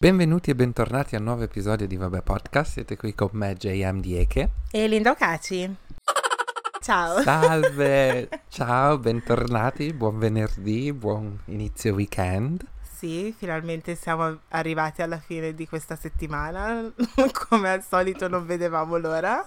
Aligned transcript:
Benvenuti 0.00 0.50
e 0.50 0.54
bentornati 0.54 1.16
a 1.16 1.18
un 1.18 1.24
nuovo 1.24 1.42
episodio 1.42 1.86
di 1.86 1.96
Vabbè 1.96 2.22
Podcast. 2.22 2.72
Siete 2.72 2.96
qui 2.96 3.14
con 3.14 3.30
me, 3.32 3.54
JM 3.54 4.00
Dieke. 4.00 4.50
E 4.70 4.86
Linda 4.86 5.10
Ocaci. 5.10 5.76
Ciao. 6.80 7.20
Salve, 7.20 8.28
ciao, 8.48 8.96
bentornati, 8.98 9.92
buon 9.92 10.18
venerdì, 10.18 10.92
buon 10.92 11.38
inizio 11.46 11.94
weekend. 11.94 12.64
Sì, 12.80 13.34
finalmente 13.36 13.94
siamo 13.94 14.38
arrivati 14.48 15.02
alla 15.02 15.18
fine 15.18 15.54
di 15.54 15.68
questa 15.68 15.96
settimana. 15.96 16.90
Come 17.48 17.70
al 17.70 17.82
solito 17.82 18.26
non 18.28 18.46
vedevamo 18.46 18.96
l'ora. 18.96 19.46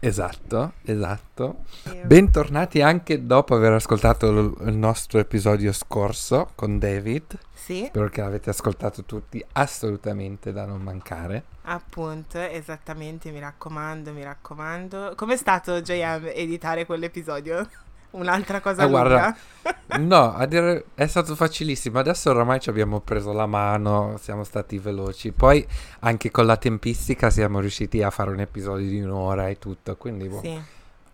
Esatto, 0.00 0.74
esatto. 0.82 1.64
Bentornati 2.04 2.80
anche 2.80 3.26
dopo 3.26 3.54
aver 3.56 3.72
ascoltato 3.72 4.30
l- 4.30 4.54
il 4.68 4.76
nostro 4.76 5.18
episodio 5.18 5.72
scorso 5.72 6.50
con 6.54 6.78
David. 6.78 7.36
Sì. 7.52 7.84
Spero 7.86 8.08
che 8.08 8.20
l'avete 8.20 8.50
ascoltato 8.50 9.02
tutti, 9.04 9.44
assolutamente 9.52 10.52
da 10.52 10.64
non 10.66 10.80
mancare. 10.82 11.42
Appunto, 11.62 12.38
esattamente, 12.38 13.30
mi 13.32 13.40
raccomando, 13.40 14.12
mi 14.12 14.22
raccomando. 14.22 15.14
Com'è 15.16 15.36
stato 15.36 15.80
JM 15.80 16.30
editare 16.32 16.86
quell'episodio? 16.86 17.68
Un'altra 18.10 18.60
cosa 18.60 18.84
Eh, 18.84 18.88
guarda, 18.88 19.36
no, 19.98 20.34
a 20.34 20.46
dire 20.46 20.86
è 20.94 21.06
stato 21.06 21.34
facilissimo. 21.34 21.98
Adesso 21.98 22.30
oramai 22.30 22.58
ci 22.60 22.70
abbiamo 22.70 23.00
preso 23.00 23.32
la 23.32 23.46
mano, 23.46 24.16
siamo 24.20 24.44
stati 24.44 24.78
veloci. 24.78 25.32
Poi 25.32 25.66
anche 26.00 26.30
con 26.30 26.46
la 26.46 26.56
tempistica 26.56 27.28
siamo 27.30 27.60
riusciti 27.60 28.02
a 28.02 28.10
fare 28.10 28.30
un 28.30 28.40
episodio 28.40 28.88
di 28.88 29.00
un'ora 29.00 29.48
e 29.48 29.58
tutto. 29.58 29.96
Quindi 29.96 30.28
boh, 30.28 30.40
Sì, 30.40 30.60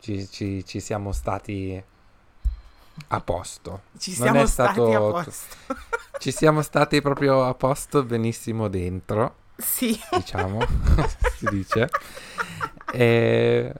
ci, 0.01 0.29
ci- 0.31 0.65
ci 0.65 0.79
siamo 0.81 1.11
stati 1.13 1.83
a 3.09 3.21
posto. 3.21 3.83
ci 3.99 4.11
Non 4.19 4.29
siamo 4.29 4.43
è 4.43 4.47
stati 4.47 4.73
stato- 4.75 4.95
a 4.97 5.23
posto. 5.23 5.57
Ci 6.17 6.31
siamo 6.31 6.63
stati 6.63 7.03
proprio 7.03 7.45
a 7.45 7.55
posto, 7.55 8.05
benissimo 8.05 8.69
dentro, 8.69 9.35
sì, 9.57 9.99
diciamo, 10.13 10.61
si 11.37 11.47
dice. 11.51 11.91
E 12.93 13.73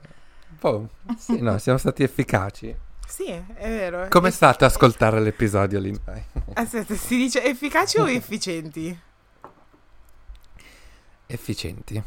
boh, 0.59 0.89
sì, 1.17 1.39
no, 1.41 1.57
siamo 1.59 1.77
stati 1.77 2.03
efficaci. 2.03 2.75
Sì, 3.07 3.25
è 3.27 3.43
vero. 3.69 4.07
Com'è 4.09 4.27
E- 4.27 4.31
stato 4.31 4.65
ascoltare 4.65 5.19
l'episodio 5.19 5.79
lì? 5.79 5.97
Aspetta, 6.53 6.95
si 6.95 7.17
dice 7.17 7.43
efficaci 7.43 7.97
o 7.99 8.09
efficienti? 8.09 8.99
Efficienti. 11.27 12.01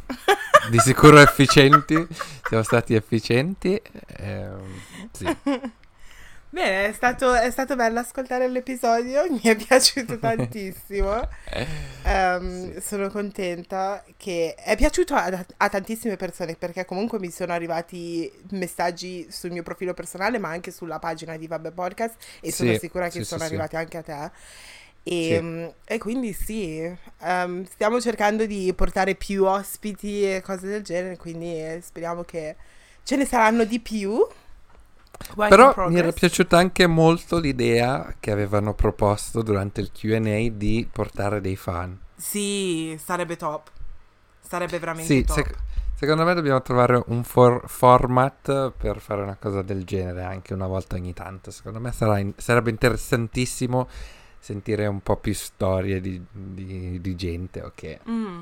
Di 0.71 0.79
sicuro 0.79 1.19
efficienti. 1.19 2.07
Siamo 2.47 2.63
stati 2.63 2.95
efficienti. 2.95 3.81
ehm, 4.19 4.81
sì. 5.13 5.37
Bene, 6.51 6.87
è 6.87 6.93
stato, 6.93 7.35
è 7.35 7.51
stato 7.51 7.77
bello 7.77 7.99
ascoltare 8.01 8.49
l'episodio, 8.49 9.31
mi 9.31 9.41
è 9.43 9.55
piaciuto 9.67 10.19
tantissimo. 10.19 11.29
Ehm, 12.03 12.79
Sì. 12.79 12.81
Sono 12.81 13.09
contenta 13.11 14.03
che 14.17 14.55
è 14.55 14.77
piaciuto 14.77 15.15
a, 15.15 15.45
a 15.59 15.69
tantissime 15.69 16.17
persone 16.17 16.57
perché 16.57 16.85
comunque 16.87 17.19
mi 17.19 17.31
sono 17.31 17.53
arrivati 17.53 18.31
messaggi 18.53 19.27
sul 19.31 19.51
mio 19.51 19.63
profilo 19.63 19.93
personale 19.95 20.39
ma 20.39 20.49
anche 20.49 20.71
sulla 20.71 20.99
pagina 20.99 21.37
di 21.37 21.47
Vabbè 21.47 21.73
Podcast 21.73 22.17
e 22.41 22.51
sono 22.53 22.73
Sì, 22.73 22.75
sicura 22.75 23.11
che 23.11 23.21
sì, 23.21 23.25
sono 23.25 23.45
arrivati 23.45 23.77
anche 23.77 23.99
a 23.99 24.03
te. 24.03 24.31
E, 25.03 25.41
mm, 25.41 25.67
e 25.85 25.99
quindi 25.99 26.33
sì, 26.33 26.81
ehm, 27.21 27.65
stiamo 27.67 28.01
cercando 28.01 28.47
di 28.47 28.73
portare 28.75 29.15
più 29.15 29.45
ospiti 29.45 30.23
e 30.25 30.41
cose 30.43 30.67
del 30.69 30.83
genere, 30.83 31.17
quindi 31.17 31.47
eh, 31.61 31.81
speriamo 31.83 32.23
che 32.25 32.57
ce 33.03 33.17
ne 33.17 33.25
saranno 33.27 33.65
di 33.65 33.81
più. 33.81 34.27
In 35.31 35.35
Però 35.49 35.89
mi 35.89 35.99
era 35.99 36.13
piaciuta 36.13 36.57
anche 36.59 36.87
molto 36.87 37.39
l'idea 37.39 38.15
che 38.21 38.31
avevano 38.31 38.75
proposto 38.75 39.43
durante 39.43 39.81
il 39.81 39.91
QA 39.93 40.49
di 40.51 40.89
portare 40.91 41.41
dei 41.41 41.57
fan. 41.57 41.99
Sì, 42.17 42.97
sarebbe 43.03 43.37
top. 43.37 43.71
Sarebbe 44.41 44.79
veramente 44.79 45.13
Sì, 45.13 45.25
top. 45.25 45.37
sec- 45.37 45.57
secondo 45.95 46.25
me 46.25 46.35
dobbiamo 46.35 46.63
trovare 46.63 47.03
un 47.09 47.25
for- 47.25 47.63
format 47.67 48.73
per 48.77 49.01
fare 49.01 49.23
una 49.23 49.37
cosa 49.37 49.63
del 49.63 49.85
genere 49.85 50.23
anche 50.23 50.55
una 50.55 50.67
volta 50.67 50.97
ogni 50.97 51.13
tanto. 51.13 51.51
Secondo 51.51 51.81
me 51.81 51.93
sarà 51.93 52.19
in- 52.19 52.33
sarebbe 52.37 52.71
interessantissimo 52.71 53.89
sentire 54.39 54.87
un 54.87 55.01
po' 55.03 55.17
più 55.17 55.35
storie 55.35 56.01
di, 56.01 56.25
di- 56.31 57.01
di 57.01 57.15
gente, 57.17 57.63
ok? 57.63 57.99
Mm. 58.09 58.41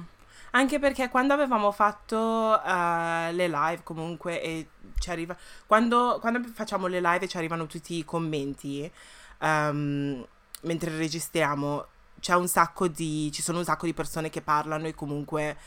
Anche 0.56 0.78
perché 0.78 1.10
quando 1.10 1.34
avevamo 1.34 1.70
fatto 1.70 2.62
eh, 2.62 3.30
le 3.32 3.46
live 3.46 3.82
comunque 3.82 4.40
e 4.40 4.68
ci 4.98 5.10
arriva 5.10 5.36
quando, 5.66 6.16
quando 6.18 6.40
facciamo 6.48 6.86
le 6.86 6.98
live 7.02 7.26
e 7.26 7.28
ci 7.28 7.36
arrivano 7.36 7.66
tutti 7.66 7.98
i 7.98 8.04
commenti 8.06 8.90
ehm, 9.38 10.26
mentre 10.62 10.96
registriamo 10.96 11.86
c'è 12.20 12.34
un 12.34 12.48
sacco 12.48 12.88
di 12.88 13.30
ci 13.32 13.42
sono 13.42 13.58
un 13.58 13.64
sacco 13.64 13.84
di 13.84 13.92
persone 13.92 14.30
che 14.30 14.40
parlano 14.40 14.86
e 14.86 14.94
comunque 14.94 15.58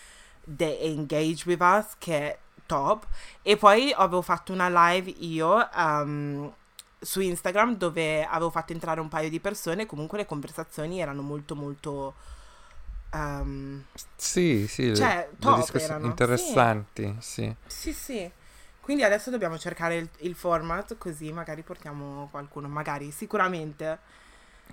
they 0.44 0.80
engage 0.82 1.44
with 1.46 1.62
us 1.62 1.94
che 2.00 2.18
è 2.18 2.40
top. 2.66 3.06
E 3.44 3.58
poi 3.58 3.94
avevo 3.96 4.24
fatto 4.24 4.54
una 4.54 4.70
live 4.70 5.12
io 5.20 5.72
ehm, 5.72 6.52
su 7.00 7.22
Instagram 7.22 7.76
dove 7.76 8.26
avevo 8.26 8.50
fatto 8.50 8.74
entrare 8.74 9.00
un 9.00 9.08
paio 9.08 9.30
di 9.30 9.40
persone 9.40 9.86
comunque 9.86 10.18
le 10.18 10.26
conversazioni 10.26 11.00
erano 11.00 11.22
molto 11.22 11.56
molto 11.56 12.16
ehm, 13.12 13.84
Sì, 14.16 14.68
sì, 14.68 14.90
le- 14.90 14.96
Cioè, 14.96 15.28
le 15.32 15.36
top 15.40 15.56
discussioni 15.60 16.06
interessanti, 16.06 17.16
sì. 17.20 17.56
Sì, 17.68 17.94
sì. 17.94 18.32
Quindi 18.82 19.04
adesso 19.04 19.30
dobbiamo 19.30 19.58
cercare 19.58 19.98
il, 19.98 20.10
il 20.20 20.36
format 20.36 20.98
così 20.98 21.32
magari 21.32 21.62
portiamo 21.62 22.28
qualcuno, 22.32 22.68
magari, 22.68 23.12
sicuramente. 23.12 24.00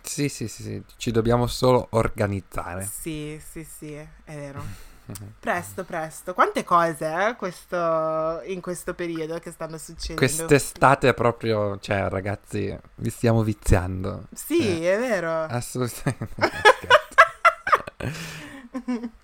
Sì, 0.03 0.29
sì, 0.29 0.49
sì, 0.49 0.63
sì, 0.63 0.83
ci 0.97 1.11
dobbiamo 1.11 1.47
solo 1.47 1.89
organizzare. 1.91 2.89
Sì, 2.91 3.41
sì, 3.51 3.65
sì, 3.65 3.93
è 3.95 4.09
vero. 4.25 4.65
Presto, 5.39 5.85
presto. 5.85 6.35
Quante 6.35 6.65
cose 6.65 7.29
eh, 7.29 7.37
questo, 7.37 8.41
in 8.47 8.61
questo 8.61 8.95
periodo 8.95 9.39
che 9.39 9.53
stanno 9.53 9.79
succedendo. 9.79 10.17
Quest'estate 10.17 11.09
è 11.11 11.15
proprio, 11.15 11.79
cioè 11.79 12.09
ragazzi, 12.09 12.77
vi 12.97 13.11
stiamo 13.11 13.43
viziando. 13.45 14.27
Sì, 14.33 14.85
Eh, 14.85 14.95
è 14.95 14.99
vero. 14.99 15.43
Assolutamente. 15.43 16.35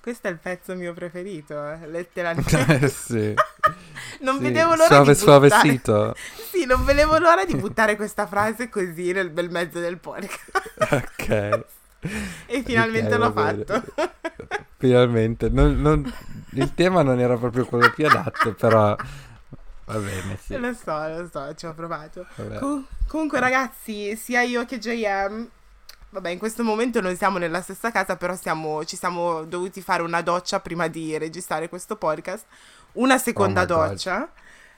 Questo 0.00 0.28
è 0.28 0.30
il 0.30 0.38
pezzo 0.38 0.74
mio 0.74 0.94
preferito, 0.94 1.54
eh, 1.70 1.86
letteralmente. 1.88 2.80
Eh, 2.80 2.88
sì. 2.88 3.34
Non 4.20 4.36
Sì, 4.36 4.42
vedevo 4.42 4.74
l'ora 4.74 5.14
suave, 5.14 5.48
di 5.48 5.72
buttare... 5.72 6.14
Sì, 6.50 6.64
non 6.64 6.84
vedevo 6.84 7.18
l'ora 7.18 7.44
di 7.44 7.54
buttare 7.56 7.96
questa 7.96 8.26
frase 8.26 8.68
così 8.68 9.12
nel 9.12 9.30
bel 9.30 9.50
mezzo 9.50 9.80
del 9.80 9.98
podcast. 9.98 10.50
Ok. 10.78 11.64
E 12.46 12.62
finalmente 12.64 13.14
Ok, 13.14 13.20
l'ho 13.20 13.32
fatto. 13.32 13.82
Finalmente. 14.76 15.48
Non- 15.48 15.80
non- 15.80 16.14
il 16.52 16.74
tema 16.74 17.02
non 17.02 17.18
era 17.20 17.36
proprio 17.36 17.64
quello 17.64 17.90
più 17.90 18.06
adatto, 18.06 18.54
però 18.54 18.94
va 19.84 19.98
bene, 19.98 20.38
sì. 20.40 20.56
Lo 20.58 20.72
so, 20.74 21.08
lo 21.08 21.28
so, 21.32 21.54
ci 21.54 21.66
ho 21.66 21.74
provato. 21.74 22.26
Com- 22.58 22.86
comunque, 23.06 23.40
ragazzi, 23.40 24.14
sia 24.16 24.42
io 24.42 24.64
che 24.64 24.78
JM, 24.78 25.48
vabbè, 26.12 26.28
in 26.30 26.38
questo 26.38 26.62
momento 26.62 27.00
non 27.00 27.16
siamo 27.16 27.38
nella 27.38 27.62
stessa 27.62 27.90
casa, 27.90 28.16
però 28.16 28.36
siamo- 28.36 28.84
ci 28.84 28.96
siamo 28.96 29.44
dovuti 29.44 29.80
fare 29.82 30.02
una 30.02 30.20
doccia 30.20 30.60
prima 30.60 30.86
di 30.88 31.16
registrare 31.18 31.68
questo 31.68 31.96
podcast. 31.96 32.44
Una 32.92 33.18
seconda 33.18 33.62
Oh 33.62 33.66
my 33.66 33.68
God. 33.74 33.88
doccia. 33.88 34.30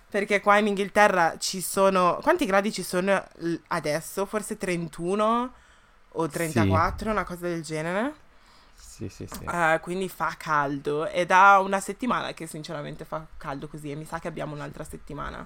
Perché 0.09 0.41
qua 0.41 0.59
in 0.59 0.69
Inghilterra 0.69 1.37
ci 1.39 1.61
sono. 1.61 2.19
Quanti 2.22 2.47
gradi 2.47 2.71
ci 2.72 2.84
sono 2.84 3.21
adesso? 3.69 4.27
Forse 4.27 4.56
31 4.56 5.53
o 6.17 6.28
34, 6.28 7.11
una 7.11 7.25
cosa 7.25 7.49
del 7.49 7.62
genere. 7.65 8.15
Sì, 8.77 9.09
sì, 9.09 9.27
sì. 9.28 9.43
Eh, 9.45 9.78
quindi 9.83 10.09
fa 10.09 10.33
caldo. 10.39 11.06
È 11.06 11.27
da 11.27 11.59
una 11.61 11.81
settimana 11.81 12.33
che 12.33 12.47
sinceramente 12.47 13.05
fa 13.05 13.27
caldo 13.37 13.66
così. 13.66 13.91
E 13.91 13.97
mi 13.97 14.05
sa 14.05 14.21
che 14.21 14.28
abbiamo 14.28 14.55
un'altra 14.55 14.84
settimana. 14.84 15.45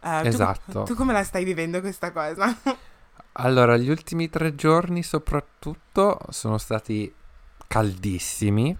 Tu- 0.00 0.06
Esatto. 0.28 0.82
tu 0.84 0.94
come 0.94 1.12
la 1.12 1.24
stai 1.24 1.42
vivendo 1.42 1.80
questa 1.80 2.12
cosa? 2.12 2.46
Allora, 3.32 3.76
gli 3.76 3.88
ultimi 3.88 4.28
tre 4.28 4.54
giorni 4.54 5.02
soprattutto 5.02 6.18
sono 6.30 6.58
stati 6.58 7.12
caldissimi 7.66 8.76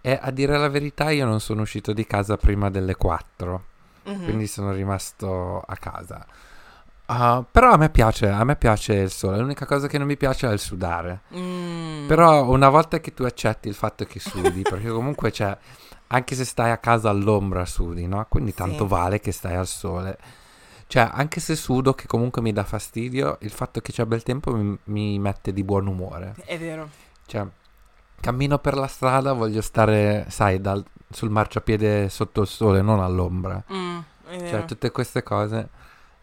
e 0.00 0.18
a 0.20 0.30
dire 0.30 0.56
la 0.56 0.68
verità 0.68 1.10
io 1.10 1.26
non 1.26 1.40
sono 1.40 1.62
uscito 1.62 1.92
di 1.92 2.06
casa 2.06 2.36
prima 2.36 2.70
delle 2.70 2.94
4, 2.94 3.64
Mhm. 4.04 4.24
quindi 4.24 4.46
sono 4.46 4.72
rimasto 4.72 5.60
a 5.60 5.76
casa. 5.76 6.24
Ah, 7.12 7.44
però 7.50 7.72
a 7.72 7.76
me 7.76 7.90
piace, 7.90 8.28
a 8.28 8.44
me 8.44 8.54
piace 8.54 8.94
il 8.94 9.10
sole, 9.10 9.38
l'unica 9.38 9.66
cosa 9.66 9.88
che 9.88 9.98
non 9.98 10.06
mi 10.06 10.16
piace 10.16 10.48
è 10.48 10.52
il 10.52 10.60
sudare. 10.60 11.22
Mm. 11.34 12.06
Però 12.06 12.48
una 12.48 12.68
volta 12.68 13.00
che 13.00 13.12
tu 13.12 13.24
accetti 13.24 13.66
il 13.66 13.74
fatto 13.74 14.04
che 14.04 14.20
sudi, 14.20 14.62
perché 14.62 14.88
comunque 14.92 15.32
c'è, 15.32 15.56
anche 16.06 16.34
se 16.36 16.44
stai 16.44 16.70
a 16.70 16.78
casa 16.78 17.10
all'ombra 17.10 17.66
sudi, 17.66 18.06
no? 18.06 18.24
Quindi 18.28 18.54
tanto 18.54 18.84
Sì. 18.84 18.88
vale 18.90 19.18
che 19.18 19.32
stai 19.32 19.56
al 19.56 19.66
sole. 19.66 20.16
Cioè, 20.90 21.08
anche 21.12 21.38
se 21.38 21.54
sudo, 21.54 21.94
che 21.94 22.08
comunque 22.08 22.42
mi 22.42 22.52
dà 22.52 22.64
fastidio, 22.64 23.38
il 23.42 23.52
fatto 23.52 23.80
che 23.80 23.92
c'è 23.92 24.04
bel 24.06 24.24
tempo 24.24 24.52
mi, 24.56 24.76
mi 24.86 25.20
mette 25.20 25.52
di 25.52 25.62
buon 25.62 25.86
umore. 25.86 26.34
È 26.44 26.58
vero. 26.58 26.88
Cioè, 27.26 27.46
cammino 28.20 28.58
per 28.58 28.74
la 28.74 28.88
strada, 28.88 29.32
voglio 29.32 29.60
stare, 29.60 30.26
sai, 30.30 30.60
dal- 30.60 30.84
sul 31.08 31.30
marciapiede 31.30 32.08
sotto 32.08 32.40
il 32.40 32.48
sole, 32.48 32.82
non 32.82 32.98
all'ombra. 32.98 33.62
Mm. 33.72 33.98
Cioè, 34.48 34.64
tutte 34.64 34.90
queste 34.90 35.22
cose. 35.22 35.68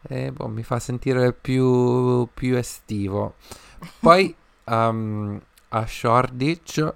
E 0.02 0.34
boh, 0.34 0.50
mi 0.50 0.64
fa 0.64 0.80
sentire 0.80 1.32
più, 1.32 2.28
più 2.34 2.58
estivo. 2.58 3.36
Poi 4.02 4.36
um, 4.66 5.40
a 5.70 5.88
Shoreditch 5.88 6.94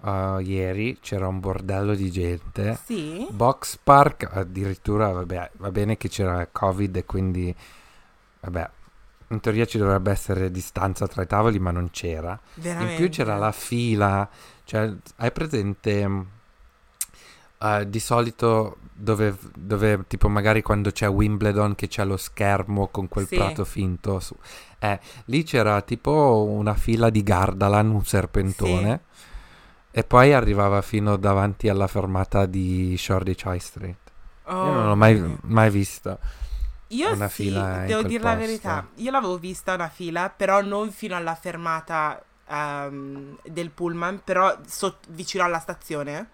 uh, 0.00 0.38
ieri 0.38 0.98
c'era 1.00 1.26
un 1.28 1.40
bordello 1.40 1.94
di 1.94 2.10
gente. 2.10 2.78
Sì? 2.84 3.26
Box 3.30 3.78
Park 3.82 4.28
addirittura, 4.32 5.10
vabbè, 5.10 5.50
va 5.56 5.70
bene 5.70 5.96
che 5.96 6.08
c'era 6.08 6.46
Covid 6.50 6.96
e 6.96 7.04
quindi, 7.04 7.54
vabbè, 8.40 8.70
in 9.28 9.40
teoria 9.40 9.66
ci 9.66 9.78
dovrebbe 9.78 10.10
essere 10.10 10.50
distanza 10.50 11.06
tra 11.06 11.22
i 11.22 11.26
tavoli, 11.26 11.58
ma 11.58 11.70
non 11.70 11.90
c'era. 11.90 12.38
Veramente. 12.54 12.92
In 12.92 12.98
più 12.98 13.08
c'era 13.08 13.36
la 13.36 13.52
fila, 13.52 14.28
cioè, 14.64 14.92
hai 15.16 15.32
presente... 15.32 16.36
Uh, 17.60 17.82
di 17.82 17.98
solito 17.98 18.76
dove, 18.92 19.36
dove, 19.52 20.04
tipo 20.06 20.28
magari 20.28 20.62
quando 20.62 20.92
c'è 20.92 21.08
Wimbledon 21.08 21.74
che 21.74 21.88
c'è 21.88 22.04
lo 22.04 22.16
schermo 22.16 22.86
con 22.86 23.08
quel 23.08 23.26
Sì. 23.26 23.34
prato 23.34 23.64
finto 23.64 24.20
su. 24.20 24.36
Eh, 24.78 25.00
lì 25.24 25.42
c'era 25.42 25.82
tipo 25.82 26.46
una 26.48 26.74
fila 26.74 27.10
di 27.10 27.20
Gardaland, 27.24 27.92
un 27.92 28.04
serpentone 28.04 29.00
e 29.90 30.04
poi 30.04 30.32
arrivava 30.32 30.80
fino 30.82 31.16
davanti 31.16 31.68
alla 31.68 31.86
fermata 31.86 32.46
di 32.46 32.94
Shoreditch 32.98 33.44
High 33.46 33.58
Street. 33.60 33.96
Io 34.48 34.54
non 34.54 34.86
l'ho 34.86 34.96
mai, 34.96 35.38
mai 35.42 35.70
vista. 35.70 36.18
Io 36.88 37.12
una 37.12 37.28
sì, 37.28 37.42
fila 37.44 37.84
devo 37.84 38.02
dire 38.02 38.22
la 38.22 38.30
posto. 38.30 38.46
verità. 38.46 38.86
Io 38.94 39.10
l'avevo 39.10 39.36
vista 39.38 39.74
una 39.74 39.88
fila, 39.88 40.30
però 40.30 40.62
non 40.62 40.90
fino 40.90 41.16
alla 41.16 41.34
fermata 41.34 42.22
ehm, 42.48 43.36
del 43.44 43.70
pullman, 43.70 44.22
però 44.24 44.56
sot- 44.66 45.06
vicino 45.10 45.44
alla 45.44 45.58
stazione, 45.58 46.28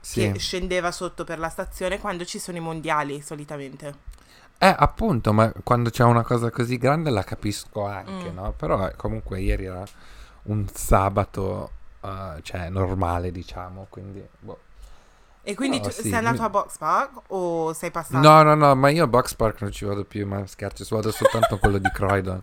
Sì. 0.00 0.32
che 0.32 0.38
scendeva 0.38 0.90
sotto 0.92 1.24
per 1.24 1.38
la 1.38 1.50
stazione 1.50 1.98
quando 1.98 2.24
ci 2.24 2.38
sono 2.38 2.56
i 2.56 2.60
mondiali, 2.60 3.20
solitamente. 3.20 3.94
Eh, 4.62 4.74
appunto, 4.78 5.32
ma 5.34 5.52
quando 5.62 5.90
c'è 5.90 6.04
una 6.04 6.22
cosa 6.22 6.50
così 6.50 6.78
grande 6.78 7.10
la 7.10 7.22
capisco 7.24 7.84
anche, 7.86 8.30
Mm. 8.30 8.34
no? 8.34 8.52
Però 8.52 8.86
eh, 8.88 8.96
comunque 8.96 9.40
ieri 9.40 9.66
era 9.66 9.84
un 10.44 10.66
sabato, 10.72 11.70
eh, 12.02 12.40
cioè 12.42 12.68
normale, 12.68 13.30
diciamo, 13.30 13.86
quindi... 13.88 14.26
boh. 14.38 14.58
E 15.42 15.54
quindi 15.54 15.78
No, 15.78 15.84
tu 15.84 15.90
sì, 15.90 16.02
sei 16.02 16.14
andato 16.14 16.42
a 16.42 16.50
Box 16.50 16.76
Park 16.76 17.22
o 17.28 17.72
sei 17.72 17.90
passato? 17.90 18.26
No, 18.26 18.42
no, 18.42 18.54
no, 18.54 18.74
ma 18.74 18.90
io 18.90 19.04
a 19.04 19.06
Box 19.06 19.34
Park 19.34 19.62
non 19.62 19.72
ci 19.72 19.86
vado 19.86 20.04
più, 20.04 20.26
ma 20.26 20.46
scherzo, 20.46 20.84
ci 20.84 20.94
vado 20.94 21.10
soltanto 21.10 21.54
a 21.54 21.58
quello 21.58 21.78
di 21.78 21.90
Croydon. 21.90 22.42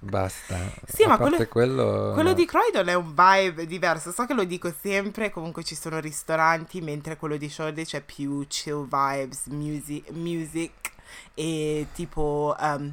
Basta. 0.00 0.58
Sì, 0.86 1.04
a 1.04 1.08
ma 1.08 1.16
parte 1.16 1.48
quello... 1.48 2.10
Quello 2.12 2.30
no. 2.30 2.34
di 2.34 2.44
Croydon 2.44 2.88
è 2.88 2.94
un 2.94 3.14
vibe 3.14 3.66
diverso, 3.66 4.10
so 4.10 4.26
che 4.26 4.34
lo 4.34 4.44
dico 4.44 4.72
sempre, 4.78 5.30
comunque 5.30 5.62
ci 5.64 5.74
sono 5.74 5.98
ristoranti, 6.00 6.80
mentre 6.80 7.16
quello 7.16 7.36
di 7.36 7.48
Shoreditch 7.48 7.94
è 7.96 8.00
più 8.02 8.44
chill 8.48 8.86
vibes, 8.88 9.46
music, 9.46 10.10
music 10.10 10.92
e 11.34 11.86
tipo 11.94 12.54
um, 12.58 12.92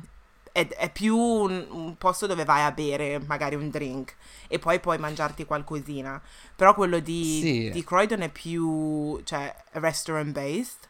è, 0.51 0.67
è 0.67 0.91
più 0.91 1.17
un, 1.17 1.65
un 1.69 1.97
posto 1.97 2.27
dove 2.27 2.43
vai 2.43 2.63
a 2.63 2.71
bere 2.71 3.19
magari 3.25 3.55
un 3.55 3.69
drink 3.69 4.15
e 4.47 4.59
poi 4.59 4.79
puoi 4.79 4.97
mangiarti 4.97 5.45
qualcosina. 5.45 6.21
Però 6.55 6.73
quello 6.73 6.99
di, 6.99 7.39
Sì. 7.41 7.69
di 7.71 7.83
Croydon 7.83 8.21
è 8.21 8.29
più, 8.29 9.19
cioè, 9.23 9.53
restaurant 9.71 10.31
based. 10.31 10.89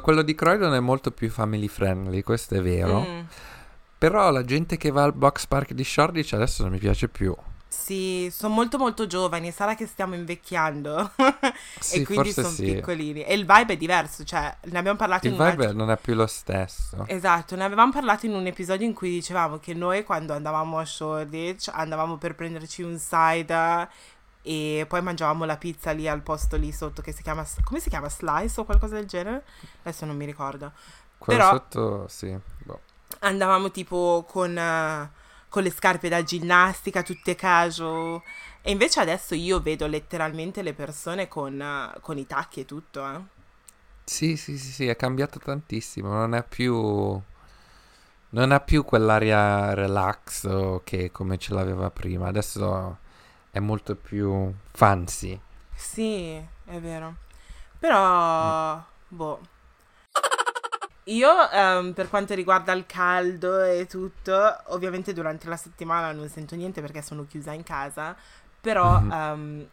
Quello 0.00 0.22
di 0.22 0.34
Croydon 0.34 0.74
è 0.74 0.80
molto 0.80 1.10
più 1.12 1.30
family 1.30 1.68
friendly, 1.68 2.22
questo 2.22 2.56
è 2.56 2.62
vero. 2.62 3.00
Mm. 3.00 3.20
Però 3.98 4.30
la 4.30 4.44
gente 4.44 4.76
che 4.76 4.90
va 4.90 5.04
al 5.04 5.14
Box 5.14 5.46
Park 5.46 5.72
di 5.72 5.84
Shoreditch 5.84 6.32
adesso 6.34 6.62
non 6.62 6.72
mi 6.72 6.78
piace 6.78 7.08
più. 7.08 7.34
Sì, 7.84 8.30
sono 8.34 8.54
molto 8.54 8.78
molto 8.78 9.06
giovani, 9.06 9.50
sarà 9.52 9.74
che 9.74 9.86
stiamo 9.86 10.14
invecchiando 10.14 11.10
Sì, 11.78 12.00
e 12.00 12.04
quindi 12.06 12.32
sono 12.32 12.48
sì. 12.48 12.64
piccolini. 12.72 13.22
E 13.24 13.34
il 13.34 13.44
vibe 13.44 13.74
è 13.74 13.76
diverso, 13.76 14.24
cioè 14.24 14.56
ne 14.62 14.78
abbiamo 14.78 14.96
parlato 14.96 15.26
Il 15.26 15.34
in 15.34 15.38
un 15.38 15.50
vibe 15.50 15.64
altro- 15.66 15.78
non 15.78 15.90
è 15.90 15.98
più 15.98 16.14
lo 16.14 16.26
stesso. 16.26 17.04
Esatto, 17.08 17.56
ne 17.56 17.64
avevamo 17.64 17.92
parlato 17.92 18.24
in 18.24 18.32
un 18.32 18.46
episodio 18.46 18.86
in 18.86 18.94
cui 18.94 19.10
dicevamo 19.10 19.58
che 19.58 19.74
noi 19.74 20.02
quando 20.02 20.32
andavamo 20.32 20.78
a 20.78 20.84
Shoreditch 20.86 21.68
andavamo 21.74 22.16
per 22.16 22.34
prenderci 22.34 22.80
un 22.82 22.98
cider 22.98 23.86
e 24.40 24.86
poi 24.88 25.02
mangiavamo 25.02 25.44
la 25.44 25.56
pizza 25.58 25.90
lì 25.90 26.08
al 26.08 26.22
posto 26.22 26.56
lì 26.56 26.72
sotto 26.72 27.02
che 27.02 27.12
si 27.12 27.22
chiama, 27.22 27.46
come 27.64 27.80
si 27.80 27.90
chiama? 27.90 28.08
Slice 28.08 28.60
o 28.60 28.64
qualcosa 28.64 28.94
del 28.94 29.04
genere? 29.06 29.44
Adesso 29.82 30.06
non 30.06 30.16
mi 30.16 30.24
ricordo. 30.24 30.72
Quello 31.18 31.38
però- 31.38 31.52
sotto, 31.52 32.08
sì. 32.08 32.34
boh. 32.62 32.80
Andavamo 33.20 33.70
tipo 33.70 34.24
con, 34.26 34.56
eh, 34.56 35.10
con 35.54 35.62
le 35.62 35.70
scarpe 35.70 36.08
da 36.08 36.24
ginnastica, 36.24 37.04
tutte 37.04 37.36
casual. 37.36 38.20
E 38.60 38.72
invece 38.72 38.98
adesso 38.98 39.36
io 39.36 39.60
vedo 39.60 39.86
letteralmente 39.86 40.62
le 40.62 40.72
persone 40.74 41.28
con, 41.28 41.94
con 42.00 42.18
i 42.18 42.26
tacchi 42.26 42.58
e 42.58 42.64
tutto, 42.64 43.08
eh. 43.08 43.20
Sì, 44.02 44.36
sì, 44.36 44.58
sì, 44.58 44.72
sì, 44.72 44.88
è 44.88 44.96
cambiato 44.96 45.38
tantissimo. 45.38 46.08
Non 46.08 46.34
è 46.34 46.42
più. 46.42 46.74
Non 48.30 48.50
ha 48.50 48.58
più 48.58 48.84
quell'aria 48.84 49.74
relax 49.74 50.80
che 50.82 51.12
come 51.12 51.38
ce 51.38 51.54
l'aveva 51.54 51.88
prima. 51.90 52.26
Adesso 52.26 52.98
è 53.52 53.60
molto 53.60 53.94
più 53.94 54.52
fancy. 54.72 55.38
Sì, 55.72 56.34
è 56.64 56.80
vero. 56.80 57.14
Però, 57.78 58.84
boh. 59.06 59.40
Io, 61.08 61.50
ehm, 61.50 61.92
per 61.92 62.08
quanto 62.08 62.34
riguarda 62.34 62.72
il 62.72 62.86
caldo 62.86 63.62
e 63.62 63.86
tutto, 63.86 64.32
ovviamente 64.68 65.12
durante 65.12 65.48
la 65.48 65.56
settimana 65.56 66.12
non 66.12 66.28
sento 66.30 66.54
niente 66.56 66.80
perché 66.80 67.02
sono 67.02 67.26
chiusa 67.26 67.52
in 67.52 67.62
casa, 67.62 68.16
però 68.60 68.98
Mhm. 69.02 69.12
ehm, 69.12 69.68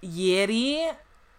ieri, 0.00 0.78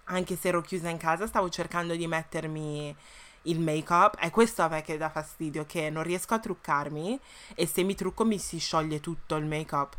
anche 0.06 0.36
se 0.38 0.48
ero 0.48 0.62
chiusa 0.62 0.90
in 0.90 0.98
casa, 0.98 1.28
stavo 1.28 1.50
cercando 1.50 1.96
di 1.96 2.08
mettermi 2.08 2.96
il 3.44 3.60
make-up 3.60 4.16
e 4.22 4.30
questo 4.32 4.62
a 4.64 4.70
me 4.70 4.82
che 4.82 4.98
dà 4.98 5.10
fastidio, 5.10 5.66
che 5.66 5.90
non 5.90 6.04
riesco 6.04 6.34
a 6.34 6.40
truccarmi 6.40 7.20
e 7.56 7.68
se 7.68 7.84
mi 7.84 7.94
trucco 7.96 8.24
mi 8.26 8.40
si 8.40 8.58
scioglie 8.60 9.02
tutto 9.02 9.36
il 9.36 9.46
make-up. 9.46 9.96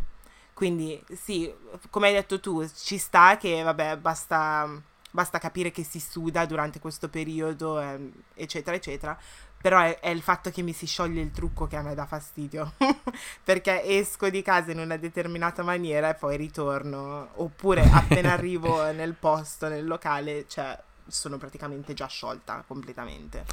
Quindi 0.54 1.02
sì, 1.14 1.52
come 1.90 2.08
hai 2.08 2.14
detto 2.14 2.40
tu, 2.40 2.66
ci 2.74 2.96
sta 2.98 3.36
che 3.36 3.62
vabbè, 3.62 3.98
basta, 3.98 4.68
basta 5.16 5.38
capire 5.38 5.70
che 5.70 5.82
si 5.82 5.98
suda 5.98 6.44
durante 6.44 6.78
questo 6.78 7.08
periodo, 7.08 7.80
ehm, 7.80 8.12
eccetera, 8.34 8.76
eccetera. 8.76 9.18
Però 9.58 9.80
è, 9.80 9.98
è 9.98 10.10
il 10.10 10.20
fatto 10.20 10.50
che 10.50 10.60
mi 10.60 10.74
si 10.74 10.86
scioglie 10.86 11.22
il 11.22 11.30
trucco 11.30 11.66
che 11.66 11.76
a 11.76 11.82
me 11.82 11.94
dà 11.94 12.04
fastidio. 12.04 12.74
Perché 13.42 13.82
esco 13.82 14.28
di 14.28 14.42
casa 14.42 14.72
in 14.72 14.78
una 14.78 14.98
determinata 14.98 15.62
maniera 15.62 16.10
e 16.10 16.14
poi 16.14 16.36
ritorno. 16.36 17.28
Oppure 17.36 17.88
appena 17.90 18.34
arrivo 18.34 18.92
nel 18.92 19.14
posto, 19.14 19.68
nel 19.68 19.86
locale, 19.86 20.44
cioè 20.46 20.78
sono 21.06 21.38
praticamente 21.38 21.94
già 21.94 22.06
sciolta 22.06 22.62
completamente. 22.66 23.44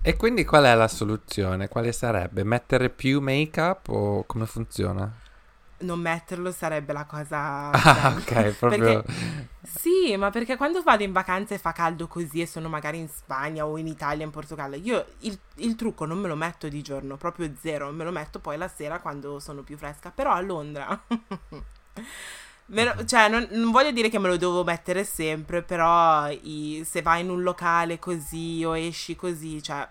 E 0.00 0.16
quindi 0.16 0.44
qual 0.44 0.64
è 0.64 0.74
la 0.74 0.88
soluzione? 0.88 1.68
Quale 1.68 1.92
sarebbe? 1.92 2.42
Mettere 2.42 2.88
più 2.88 3.20
make-up 3.20 3.88
o 3.88 4.24
come 4.24 4.46
funziona? 4.46 5.24
Non 5.78 6.00
metterlo 6.00 6.50
sarebbe 6.52 6.92
la 6.92 7.04
cosa... 7.04 7.78
Ah, 7.82 8.14
cioè, 8.24 8.48
ok, 8.50 8.52
proprio. 8.58 9.04
Sì, 9.62 10.16
ma 10.16 10.30
perché 10.30 10.56
quando 10.56 10.82
vado 10.82 11.02
in 11.02 11.12
vacanza 11.12 11.54
e 11.54 11.58
fa 11.58 11.72
caldo 11.72 12.06
così 12.06 12.40
e 12.40 12.46
sono 12.46 12.68
magari 12.68 12.98
in 12.98 13.08
Spagna 13.08 13.66
o 13.66 13.76
in 13.76 13.86
Italia, 13.88 14.24
in 14.24 14.30
Portogallo, 14.30 14.76
io 14.76 15.04
il, 15.20 15.38
il 15.56 15.74
trucco 15.74 16.04
non 16.06 16.18
me 16.18 16.28
lo 16.28 16.36
metto 16.36 16.68
di 16.68 16.82
giorno, 16.82 17.16
proprio 17.16 17.52
zero, 17.60 17.90
me 17.90 18.04
lo 18.04 18.12
metto 18.12 18.38
poi 18.38 18.56
la 18.56 18.68
sera 18.68 19.00
quando 19.00 19.40
sono 19.40 19.62
più 19.62 19.76
fresca, 19.76 20.10
però 20.10 20.32
a 20.32 20.40
Londra. 20.40 20.98
Lo- 22.68 23.04
cioè, 23.04 23.28
non, 23.28 23.46
non 23.52 23.70
voglio 23.70 23.92
dire 23.92 24.08
che 24.08 24.18
me 24.18 24.28
lo 24.28 24.36
devo 24.36 24.64
mettere 24.64 25.04
sempre, 25.04 25.62
però 25.62 26.28
i- 26.30 26.82
se 26.84 27.00
vai 27.02 27.20
in 27.22 27.30
un 27.30 27.42
locale 27.42 27.98
così 27.98 28.64
o 28.64 28.76
esci 28.76 29.14
così, 29.14 29.62
cioè, 29.62 29.86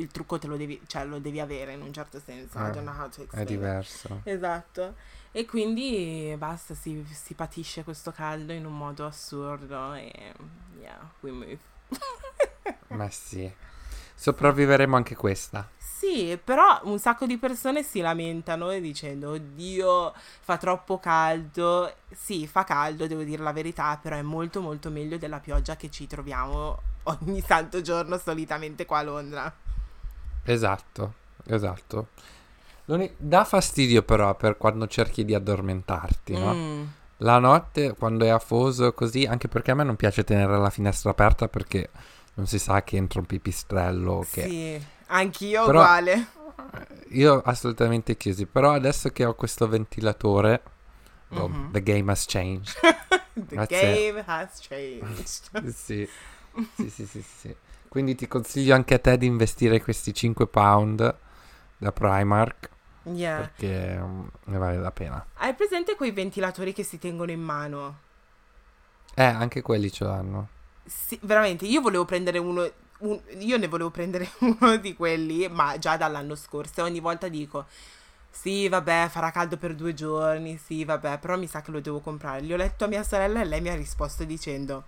il 0.00 0.08
trucco 0.10 0.38
te 0.38 0.46
lo 0.46 0.56
devi, 0.56 0.80
cioè, 0.86 1.04
lo 1.04 1.18
devi 1.18 1.40
avere 1.40 1.72
in 1.72 1.82
un 1.82 1.92
certo 1.92 2.20
senso. 2.24 2.58
I 2.58 2.62
Ah, 2.62 2.70
don't 2.70 2.86
know 2.86 2.94
how 2.98 3.08
to 3.08 3.20
È 3.20 3.24
explain 3.24 3.42
it. 3.42 3.48
diverso. 3.48 4.20
Esatto. 4.24 4.94
E 5.32 5.44
quindi 5.46 6.34
basta, 6.36 6.74
si, 6.74 7.04
si 7.12 7.34
patisce 7.34 7.84
questo 7.84 8.10
caldo 8.10 8.52
in 8.52 8.64
un 8.66 8.76
modo 8.76 9.06
assurdo 9.06 9.94
e 9.94 10.12
yeah, 10.80 10.98
we 11.20 11.30
move. 11.30 11.58
Ma 12.88 13.08
sì. 13.10 13.50
Sopravviveremo 14.14 14.96
anche 14.96 15.14
questa. 15.14 15.68
Sì, 15.78 16.38
però 16.42 16.80
un 16.84 16.98
sacco 16.98 17.26
di 17.26 17.36
persone 17.38 17.82
si 17.82 18.00
lamentano 18.00 18.70
e 18.70 18.80
dicendo 18.80 19.30
oddio, 19.32 20.12
fa 20.40 20.56
troppo 20.56 20.98
caldo. 20.98 21.94
Sì, 22.10 22.46
fa 22.46 22.64
caldo, 22.64 23.06
devo 23.06 23.22
dire 23.22 23.42
la 23.42 23.52
verità, 23.52 23.98
però 24.00 24.16
è 24.16 24.22
molto 24.22 24.60
molto 24.60 24.90
meglio 24.90 25.16
della 25.18 25.40
pioggia 25.40 25.76
che 25.76 25.90
ci 25.90 26.06
troviamo 26.06 26.80
ogni 27.04 27.40
santo 27.40 27.80
giorno 27.82 28.18
solitamente 28.18 28.84
qua 28.86 28.98
a 28.98 29.02
Londra. 29.02 29.54
Esatto, 30.52 31.14
esatto. 31.46 32.08
L'uni- 32.86 33.12
Dà 33.16 33.44
fastidio 33.44 34.02
però 34.02 34.34
per 34.34 34.56
quando 34.56 34.86
cerchi 34.86 35.24
di 35.24 35.34
addormentarti, 35.34 36.32
no? 36.36 36.54
Mm, 36.54 36.84
La 37.18 37.38
notte, 37.38 37.94
quando 37.98 38.24
è 38.24 38.28
afoso 38.30 38.92
così, 38.94 39.26
anche 39.26 39.46
perché 39.46 39.70
a 39.72 39.74
me 39.74 39.84
non 39.84 39.94
piace 39.96 40.24
tenere 40.24 40.56
la 40.58 40.70
finestra 40.70 41.10
aperta 41.10 41.48
perché 41.48 41.90
non 42.34 42.46
si 42.46 42.58
sa 42.58 42.82
che 42.82 42.96
entra 42.96 43.20
un 43.20 43.26
pipistrello 43.26 44.12
o 44.12 44.26
che... 44.30 44.42
Sì, 44.48 44.86
anch'io 45.08 45.66
Però- 45.66 45.80
uguale. 45.80 46.26
Io 47.10 47.42
assolutamente 47.44 48.16
chiusi, 48.16 48.46
però 48.46 48.72
adesso 48.72 49.10
che 49.10 49.24
ho 49.24 49.34
questo 49.34 49.68
ventilatore, 49.68 50.62
oh, 51.30 51.48
Mhm. 51.48 51.72
the 51.72 51.82
game 51.82 52.10
has 52.10 52.24
changed. 52.26 52.74
The 53.34 53.62
it. 53.62 53.68
game 53.68 54.22
has 54.26 54.58
changed. 54.66 55.66
sì. 55.74 56.08
sì, 56.74 56.88
sì, 56.90 57.06
sì, 57.06 57.22
sì. 57.22 57.54
Quindi 57.90 58.14
ti 58.14 58.26
consiglio 58.28 58.74
anche 58.74 58.94
a 58.94 58.98
te 59.00 59.18
di 59.18 59.26
investire 59.26 59.82
questi 59.82 60.14
5 60.14 60.46
pound 60.46 61.14
da 61.76 61.92
Primark. 61.92 62.70
Yeah. 63.04 63.50
perché 63.56 63.98
mm, 63.98 64.26
ne 64.44 64.58
vale 64.58 64.76
la 64.78 64.92
pena. 64.92 65.26
Hai 65.34 65.54
presente 65.54 65.96
quei 65.96 66.12
ventilatori 66.12 66.72
che 66.72 66.84
si 66.84 66.98
tengono 66.98 67.32
in 67.32 67.40
mano? 67.42 67.98
Eh, 69.14 69.22
anche 69.24 69.62
quelli 69.62 69.90
ce 69.92 70.04
l'hanno. 70.04 70.48
Sì, 70.84 71.18
veramente, 71.22 71.66
io 71.66 71.80
volevo 71.80 72.04
prendere 72.04 72.38
uno, 72.38 72.68
un- 72.98 73.20
io 73.38 73.56
ne 73.58 73.68
volevo 73.68 73.90
prendere 73.90 74.28
uno 74.40 74.76
di 74.76 74.94
quelli, 74.94 75.48
ma 75.48 75.78
già 75.78 75.96
dall'anno 75.96 76.34
scorso. 76.34 76.82
Ogni 76.82 77.00
volta 77.00 77.28
dico, 77.28 77.66
sì, 78.30 78.68
vabbè, 78.68 79.08
farà 79.10 79.30
caldo 79.30 79.56
per 79.56 79.74
due 79.74 79.94
giorni, 79.94 80.58
sì, 80.58 80.84
vabbè, 80.84 81.18
però 81.18 81.36
mi 81.38 81.46
sa 81.46 81.62
che 81.62 81.70
lo 81.70 81.80
devo 81.80 82.00
comprare. 82.00 82.42
Gli 82.42 82.52
ho 82.52 82.56
letto 82.56 82.84
a 82.84 82.88
mia 82.88 83.02
sorella 83.04 83.40
e 83.40 83.44
lei 83.44 83.60
mi 83.60 83.68
ha 83.70 83.74
risposto 83.74 84.24
dicendo, 84.24 84.84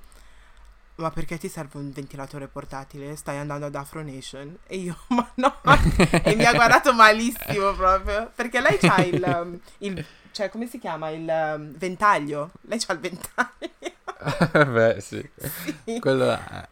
ma 0.96 1.10
perché 1.10 1.38
ti 1.38 1.48
serve 1.48 1.78
un 1.78 1.90
ventilatore 1.90 2.48
portatile? 2.48 3.16
Stai 3.16 3.38
andando 3.38 3.66
ad 3.66 3.74
Afro 3.74 4.02
Nation? 4.02 4.56
E 4.66 4.76
io, 4.76 4.96
ma 5.08 5.28
no, 5.36 5.56
e 6.24 6.34
mi 6.34 6.44
ha 6.44 6.52
guardato 6.52 6.92
malissimo 6.92 7.72
proprio, 7.72 8.30
perché 8.34 8.60
lei 8.60 8.78
c'ha 8.78 9.02
il, 9.04 9.22
um, 9.42 9.58
il 9.78 10.04
cioè, 10.32 10.48
come 10.48 10.66
si 10.66 10.78
chiama? 10.78 11.10
Il 11.10 11.28
um, 11.28 11.72
ventaglio. 11.76 12.50
Lei 12.62 12.78
c'ha 12.78 12.94
il 12.94 12.98
ventaglio. 13.00 14.70
Beh, 14.72 15.00
sì. 15.00 15.28
Sì. 15.84 15.98
Quello 16.00 16.30
ha- 16.30 16.68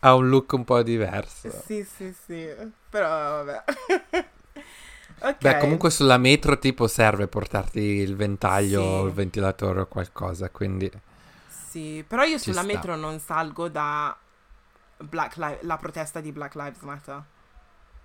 ha 0.00 0.14
un 0.14 0.28
look 0.28 0.52
un 0.52 0.64
po' 0.64 0.82
diverso. 0.82 1.50
Sì, 1.64 1.84
sì, 1.84 2.14
sì, 2.26 2.48
però 2.90 3.08
vabbè. 3.44 3.64
ok. 5.20 5.36
Beh, 5.40 5.58
comunque 5.58 5.90
sulla 5.90 6.18
metro 6.18 6.58
tipo 6.58 6.86
serve 6.88 7.28
portarti 7.28 7.80
il 7.80 8.16
ventaglio 8.16 8.80
Sì. 8.80 8.86
o 8.86 9.06
il 9.06 9.12
ventilatore 9.12 9.80
o 9.80 9.86
qualcosa, 9.86 10.50
quindi 10.50 10.90
Sì, 11.74 12.04
però 12.06 12.22
io 12.22 12.36
Ci 12.38 12.44
sulla 12.50 12.62
sta. 12.62 12.72
metro 12.72 12.94
non 12.94 13.18
salgo 13.18 13.68
da 13.68 14.16
Black 14.98 15.36
Li- 15.38 15.58
la 15.62 15.76
protesta 15.76 16.20
di 16.20 16.30
Black 16.30 16.54
Lives 16.54 16.80
Matter. 16.82 17.20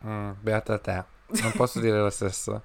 mm, 0.07 0.31
beata 0.39 0.79
te. 0.79 1.03
Non 1.41 1.51
posso 1.55 1.79
dire 1.79 1.99
lo 1.99 2.09
stesso. 2.09 2.63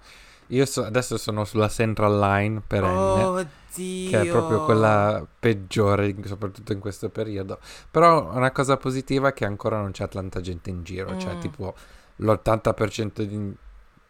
Io 0.48 0.64
so- 0.64 0.82
adesso 0.84 1.18
sono 1.18 1.44
sulla 1.44 1.68
Central 1.68 2.18
Line 2.18 2.62
perenne, 2.66 3.22
Oddio. 3.22 4.10
che 4.10 4.20
è 4.22 4.26
proprio 4.30 4.64
quella 4.64 5.26
peggiore, 5.38 6.14
soprattutto 6.24 6.72
in 6.72 6.80
questo 6.80 7.10
periodo. 7.10 7.58
Però 7.90 8.32
una 8.32 8.50
cosa 8.50 8.78
positiva 8.78 9.28
è 9.28 9.32
che 9.34 9.44
ancora 9.44 9.78
non 9.80 9.90
c'è 9.90 10.08
tanta 10.08 10.40
gente 10.40 10.70
in 10.70 10.84
giro, 10.84 11.18
cioè 11.18 11.34
Mm. 11.34 11.40
tipo 11.40 11.74
l'80% 12.16 13.22
di- 13.24 13.54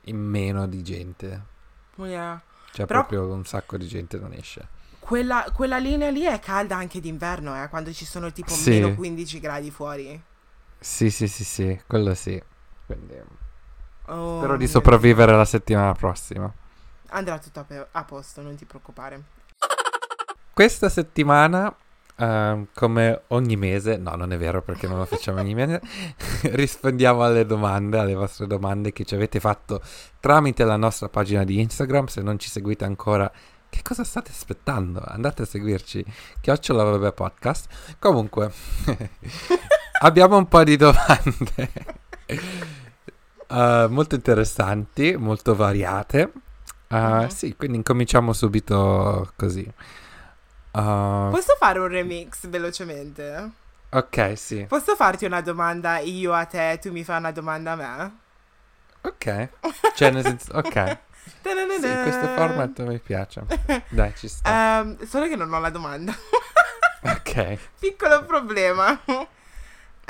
in 0.02 0.16
meno 0.16 0.66
di 0.68 0.80
gente. 0.82 1.42
Yeah. 1.96 2.40
Cioè 2.72 2.86
Però- 2.86 3.00
proprio 3.06 3.26
un 3.32 3.44
sacco 3.44 3.76
di 3.76 3.86
gente 3.88 4.16
non 4.18 4.32
esce. 4.32 4.68
Quella, 5.04 5.44
quella 5.52 5.76
linea 5.76 6.08
lì 6.10 6.22
è 6.22 6.38
calda 6.38 6.76
anche 6.76 6.98
d'inverno, 6.98 7.62
eh, 7.62 7.68
quando 7.68 7.92
ci 7.92 8.06
sono 8.06 8.32
tipo 8.32 8.50
Sì. 8.54 8.70
meno 8.70 8.94
15 8.94 9.38
gradi 9.38 9.70
fuori. 9.70 10.18
Sì, 10.80 11.10
sì, 11.10 11.28
sì, 11.28 11.44
sì, 11.44 11.78
quello 11.86 12.14
sì. 12.14 12.42
Quindi 12.86 13.20
Oh, 14.06 14.38
spero 14.38 14.56
di 14.56 14.66
sopravvivere 14.66 15.32
la 15.36 15.44
settimana 15.44 15.92
prossima. 15.92 16.44
Dio. 16.46 16.54
Andrà 17.10 17.38
tutto 17.38 17.60
a, 17.60 17.64
pe- 17.64 17.86
a 17.90 18.04
posto, 18.04 18.40
non 18.40 18.54
ti 18.56 18.64
preoccupare. 18.64 19.22
Questa 20.52 20.88
settimana, 20.88 21.74
ehm, 22.16 22.68
come 22.74 23.22
ogni 23.28 23.56
mese, 23.56 23.96
no, 23.96 24.14
non 24.14 24.32
è 24.32 24.38
vero 24.38 24.62
perché 24.62 24.86
non 24.86 24.98
lo 24.98 25.04
facciamo 25.04 25.40
ogni 25.40 25.54
mese, 25.54 25.80
rispondiamo 26.52 27.22
alle 27.24 27.44
domande, 27.44 27.98
alle 27.98 28.14
vostre 28.14 28.46
domande 28.46 28.92
che 28.92 29.04
ci 29.04 29.14
avete 29.14 29.38
fatto 29.40 29.82
tramite 30.20 30.64
la 30.64 30.76
nostra 30.76 31.08
pagina 31.08 31.44
di 31.44 31.60
Instagram. 31.60 32.06
Se 32.06 32.22
non 32.22 32.38
ci 32.38 32.48
seguite 32.48 32.84
ancora, 32.84 33.30
che 33.74 33.82
cosa 33.82 34.04
state 34.04 34.30
aspettando? 34.30 35.02
Andate 35.04 35.42
a 35.42 35.46
seguirci, 35.46 36.04
chiocciola 36.40 36.84
vabbè 36.84 37.12
podcast. 37.12 37.66
Comunque, 37.98 38.52
abbiamo 40.00 40.36
un 40.36 40.46
po' 40.46 40.62
di 40.62 40.76
domande 40.76 41.72
eh, 43.48 43.86
molto 43.90 44.14
interessanti, 44.14 45.16
molto 45.16 45.54
variate. 45.56 46.20
Eh, 46.88 46.96
Mhm. 46.96 47.26
Sì, 47.28 47.56
quindi 47.56 47.78
incominciamo 47.78 48.32
subito 48.32 49.32
così. 49.34 49.68
Uh, 50.70 51.30
Posso 51.30 51.56
fare 51.58 51.80
un 51.80 51.88
remix 51.88 52.46
velocemente? 52.46 53.50
ok, 53.90 54.32
sì. 54.38 54.64
Posso 54.68 54.94
farti 54.94 55.24
una 55.24 55.40
domanda 55.40 55.98
io 55.98 56.32
a 56.32 56.44
te 56.44 56.78
tu 56.80 56.92
mi 56.92 57.02
fai 57.02 57.18
una 57.18 57.32
domanda 57.32 57.72
a 57.72 57.76
me? 57.76 58.18
Ok. 59.02 59.48
Cioè, 59.96 60.10
nel 60.12 60.22
senso, 60.24 60.52
ok. 60.52 60.98
Sì, 61.24 61.98
questo 62.02 62.28
format 62.28 62.82
mi 62.84 62.98
piace. 62.98 63.44
Dai, 63.88 64.14
ci 64.16 64.28
sta. 64.28 64.80
Ehm, 64.80 65.04
solo 65.06 65.26
che 65.26 65.36
non 65.36 65.52
ho 65.52 65.60
la 65.60 65.70
domanda. 65.70 66.14
Ok. 67.04 67.58
Piccolo 67.78 68.24
problema. 68.24 68.98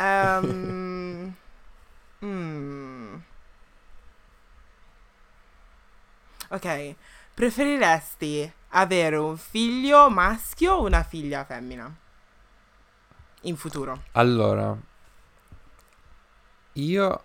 Mm. 0.00 1.28
Ok, 6.50 6.94
preferiresti 7.34 8.52
avere 8.68 9.16
un 9.16 9.36
figlio 9.36 10.08
maschio 10.08 10.74
o 10.74 10.84
una 10.84 11.02
figlia 11.02 11.44
femmina? 11.44 11.92
In 13.42 13.56
futuro. 13.56 14.04
Allora, 14.12 14.76
io, 16.74 17.24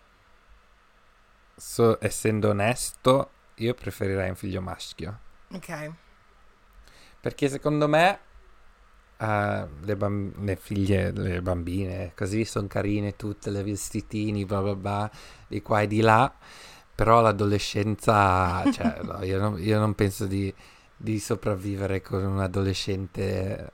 so- 1.56 2.02
essendo 2.02 2.50
onesto, 2.50 3.30
io 3.60 3.74
preferirei 3.74 4.30
un 4.30 4.36
figlio 4.36 4.62
maschio. 4.62 5.20
Ok. 5.52 5.92
Perché 7.22 7.50
secondo 7.50 7.88
me 7.88 8.20
eh, 9.18 9.68
le, 9.82 9.96
bam- 9.98 10.34
le 10.44 10.56
figlie, 10.56 11.12
le 11.12 11.42
bambine, 11.42 12.14
così 12.16 12.46
sono 12.46 12.68
carine 12.68 13.16
tutte, 13.16 13.50
le 13.50 13.64
vestitini, 13.64 14.46
bla 14.46 14.62
bla 14.62 14.76
bla, 14.76 15.12
di 15.48 15.62
qua 15.62 15.82
e 15.82 15.88
di 15.88 16.02
là. 16.02 16.34
Però 16.96 17.22
l'adolescenza, 17.22 18.64
cioè, 18.72 19.00
no, 19.04 19.24
io, 19.24 19.40
non, 19.40 19.62
io 19.62 19.80
non 19.80 19.94
penso 19.96 20.26
di, 20.26 20.54
di 20.96 21.20
sopravvivere 21.20 22.02
con 22.02 22.24
un 22.24 22.40
adolescente, 22.40 23.72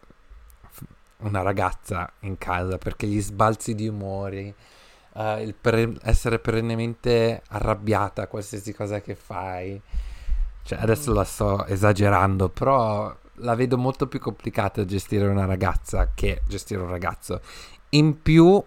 una 1.19 1.41
ragazza 1.41 2.11
in 2.21 2.37
casa, 2.37 2.77
perché 2.77 3.07
gli 3.07 3.21
sbalzi 3.21 3.75
di 3.75 3.87
umori, 3.87 4.53
eh, 5.15 5.43
il 5.43 5.53
per- 5.53 5.97
essere 6.03 6.39
perennemente 6.39 7.41
arrabbiata 7.49 8.23
a 8.23 8.27
qualsiasi 8.27 8.73
cosa 8.73 9.01
che 9.01 9.15
fai. 9.15 9.81
Cioè, 10.63 10.79
adesso 10.81 11.13
la 11.13 11.23
sto 11.23 11.65
esagerando, 11.65 12.49
però 12.49 13.15
la 13.39 13.55
vedo 13.55 13.77
molto 13.77 14.07
più 14.07 14.19
complicata 14.19 14.85
gestire 14.85 15.27
una 15.27 15.45
ragazza 15.45 16.11
che 16.13 16.41
gestire 16.47 16.81
un 16.81 16.89
ragazzo. 16.89 17.41
In 17.89 18.21
più, 18.21 18.63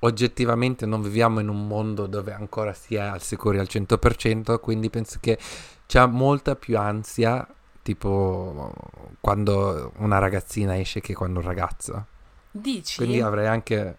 oggettivamente 0.00 0.86
non 0.86 1.02
viviamo 1.02 1.40
in 1.40 1.48
un 1.48 1.66
mondo 1.66 2.06
dove 2.06 2.32
ancora 2.32 2.72
si 2.72 2.94
è 2.94 3.00
al 3.00 3.22
sicuro 3.22 3.58
al 3.60 3.68
100%, 3.70 4.60
quindi 4.60 4.90
penso 4.90 5.18
che 5.20 5.38
c'è 5.86 6.06
molta 6.06 6.56
più 6.56 6.78
ansia, 6.78 7.46
tipo 7.82 8.72
quando 9.20 9.92
una 9.98 10.18
ragazzina 10.18 10.78
esce 10.78 11.00
che 11.00 11.14
quando 11.14 11.40
un 11.40 11.46
ragazzo. 11.46 12.06
Dici? 12.50 12.96
Quindi 12.96 13.20
avrei 13.20 13.46
anche... 13.46 13.98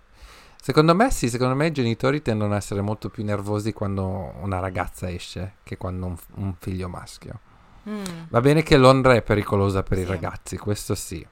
Secondo 0.65 0.95
me 0.95 1.11
sì, 1.11 1.29
secondo 1.29 1.53
me 1.53 1.67
i 1.67 1.71
genitori 1.71 2.23
tendono 2.23 2.55
a 2.55 2.57
essere 2.57 2.81
molto 2.81 3.11
più 3.11 3.23
nervosi 3.23 3.71
quando 3.71 4.33
una 4.41 4.57
ragazza 4.57 5.07
esce 5.11 5.57
che 5.61 5.77
quando 5.77 6.07
un, 6.07 6.17
un 6.37 6.55
figlio 6.57 6.89
maschio. 6.89 7.39
Mm. 7.87 8.03
Va 8.29 8.41
bene 8.41 8.63
che 8.63 8.75
Londra 8.75 9.13
è 9.13 9.21
pericolosa 9.21 9.83
per 9.83 9.99
i 9.99 10.05
Sì. 10.05 10.07
ragazzi, 10.07 10.57
questo 10.57 10.95
sì. 10.95 11.23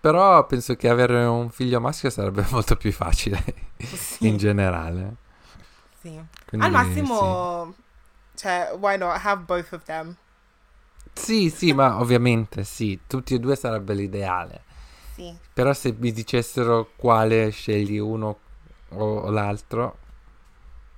Però 0.00 0.46
penso 0.46 0.74
che 0.76 0.88
avere 0.88 1.24
un 1.24 1.50
figlio 1.50 1.80
maschio 1.80 2.10
sarebbe 2.10 2.46
molto 2.50 2.76
più 2.76 2.92
facile 2.92 3.42
Sì, 3.92 4.28
in 4.28 4.36
generale. 4.36 5.16
sì. 6.00 6.22
Quindi, 6.46 6.66
Al 6.66 6.70
massimo, 6.72 7.74
cioè, 8.34 8.72
why 8.78 8.96
not 8.96 9.18
have 9.24 9.42
both 9.44 9.72
of 9.72 9.84
them? 9.84 10.16
Sì. 11.14 11.50
sì, 11.50 11.50
sì, 11.50 11.72
ma 11.72 11.98
ovviamente 12.00 12.62
sì, 12.64 13.00
tutti 13.06 13.34
e 13.34 13.38
due 13.40 13.56
sarebbe 13.56 13.94
l'ideale. 13.94 14.64
Sì. 15.16 15.36
Però 15.52 15.72
se 15.72 15.94
mi 15.98 16.12
dicessero 16.12 16.92
quale 16.96 17.50
scegli 17.50 17.98
uno 17.98 18.38
o, 18.90 19.30
l'altro, 19.30 19.98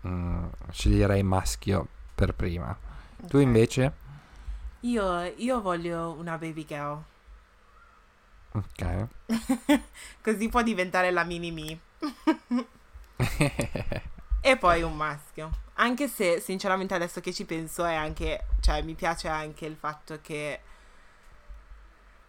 mm, 0.07 0.45
sceglierei 0.71 1.23
maschio 1.23 1.87
per 2.15 2.35
prima. 2.35 2.77
Tu 3.27 3.39
Ok. 3.39 3.43
invece? 3.43 3.93
Io, 4.81 5.23
io 5.37 5.61
voglio 5.61 6.17
una 6.19 6.37
baby 6.37 6.65
girl. 6.65 7.05
Ok. 8.55 8.83
Così 10.23 10.49
può 10.49 10.63
diventare 10.63 11.11
la 11.11 11.25
mini 11.25 11.51
me. 11.53 11.81
E 14.41 14.57
poi 14.57 14.83
un 14.83 14.97
maschio. 14.97 15.51
Anche 15.75 16.09
se, 16.09 16.41
sinceramente, 16.41 16.95
adesso 16.95 17.21
che 17.21 17.33
ci 17.33 17.45
penso, 17.45 17.85
è 17.85 17.95
anche. 17.95 18.47
Cioè, 18.61 18.83
mi 18.83 18.95
piace 18.95 19.29
anche 19.29 19.67
il 19.67 19.77
fatto 19.77 20.19
che. 20.21 20.61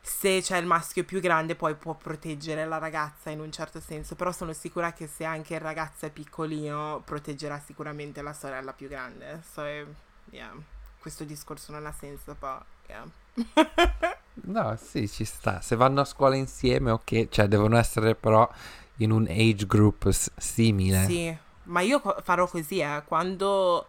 Se 0.02 0.42
c'è 0.42 0.58
il 0.58 0.66
maschio 0.66 1.04
più 1.04 1.20
grande, 1.20 1.56
poi 1.56 1.76
può 1.76 1.94
proteggere 1.94 2.66
la 2.66 2.78
ragazza 2.78 3.30
in 3.30 3.40
un 3.40 3.52
certo 3.52 3.80
senso. 3.80 4.16
Però 4.16 4.32
sono 4.32 4.54
sicura 4.54 4.92
che 4.94 5.08
se 5.08 5.24
anche 5.24 5.54
il 5.56 5.60
ragazzo 5.62 6.06
è 6.06 6.10
piccolino, 6.10 7.02
proteggerà 7.06 7.60
sicuramente 7.64 8.22
la 8.22 8.34
sorella 8.34 8.74
più 8.74 8.88
grande. 8.88 9.42
So, 9.54 9.64
yeah. 10.32 10.54
Questo 11.00 11.24
discorso 11.24 11.72
non 11.72 11.86
ha 11.86 11.92
senso, 11.92 12.36
però. 12.36 12.62
Yeah. 12.88 13.08
No, 14.42 14.78
sì, 14.82 15.08
ci 15.10 15.26
sta. 15.26 15.60
Se 15.62 15.76
vanno 15.76 16.02
a 16.02 16.06
scuola 16.06 16.36
insieme, 16.36 16.92
ok. 16.92 17.28
Cioè, 17.30 17.48
devono 17.48 17.78
essere 17.78 18.16
però 18.16 18.50
in 18.98 19.12
un 19.12 19.28
age 19.30 19.66
group 19.68 20.10
s- 20.10 20.32
simile. 20.38 21.06
Sì, 21.06 21.38
ma 21.64 21.82
io 21.82 22.00
co- 22.00 22.18
farò 22.24 22.48
così, 22.48 22.80
eh. 22.80 23.04
Quando, 23.06 23.88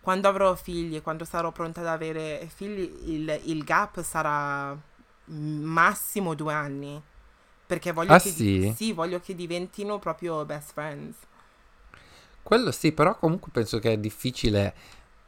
quando 0.00 0.26
avrò 0.28 0.54
figli, 0.54 1.02
quando 1.02 1.24
sarò 1.26 1.52
pronta 1.52 1.80
ad 1.82 1.86
avere 1.88 2.48
figli, 2.52 3.10
il, 3.10 3.40
il 3.44 3.62
gap 3.62 4.02
sarà 4.02 4.76
massimo 5.32 6.34
due 6.34 6.52
anni. 6.52 7.00
Perché 7.66 7.92
voglio, 7.92 8.16
Ah, 8.16 8.18
che, 8.18 8.34
sì? 8.34 8.76
sì, 8.76 8.92
voglio 8.92 9.20
che 9.20 9.34
diventino 9.34 9.98
proprio 9.98 10.44
best 10.44 10.72
friends. 10.72 11.16
Quello 12.42 12.70
sì, 12.72 12.92
però 12.92 13.16
comunque 13.18 13.50
penso 13.52 13.78
che 13.78 13.92
è 13.92 13.98
difficile 13.98 14.74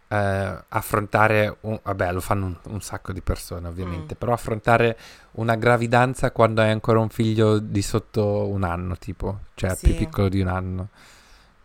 eh, 0.09 0.65
affrontare, 0.69 1.59
un- 1.63 1.79
vabbè 1.83 2.13
lo 2.13 2.21
fanno 2.21 2.47
un, 2.47 2.57
un 2.65 2.81
sacco 2.81 3.13
di 3.13 3.21
persone 3.23 3.69
ovviamente, 3.69 4.15
Mm. 4.15 4.17
però 4.17 4.33
affrontare 4.33 4.99
una 5.33 5.55
gravidanza 5.57 6.33
quando 6.33 6.61
hai 6.63 6.71
ancora 6.71 6.99
un 7.01 7.09
figlio 7.11 7.59
di 7.59 7.83
sotto 7.83 8.49
un 8.49 8.65
anno, 8.65 8.97
tipo, 8.97 9.41
cioè 9.55 9.77
più 9.77 9.95
Sì. 9.95 9.95
piccolo 9.95 10.29
di 10.29 10.41
un 10.41 10.49
anno, 10.49 10.89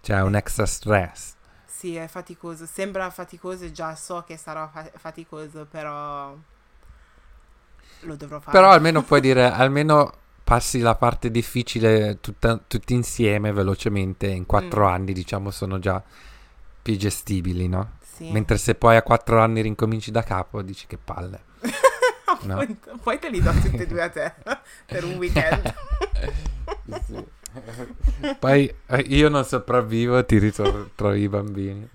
cioè 0.01 0.21
un 0.21 0.35
extra 0.35 0.65
stress. 0.65 1.35
Sì, 1.65 1.95
è 1.95 2.07
faticoso. 2.07 2.65
Sembra 2.65 3.09
faticoso 3.11 3.65
e 3.65 3.71
già 3.71 3.95
so 3.95 4.23
che 4.23 4.37
sarà 4.37 4.67
fa- 4.67 4.89
faticoso, 4.95 5.65
però 5.67 6.35
lo 8.01 8.15
dovrò 8.15 8.39
fare. 8.39 8.51
Però 8.57 8.69
almeno 8.71 9.01
puoi 9.03 9.21
dire, 9.21 9.51
almeno 9.51 10.13
passi 10.43 10.79
la 10.79 10.95
parte 10.95 11.29
difficile 11.31 12.19
tutta- 12.21 12.57
tutti 12.65 12.93
insieme 12.93 13.51
velocemente, 13.51 14.27
in 14.27 14.45
quattro 14.45 14.85
Mm. 14.87 14.93
anni 14.93 15.13
diciamo 15.13 15.51
sono 15.51 15.79
già 15.79 16.01
più 16.81 16.95
gestibili, 16.95 17.67
no? 17.67 17.95
Sì. 18.01 18.31
Mentre 18.31 18.57
se 18.57 18.75
poi 18.75 18.95
a 18.95 19.01
quattro 19.03 19.39
anni 19.41 19.61
rincominci 19.61 20.09
da 20.11 20.23
capo 20.23 20.61
dici 20.61 20.87
che 20.87 20.97
palle. 20.97 21.41
no. 22.43 22.65
Poi 23.03 23.19
te 23.19 23.29
li 23.29 23.41
do 23.41 23.51
tutti 23.51 23.75
e 23.77 23.87
due 23.87 24.01
a 24.03 24.09
te 24.09 24.33
per 24.85 25.03
un 25.03 25.15
weekend. 25.17 25.73
Sì. 27.05 27.25
Poi 28.39 28.73
eh, 28.87 28.99
io 29.07 29.29
non 29.29 29.43
sopravvivo, 29.43 30.23
ti 30.25 30.37
ritrovi 30.37 31.21
i 31.21 31.27
bambini. 31.29 31.87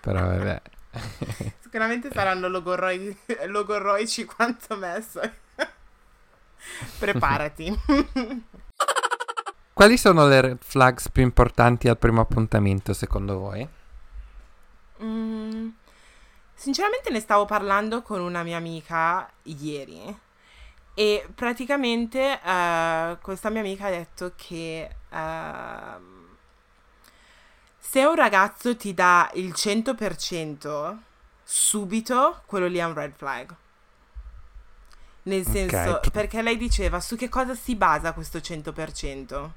Però 0.00 0.20
vabbè. 0.20 0.60
Sicuramente 1.72 2.10
saranno 2.12 2.48
logorroi- 2.48 3.16
logorroici 3.46 4.26
quanto 4.26 4.76
me. 4.76 5.00
so. 5.00 5.22
Preparati. 6.98 7.74
Quali 9.72 9.96
sono 9.96 10.26
le 10.26 10.40
red 10.42 10.58
flags 10.60 11.08
più 11.08 11.22
importanti 11.22 11.88
al 11.88 11.96
primo 11.96 12.20
appuntamento 12.20 12.92
secondo 12.92 13.38
voi? 13.38 13.66
Mm, 15.02 15.68
sinceramente 16.52 17.08
ne 17.08 17.20
stavo 17.20 17.46
parlando 17.46 18.02
con 18.02 18.20
una 18.20 18.42
mia 18.42 18.58
amica 18.58 19.26
ieri 19.44 20.14
e 20.92 21.26
praticamente 21.34 22.38
eh, 22.38 23.16
questa 23.22 23.48
mia 23.48 23.60
amica 23.60 23.86
ha 23.86 23.90
detto 23.90 24.34
che 24.36 24.90
ehm, 25.08 26.36
se 27.78 28.04
un 28.04 28.14
ragazzo 28.14 28.76
ti 28.76 28.92
dà 28.92 29.30
il 29.36 29.54
100% 29.56 30.98
subito, 31.54 32.40
quello 32.46 32.66
lì 32.66 32.78
è 32.78 32.84
un 32.84 32.94
red 32.94 33.12
flag. 33.14 33.54
Nel 35.24 35.46
senso, 35.46 35.96
Ok. 35.96 36.10
perché 36.10 36.40
lei 36.40 36.56
diceva 36.56 36.98
su 36.98 37.14
che 37.14 37.28
cosa 37.28 37.54
si 37.54 37.76
basa 37.76 38.12
questo 38.14 38.40
100%? 38.40 39.50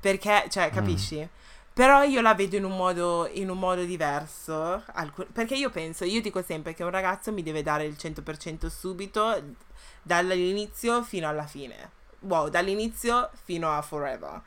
Perché, 0.00 0.46
cioè, 0.48 0.70
capisci? 0.70 1.28
Però 1.72 2.02
io 2.02 2.22
la 2.22 2.34
vedo 2.34 2.56
in 2.56 2.64
un 2.64 2.74
modo, 2.74 3.28
in 3.30 3.50
un 3.50 3.58
modo 3.58 3.84
diverso. 3.84 4.82
alcu- 4.94 5.30
perché 5.30 5.54
io 5.54 5.68
penso, 5.68 6.04
io 6.04 6.22
dico 6.22 6.42
sempre 6.42 6.72
che 6.72 6.82
un 6.82 6.90
ragazzo 6.90 7.30
mi 7.30 7.42
deve 7.42 7.62
dare 7.62 7.84
il 7.84 7.96
100% 7.98 8.66
subito, 8.68 9.42
dall'inizio 10.02 11.02
fino 11.02 11.28
alla 11.28 11.46
fine. 11.46 11.90
Wow, 12.20 12.48
dall'inizio 12.48 13.30
fino 13.44 13.70
a 13.70 13.82
forever. 13.82 14.40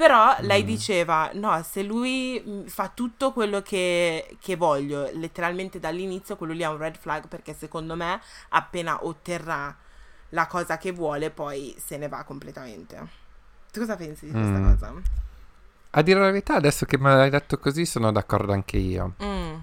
Però 0.00 0.34
lei 0.40 0.62
Mm. 0.62 0.66
diceva, 0.66 1.30
no, 1.34 1.62
se 1.62 1.82
lui 1.82 2.42
mm, 2.42 2.66
fa 2.68 2.90
tutto 2.94 3.34
quello 3.34 3.60
che, 3.60 4.34
che 4.40 4.56
voglio, 4.56 5.10
letteralmente 5.12 5.78
dall'inizio, 5.78 6.36
quello 6.36 6.54
lì 6.54 6.62
è 6.62 6.68
un 6.68 6.78
red 6.78 6.96
flag 6.96 7.28
perché 7.28 7.52
secondo 7.52 7.94
me 7.96 8.18
appena 8.48 9.04
otterrà 9.04 9.76
la 10.30 10.46
cosa 10.46 10.78
che 10.78 10.92
vuole, 10.92 11.28
poi 11.30 11.74
se 11.78 11.98
ne 11.98 12.08
va 12.08 12.24
completamente. 12.24 12.96
Tu 13.70 13.80
cosa 13.80 13.96
pensi 13.96 14.24
di 14.24 14.32
questa 14.32 14.56
Mm. 14.58 14.70
cosa? 14.72 14.92
A 15.90 16.00
dire 16.02 16.18
la 16.20 16.26
verità, 16.30 16.54
adesso 16.54 16.86
che 16.86 16.96
me 16.96 17.14
l'hai 17.14 17.28
detto 17.28 17.58
così, 17.58 17.84
sono 17.84 18.10
d'accordo 18.10 18.52
anche 18.52 18.78
io. 18.78 19.12
Mm, 19.22 19.54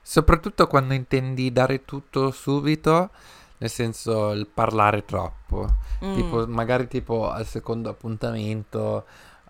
Soprattutto 0.00 0.66
quando 0.66 0.94
intendi 0.94 1.52
dare 1.52 1.84
tutto 1.84 2.30
subito, 2.30 3.10
nel 3.58 3.70
senso 3.70 4.30
il 4.32 4.46
parlare 4.46 5.04
troppo. 5.04 5.76
mm, 6.02 6.14
Tipo, 6.14 6.46
magari 6.46 6.88
tipo 6.88 7.28
al 7.30 7.46
secondo 7.46 7.90
appuntamento, 7.90 9.04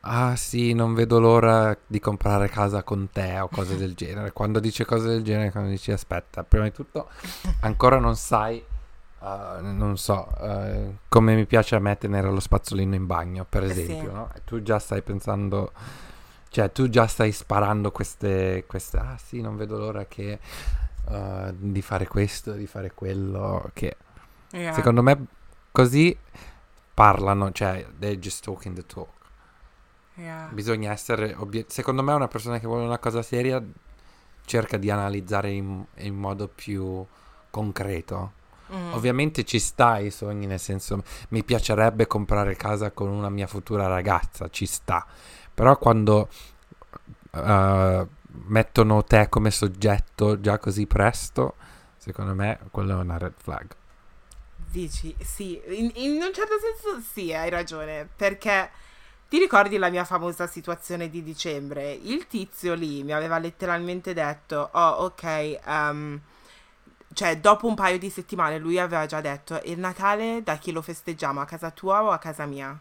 ah 0.07 0.37
sì, 0.37 0.73
non 0.75 0.95
vedo 0.95 1.19
l'ora 1.19 1.77
di 1.87 1.99
comprare 2.01 2.49
casa 2.49 2.83
con 2.83 3.09
te 3.11 3.39
o 3.41 3.49
cose 3.49 3.77
del 3.77 3.95
genere. 3.95 4.33
Quando 4.33 4.61
dice 4.61 4.85
cose 4.85 5.09
del 5.09 5.23
genere, 5.23 5.51
quando 5.51 5.71
dici 5.71 5.93
aspetta, 5.93 6.45
prima 6.45 6.65
di 6.65 6.73
tutto 6.73 7.09
ancora 7.61 7.99
non 7.99 8.17
sai, 8.17 8.57
eh, 8.59 9.61
non 9.61 9.97
so, 9.97 10.29
eh, 10.41 10.97
come 11.09 11.35
mi 11.35 11.47
piace 11.47 11.75
a 11.77 11.79
me 11.81 11.97
tenere 11.99 12.31
lo 12.31 12.41
spazzolino 12.41 12.95
in 12.95 13.07
bagno, 13.07 13.45
per 13.49 13.65
Eh 13.65 13.73
sì. 13.73 13.83
esempio, 13.83 14.13
no? 14.13 14.31
E 14.35 14.43
tu 14.45 14.63
già 14.63 14.79
stai 14.79 15.03
pensando, 15.03 15.73
cioè 16.49 16.71
tu 16.71 16.89
già 16.89 17.07
stai 17.07 17.33
sparando 17.33 17.91
queste, 17.91 18.65
queste 18.67 18.97
ah 18.99 19.17
sì, 19.23 19.41
non 19.41 19.57
vedo 19.57 19.79
l'ora 19.79 20.05
che... 20.07 20.39
eh, 21.11 21.55
di 21.57 21.83
fare 21.83 22.07
questo, 22.09 22.53
di 22.53 22.67
fare 22.67 22.93
quello, 22.95 23.71
che 23.75 23.97
yeah. 24.53 24.73
Secondo 24.73 25.03
me 25.03 25.27
così 25.71 26.17
parlano, 26.95 27.53
cioè 27.53 27.85
they're 27.99 28.19
just 28.19 28.43
talking 28.43 28.75
the 28.75 28.87
talk. 28.87 29.09
Yeah. 30.17 30.49
Bisogna 30.53 30.93
essere 30.93 31.35
obiet- 31.37 31.71
Secondo 31.71 32.03
me 32.03 32.13
una 32.13 32.29
persona 32.29 32.59
che 32.59 32.67
vuole 32.67 32.85
una 32.85 32.99
cosa 32.99 33.23
seria 33.23 33.63
cerca 34.45 34.77
di 34.77 34.91
analizzare 34.91 35.51
in, 35.51 35.85
in 35.97 36.15
modo 36.15 36.49
più 36.49 37.05
concreto. 37.51 38.33
Mm, 38.73 38.93
Ovviamente 38.93 39.45
ci 39.45 39.59
sta 39.59 39.99
i 39.99 40.11
sogni, 40.11 40.47
nel 40.47 40.61
senso 40.61 41.03
mi 41.31 41.43
piacerebbe 41.45 42.07
comprare 42.07 42.55
casa 42.57 42.91
con 42.93 43.09
una 43.09 43.29
mia 43.31 43.47
futura 43.47 43.87
ragazza, 43.87 44.49
ci 44.51 44.67
sta. 44.67 45.05
Però 45.53 45.77
quando 45.79 46.29
eh, 47.33 48.07
mettono 48.47 49.05
te 49.05 49.29
come 49.29 49.51
soggetto 49.51 50.41
già 50.41 50.59
così 50.59 50.87
presto, 50.87 51.55
secondo 51.97 52.35
me 52.35 52.59
quello 52.71 52.99
è 52.99 53.03
una 53.03 53.19
red 53.19 53.35
flag. 53.37 53.67
Dici, 54.71 55.15
sì, 55.21 55.61
in, 55.69 55.91
in 55.95 56.21
un 56.21 56.33
certo 56.35 56.55
senso 56.59 57.01
sì, 57.13 57.33
hai 57.33 57.49
ragione, 57.49 58.09
perché 58.17 58.71
ti 59.29 59.39
ricordi 59.39 59.79
la 59.79 59.91
mia 59.91 60.05
famosa 60.05 60.47
situazione 60.47 61.09
di 61.11 61.23
dicembre? 61.23 61.93
Il 61.93 62.27
tizio 62.27 62.75
lì 62.75 63.03
mi 63.03 63.13
aveva 63.13 63.39
letteralmente 63.39 64.13
detto, 64.15 64.71
oh 64.73 64.89
ok, 65.07 65.59
ehm, 65.65 66.21
cioè 67.13 67.39
dopo 67.39 67.67
un 67.67 67.75
paio 67.75 67.99
di 67.99 68.11
settimane 68.11 68.59
lui 68.59 68.79
aveva 68.79 69.07
già 69.07 69.21
detto, 69.21 69.61
il 69.65 69.79
Natale 69.79 70.43
da 70.43 70.57
chi 70.57 70.73
lo 70.73 70.83
festeggiamo, 70.83 71.41
a 71.41 71.45
casa 71.47 71.71
tua 71.71 72.03
o 72.05 72.11
a 72.11 72.19
casa 72.19 72.47
mia? 72.47 72.79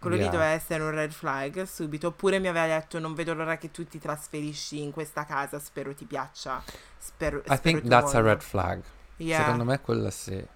Quello 0.00 0.14
lì 0.16 0.28
Yeah. 0.28 0.28
doveva 0.28 0.50
essere 0.50 0.82
un 0.84 0.90
red 0.92 1.10
flag 1.10 1.64
subito, 1.64 2.08
oppure 2.08 2.38
mi 2.38 2.46
aveva 2.46 2.66
detto 2.78 2.98
non 3.00 3.14
vedo 3.14 3.34
l'ora 3.34 3.56
che 3.58 3.70
tu 3.72 3.84
ti 3.86 3.98
trasferisci 3.98 4.80
in 4.80 4.92
questa 4.92 5.24
casa, 5.24 5.58
spero 5.58 5.92
ti 5.94 6.04
piaccia, 6.04 6.64
spero, 6.96 7.42
I 7.48 7.56
spero 7.56 7.80
think 7.80 7.88
that's 7.88 8.14
a 8.14 8.22
voglia." 8.22 8.22
red 8.22 8.42
flag. 8.42 8.84
Yeah, 9.16 9.58
Secondo 9.58 9.64
me 9.64 9.80
quello 9.80 10.10
sì. 10.10 10.46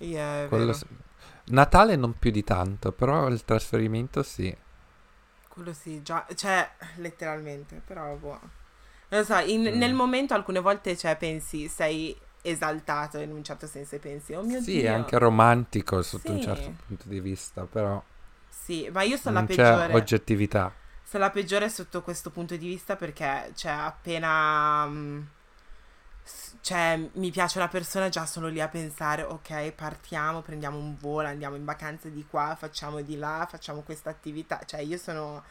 yeah, 0.00 0.48
Quello 0.48 0.72
sì. 0.72 0.86
Natale 1.48 1.96
non 1.96 2.16
più 2.18 2.30
di 2.30 2.44
tanto, 2.44 2.92
però 2.92 3.26
il 3.26 3.44
trasferimento 3.44 4.22
sì. 4.22 4.56
Quello 5.48 5.72
sì, 5.72 6.02
già, 6.02 6.26
cioè, 6.34 6.70
letteralmente, 6.96 7.80
però 7.84 8.14
boh. 8.16 8.38
Non 9.08 9.20
lo 9.20 9.24
so, 9.24 9.38
in- 9.38 9.62
Mm. 9.68 9.78
nel 9.78 9.94
momento 9.94 10.34
alcune 10.34 10.60
volte, 10.60 10.96
cioè, 10.96 11.16
pensi, 11.16 11.68
sei 11.68 12.16
esaltato 12.42 13.18
in 13.18 13.32
un 13.32 13.42
certo 13.44 13.66
senso 13.66 13.96
e 13.96 13.98
pensi, 13.98 14.34
oh 14.34 14.42
mio 14.42 14.60
Sì, 14.60 14.80
Dio. 14.80 14.84
è 14.84 14.88
anche 14.88 15.18
romantico 15.18 16.00
sotto 16.02 16.32
un 16.32 16.38
Sì. 16.38 16.40
certo 16.40 16.72
punto 16.86 17.06
di 17.08 17.20
vista, 17.20 17.66
però 17.66 18.02
Sì, 18.48 18.88
ma 18.90 19.02
io 19.02 19.16
sono 19.16 19.34
la 19.40 19.44
c'è 19.46 19.46
peggiore. 19.46 19.94
oggettività. 19.94 20.72
Sono 21.02 21.24
la 21.24 21.30
peggiore 21.30 21.68
sotto 21.70 22.02
questo 22.02 22.30
punto 22.30 22.56
di 22.56 22.66
vista 22.66 22.96
perché, 22.96 23.52
cioè, 23.54 23.72
appena... 23.72 24.86
mm, 24.86 25.22
s- 25.22 25.35
Cioè, 26.60 27.08
mi 27.14 27.30
piace 27.30 27.58
una 27.58 27.68
persona, 27.68 28.08
già 28.08 28.26
sono 28.26 28.48
lì 28.48 28.60
a 28.60 28.68
pensare, 28.68 29.22
ok, 29.22 29.70
partiamo, 29.72 30.42
prendiamo 30.42 30.76
un 30.78 30.96
volo, 30.98 31.28
andiamo 31.28 31.54
in 31.56 31.64
vacanza 31.64 32.08
di 32.08 32.26
qua, 32.28 32.56
facciamo 32.58 33.00
di 33.02 33.16
là, 33.16 33.46
facciamo 33.48 33.82
questa 33.82 34.10
attività. 34.10 34.60
Cioè, 34.64 34.80
io 34.80 34.98
sono 34.98 35.44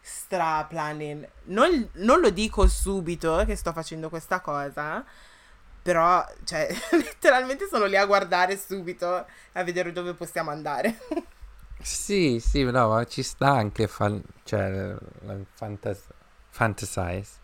stra 0.00 0.64
planning. 0.64 1.28
Non, 1.44 1.88
non 1.94 2.20
lo 2.20 2.30
dico 2.30 2.66
subito 2.66 3.44
che 3.44 3.54
sto 3.56 3.72
facendo 3.72 4.08
questa 4.08 4.40
cosa, 4.40 5.04
però, 5.82 6.24
cioè, 6.44 6.68
letteralmente 6.92 7.66
sono 7.68 7.84
lì 7.84 7.96
a 7.96 8.06
guardare 8.06 8.56
subito, 8.56 9.26
a 9.52 9.62
vedere 9.64 9.92
dove 9.92 10.14
possiamo 10.14 10.50
andare. 10.50 10.98
Sì, 11.82 12.38
sì, 12.40 12.62
no, 12.62 12.88
ma 12.88 13.04
ci 13.04 13.22
sta 13.22 13.50
anche 13.50 13.88
fan- 13.88 14.22
cioè, 14.44 14.94
la 15.22 15.36
fantas- 15.54 16.08
fantasize 16.48 17.40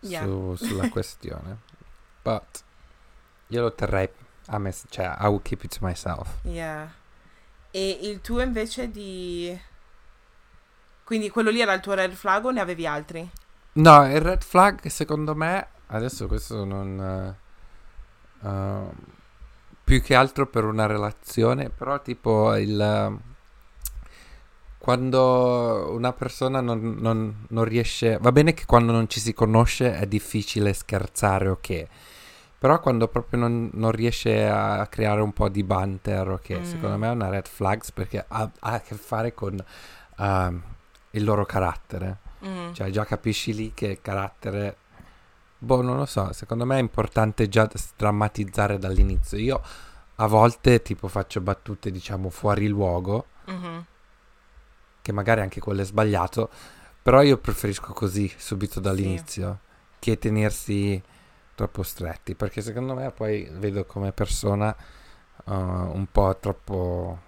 Yeah. 0.00 0.22
su- 0.24 0.54
sulla 0.56 0.88
questione. 0.90 1.58
But 2.26 2.64
io 3.48 3.62
lo 3.62 3.72
terrei 3.72 4.08
a 4.46 4.58
me, 4.58 4.74
cioè 4.88 5.16
I 5.20 5.26
will 5.26 5.42
keep 5.42 5.62
it 5.62 5.78
to 5.78 5.86
myself. 5.86 6.28
Yeah. 6.42 6.92
E 7.70 7.98
il 8.02 8.20
tuo 8.20 8.40
invece 8.40 8.90
di... 8.90 9.56
Quindi 11.04 11.30
quello 11.30 11.50
lì 11.50 11.60
era 11.60 11.72
il 11.72 11.80
tuo 11.80 11.94
red 11.94 12.12
flag 12.14 12.44
o 12.46 12.50
ne 12.50 12.60
avevi 12.60 12.84
altri? 12.84 13.30
No, 13.74 14.06
il 14.12 14.20
red 14.20 14.42
flag 14.42 14.84
secondo 14.86 15.36
me, 15.36 15.68
adesso 15.88 16.26
questo 16.26 16.64
non... 16.64 17.36
Uh, 18.40 18.92
più 19.84 20.02
che 20.02 20.16
altro 20.16 20.46
per 20.46 20.64
una 20.64 20.86
relazione, 20.86 21.70
però 21.70 22.02
tipo 22.02 22.56
il... 22.56 23.18
Quando 24.78 25.92
una 25.92 26.12
persona 26.12 26.60
non, 26.60 26.96
non, 26.98 27.46
non 27.48 27.64
riesce... 27.64 28.18
Va 28.20 28.32
bene 28.32 28.52
che 28.54 28.64
quando 28.64 28.90
non 28.90 29.08
ci 29.08 29.20
si 29.20 29.32
conosce 29.32 29.96
è 29.96 30.06
difficile 30.06 30.72
scherzare, 30.72 31.48
ok. 31.48 31.86
Però 32.58 32.80
quando 32.80 33.08
proprio 33.08 33.40
non, 33.40 33.70
non, 33.74 33.92
riesce 33.92 34.48
a 34.48 34.86
creare 34.86 35.20
un 35.20 35.32
po' 35.32 35.48
di 35.48 35.62
banter, 35.62 36.28
ok, 36.28 36.58
mm. 36.58 36.62
secondo 36.62 36.96
me 36.96 37.08
è 37.08 37.10
una 37.10 37.28
red 37.28 37.46
flags 37.46 37.92
perché 37.92 38.24
ha, 38.26 38.50
ha 38.60 38.72
a 38.72 38.80
che 38.80 38.94
fare 38.94 39.34
con 39.34 39.62
uh, 40.16 40.60
il 41.10 41.24
loro 41.24 41.44
carattere. 41.44 42.18
Mm. 42.44 42.72
Cioè 42.72 42.90
già 42.90 43.04
capisci 43.04 43.54
lì 43.54 43.72
che 43.74 44.00
carattere... 44.00 44.76
Boh, 45.58 45.82
non 45.82 45.96
lo 45.96 46.06
so, 46.06 46.32
secondo 46.32 46.64
me 46.64 46.76
è 46.76 46.80
importante 46.80 47.48
già 47.48 47.68
drammatizzare 47.96 48.78
dall'inizio. 48.78 49.38
Io 49.38 49.62
a 50.16 50.26
volte 50.26 50.80
tipo 50.82 51.08
faccio 51.08 51.40
battute 51.40 51.90
diciamo 51.90 52.30
fuori 52.30 52.68
luogo, 52.68 53.26
mm-hmm. 53.50 53.78
che 55.02 55.12
magari 55.12 55.40
anche 55.40 55.60
quello 55.60 55.82
è 55.82 55.84
sbagliato, 55.84 56.50
però 57.02 57.22
io 57.22 57.38
preferisco 57.38 57.92
così 57.92 58.32
subito 58.36 58.80
dall'inizio 58.80 59.58
sì. 59.60 59.96
che 59.98 60.18
tenersi 60.18 61.02
troppo 61.56 61.82
stretti, 61.82 62.36
perché 62.36 62.62
secondo 62.62 62.94
me 62.94 63.10
poi 63.10 63.48
vedo 63.50 63.84
come 63.84 64.12
persona 64.12 64.76
uh, 65.46 65.52
un 65.52 66.06
po' 66.12 66.36
troppo 66.38 67.18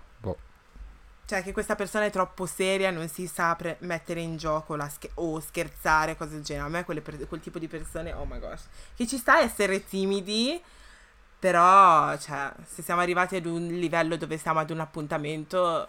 cioè 1.29 1.43
che 1.43 1.53
questa 1.53 1.75
persona 1.75 2.07
è 2.07 2.11
troppo 2.11 2.47
seria, 2.47 2.91
non 2.91 3.07
si 3.07 3.27
sa 3.27 3.55
pre- 3.55 3.77
mettere 3.81 4.21
in 4.23 4.38
gioco 4.38 4.79
sch- 4.88 5.11
o 5.17 5.38
scherzare, 5.41 6.17
cose 6.17 6.31
del 6.31 6.43
genere. 6.43 6.64
A 6.64 6.71
me 6.71 6.85
per- 7.03 7.29
quel 7.29 7.41
tipo 7.41 7.59
di 7.59 7.69
persone, 7.69 8.14
oh 8.14 8.25
my 8.25 8.38
gosh, 8.38 8.62
che 8.97 9.07
ci 9.07 9.19
sta 9.19 9.35
a 9.35 9.41
essere 9.43 9.85
timidi, 9.85 10.59
però, 11.38 12.17
cioè, 12.17 12.51
se 12.64 12.81
siamo 12.83 13.03
arrivati 13.03 13.37
ad 13.37 13.45
un 13.45 13.67
livello 13.67 14.17
dove 14.17 14.38
siamo 14.38 14.61
ad 14.61 14.71
un 14.71 14.81
appuntamento, 14.81 15.87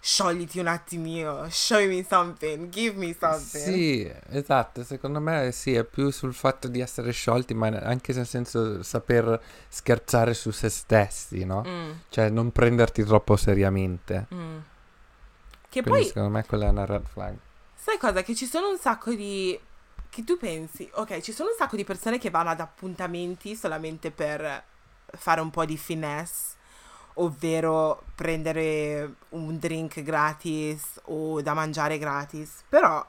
sciogliti 0.00 0.58
un 0.58 0.66
attimino, 0.66 1.48
show 1.50 1.86
me 1.86 2.04
something, 2.08 2.68
give 2.70 2.96
me 2.96 3.14
something. 3.18 3.62
Sì, 3.62 4.10
esatto, 4.30 4.82
secondo 4.82 5.20
me 5.20 5.52
sì, 5.52 5.74
è 5.74 5.84
più 5.84 6.10
sul 6.10 6.32
fatto 6.32 6.68
di 6.68 6.80
essere 6.80 7.12
sciolti, 7.12 7.54
ma 7.54 7.68
anche 7.68 8.12
nel 8.14 8.26
senso 8.26 8.82
saper 8.82 9.40
scherzare 9.68 10.34
su 10.34 10.50
se 10.50 10.70
stessi, 10.70 11.44
no? 11.44 11.62
Mm. 11.66 11.90
Cioè 12.08 12.30
non 12.30 12.50
prenderti 12.50 13.04
troppo 13.04 13.36
seriamente. 13.36 14.26
Mm. 14.34 14.58
Che 15.68 15.82
Quindi 15.82 16.00
poi, 16.00 16.04
secondo 16.04 16.30
me 16.30 16.44
quella 16.46 16.66
è 16.66 16.70
una 16.70 16.86
red 16.86 17.04
flag. 17.06 17.36
Sai 17.76 17.98
cosa? 17.98 18.22
Che 18.22 18.34
ci 18.34 18.46
sono 18.46 18.70
un 18.70 18.78
sacco 18.78 19.14
di... 19.14 19.58
Che 20.08 20.24
tu 20.24 20.36
pensi, 20.36 20.90
ok, 20.92 21.20
ci 21.20 21.32
sono 21.32 21.50
un 21.50 21.54
sacco 21.56 21.76
di 21.76 21.84
persone 21.84 22.18
che 22.18 22.30
vanno 22.30 22.50
ad 22.50 22.58
appuntamenti 22.58 23.54
solamente 23.54 24.10
per 24.10 24.64
fare 25.12 25.40
un 25.40 25.50
po' 25.50 25.64
di 25.64 25.76
finesse, 25.76 26.49
ovvero 27.14 28.04
prendere 28.14 29.14
un 29.30 29.58
drink 29.58 30.02
gratis 30.02 31.00
o 31.04 31.40
da 31.42 31.54
mangiare 31.54 31.98
gratis. 31.98 32.62
Però 32.68 33.06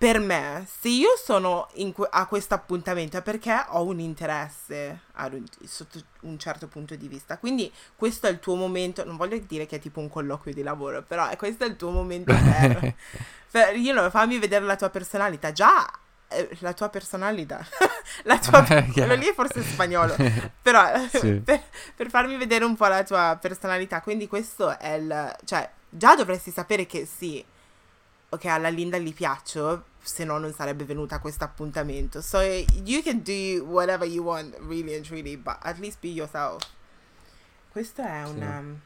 per 0.00 0.18
me, 0.18 0.66
se 0.80 0.88
io 0.88 1.10
sono 1.22 1.68
que- 1.92 2.08
a 2.10 2.24
questo 2.24 2.54
appuntamento 2.54 3.18
è 3.18 3.22
perché 3.22 3.66
ho 3.68 3.84
un 3.84 4.00
interesse 4.00 5.00
un, 5.14 5.44
sotto 5.64 6.00
un 6.20 6.38
certo 6.38 6.68
punto 6.68 6.96
di 6.96 7.06
vista. 7.06 7.36
Quindi 7.36 7.70
questo 7.96 8.26
è 8.26 8.30
il 8.30 8.38
tuo 8.38 8.54
momento, 8.54 9.04
non 9.04 9.18
voglio 9.18 9.38
dire 9.40 9.66
che 9.66 9.76
è 9.76 9.78
tipo 9.78 10.00
un 10.00 10.08
colloquio 10.08 10.54
di 10.54 10.62
lavoro, 10.62 11.02
però 11.02 11.28
è, 11.28 11.36
questo 11.36 11.64
è 11.64 11.66
il 11.66 11.76
tuo 11.76 11.90
momento 11.90 12.32
per, 12.32 12.94
per 13.52 13.76
you 13.76 13.92
know, 13.92 14.08
fammi 14.08 14.38
vedere 14.38 14.64
la 14.64 14.76
tua 14.76 14.88
personalità. 14.88 15.52
Già 15.52 15.86
eh, 15.86 16.09
la 16.60 16.72
tua 16.72 16.88
personalità, 16.88 17.64
la 18.24 18.38
tua, 18.38 18.62
quello 18.92 19.14
lì 19.14 19.26
è 19.26 19.34
forse 19.34 19.62
spagnolo, 19.62 20.14
però 20.62 20.84
sì. 21.08 21.40
per, 21.44 21.62
per, 21.94 22.08
farmi 22.08 22.36
vedere 22.36 22.64
un 22.64 22.76
po' 22.76 22.86
la 22.86 23.02
tua 23.02 23.36
personalità, 23.40 24.00
quindi 24.00 24.26
questo 24.26 24.78
è 24.78 24.94
il, 24.94 25.36
cioè 25.44 25.68
già 25.88 26.14
dovresti 26.14 26.50
sapere 26.50 26.86
che 26.86 27.06
sì, 27.06 27.44
ok, 28.28 28.44
alla 28.46 28.68
Linda 28.68 28.98
gli 28.98 29.12
piaccio, 29.12 29.84
se 30.02 30.24
no 30.24 30.38
non 30.38 30.52
sarebbe 30.52 30.84
venuta 30.84 31.16
a 31.16 31.20
questo 31.20 31.44
appuntamento. 31.44 32.20
So 32.20 32.40
you 32.40 33.02
can 33.02 33.22
do 33.22 33.64
whatever 33.64 34.06
you 34.06 34.24
want, 34.24 34.56
really 34.60 34.94
and 34.94 35.04
truly, 35.04 35.36
but 35.36 35.58
at 35.62 35.78
least 35.78 35.98
be 36.00 36.08
yourself. 36.08 36.62
Questo 37.70 38.02
è 38.02 38.22
un, 38.24 38.36
sì. 38.36 38.42
um, 38.42 38.80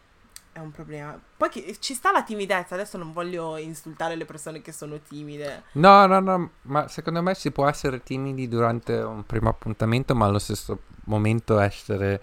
è 0.55 0.61
un 0.61 0.71
problema. 0.71 1.21
Poi 1.37 1.49
che, 1.49 1.77
ci 1.81 1.95
sta 1.95 2.13
la 2.13 2.23
timidezza, 2.23 2.75
adesso 2.75 2.97
non 2.97 3.13
voglio 3.13 3.57
insultare 3.57 4.15
le 4.15 4.25
persone 4.25 4.63
che 4.63 4.71
sono 4.71 5.01
timide. 5.01 5.65
No, 5.73 6.07
no, 6.07 6.21
no, 6.21 6.51
ma 6.63 6.87
secondo 6.87 7.21
me 7.23 7.35
si 7.35 7.51
può 7.51 7.67
essere 7.69 8.05
timidi 8.05 8.47
durante 8.47 8.95
un 8.95 9.25
primo 9.25 9.49
appuntamento, 9.49 10.15
ma 10.15 10.27
allo 10.27 10.39
stesso 10.39 10.83
momento 11.07 11.59
essere, 11.59 12.23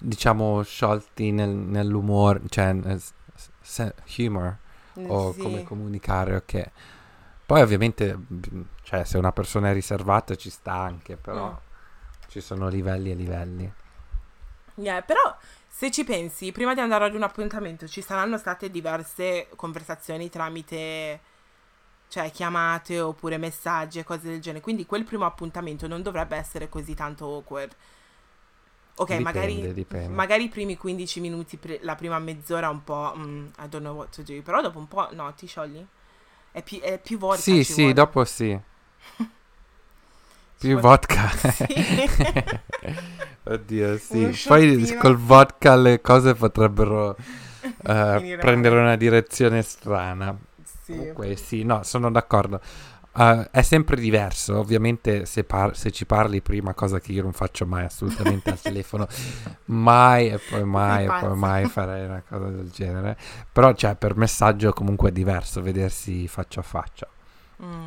diciamo, 0.00 0.62
sciolti 0.62 1.30
nel, 1.30 1.50
nell'umore, 1.50 2.40
cioè 2.48 2.72
nel, 2.72 3.00
se, 3.60 3.94
humor 4.18 4.56
o 5.06 5.32
sì. 5.32 5.38
come 5.38 5.62
comunicare, 5.62 6.34
ok. 6.34 6.70
Poi 7.46 7.60
ovviamente, 7.62 8.18
cioè, 8.82 9.04
se 9.04 9.16
una 9.16 9.30
persona 9.30 9.70
è 9.70 9.72
riservata 9.72 10.34
ci 10.34 10.50
sta 10.50 10.72
anche, 10.72 11.16
però 11.16 11.50
mm. 11.50 12.26
ci 12.26 12.40
sono 12.40 12.66
livelli 12.66 13.12
e 13.12 13.14
livelli. 13.14 13.72
Yeah, 14.76 15.02
però 15.02 15.36
se 15.76 15.90
ci 15.90 16.04
pensi, 16.04 16.52
prima 16.52 16.72
di 16.72 16.78
andare 16.78 17.06
ad 17.06 17.16
un 17.16 17.24
appuntamento 17.24 17.88
ci 17.88 18.00
saranno 18.00 18.38
state 18.38 18.70
diverse 18.70 19.48
conversazioni 19.56 20.30
tramite 20.30 21.20
cioè 22.06 22.30
chiamate 22.30 23.00
oppure 23.00 23.38
messaggi 23.38 23.98
e 23.98 24.04
cose 24.04 24.28
del 24.28 24.40
genere. 24.40 24.62
Quindi 24.62 24.86
quel 24.86 25.02
primo 25.02 25.24
appuntamento 25.24 25.88
non 25.88 26.00
dovrebbe 26.00 26.36
essere 26.36 26.68
così 26.68 26.94
tanto 26.94 27.24
awkward. 27.24 27.74
Ok, 28.94 29.16
dipende, 29.16 29.22
magari, 29.24 29.72
dipende. 29.72 30.14
magari 30.14 30.44
i 30.44 30.48
primi 30.48 30.76
15 30.76 31.18
minuti, 31.18 31.56
pre- 31.56 31.80
la 31.82 31.96
prima 31.96 32.20
mezz'ora 32.20 32.70
un 32.70 32.84
po' 32.84 33.12
mm, 33.16 33.46
I 33.58 33.68
don't 33.68 33.82
know 33.82 33.96
what 33.96 34.14
to 34.14 34.22
do, 34.22 34.40
però 34.42 34.62
dopo 34.62 34.78
un 34.78 34.86
po' 34.86 35.08
no, 35.10 35.34
ti 35.34 35.48
sciogli. 35.48 35.84
È, 36.52 36.62
pi- 36.62 36.78
è 36.78 37.00
più 37.00 37.18
vodka. 37.18 37.42
Sì, 37.42 37.64
sì, 37.64 37.74
vuole. 37.80 37.94
dopo 37.94 38.24
sì. 38.24 38.56
più 40.58 40.78
vodka. 40.78 41.28
Sì. 41.28 41.66
Oddio, 43.46 43.98
sì. 43.98 44.34
Poi 44.46 44.96
col 44.98 45.16
vodka 45.16 45.76
le 45.76 46.00
cose 46.00 46.34
potrebbero 46.34 47.16
uh, 47.60 48.36
prendere 48.38 48.78
una 48.78 48.96
direzione 48.96 49.62
strana. 49.62 50.36
Sì. 50.82 50.96
Comunque, 50.96 51.36
sì, 51.36 51.62
no, 51.62 51.82
sono 51.82 52.10
d'accordo. 52.10 52.60
Uh, 53.12 53.46
è 53.50 53.62
sempre 53.62 53.96
diverso, 53.96 54.58
ovviamente 54.58 55.24
se, 55.24 55.44
par- 55.44 55.76
se, 55.76 55.92
ci 55.92 56.04
parli 56.04 56.40
prima, 56.40 56.74
cosa 56.74 56.98
che 56.98 57.12
io 57.12 57.22
non 57.22 57.32
faccio 57.32 57.64
mai 57.64 57.84
assolutamente 57.84 58.50
al 58.50 58.58
telefono, 58.60 59.06
mai 59.66 60.30
e 60.30 60.38
poi 60.38 60.64
mai 60.64 61.04
e 61.04 61.08
poi 61.20 61.36
mai 61.36 61.66
farei 61.66 62.06
una 62.06 62.22
cosa 62.26 62.48
del 62.48 62.70
genere. 62.70 63.16
Però 63.52 63.72
cioè, 63.74 63.94
per 63.94 64.16
messaggio 64.16 64.72
comunque 64.72 65.10
è 65.10 65.12
diverso 65.12 65.62
vedersi 65.62 66.26
faccia 66.26 66.60
a 66.60 66.64
faccia 66.64 67.06
mm. 67.62 67.86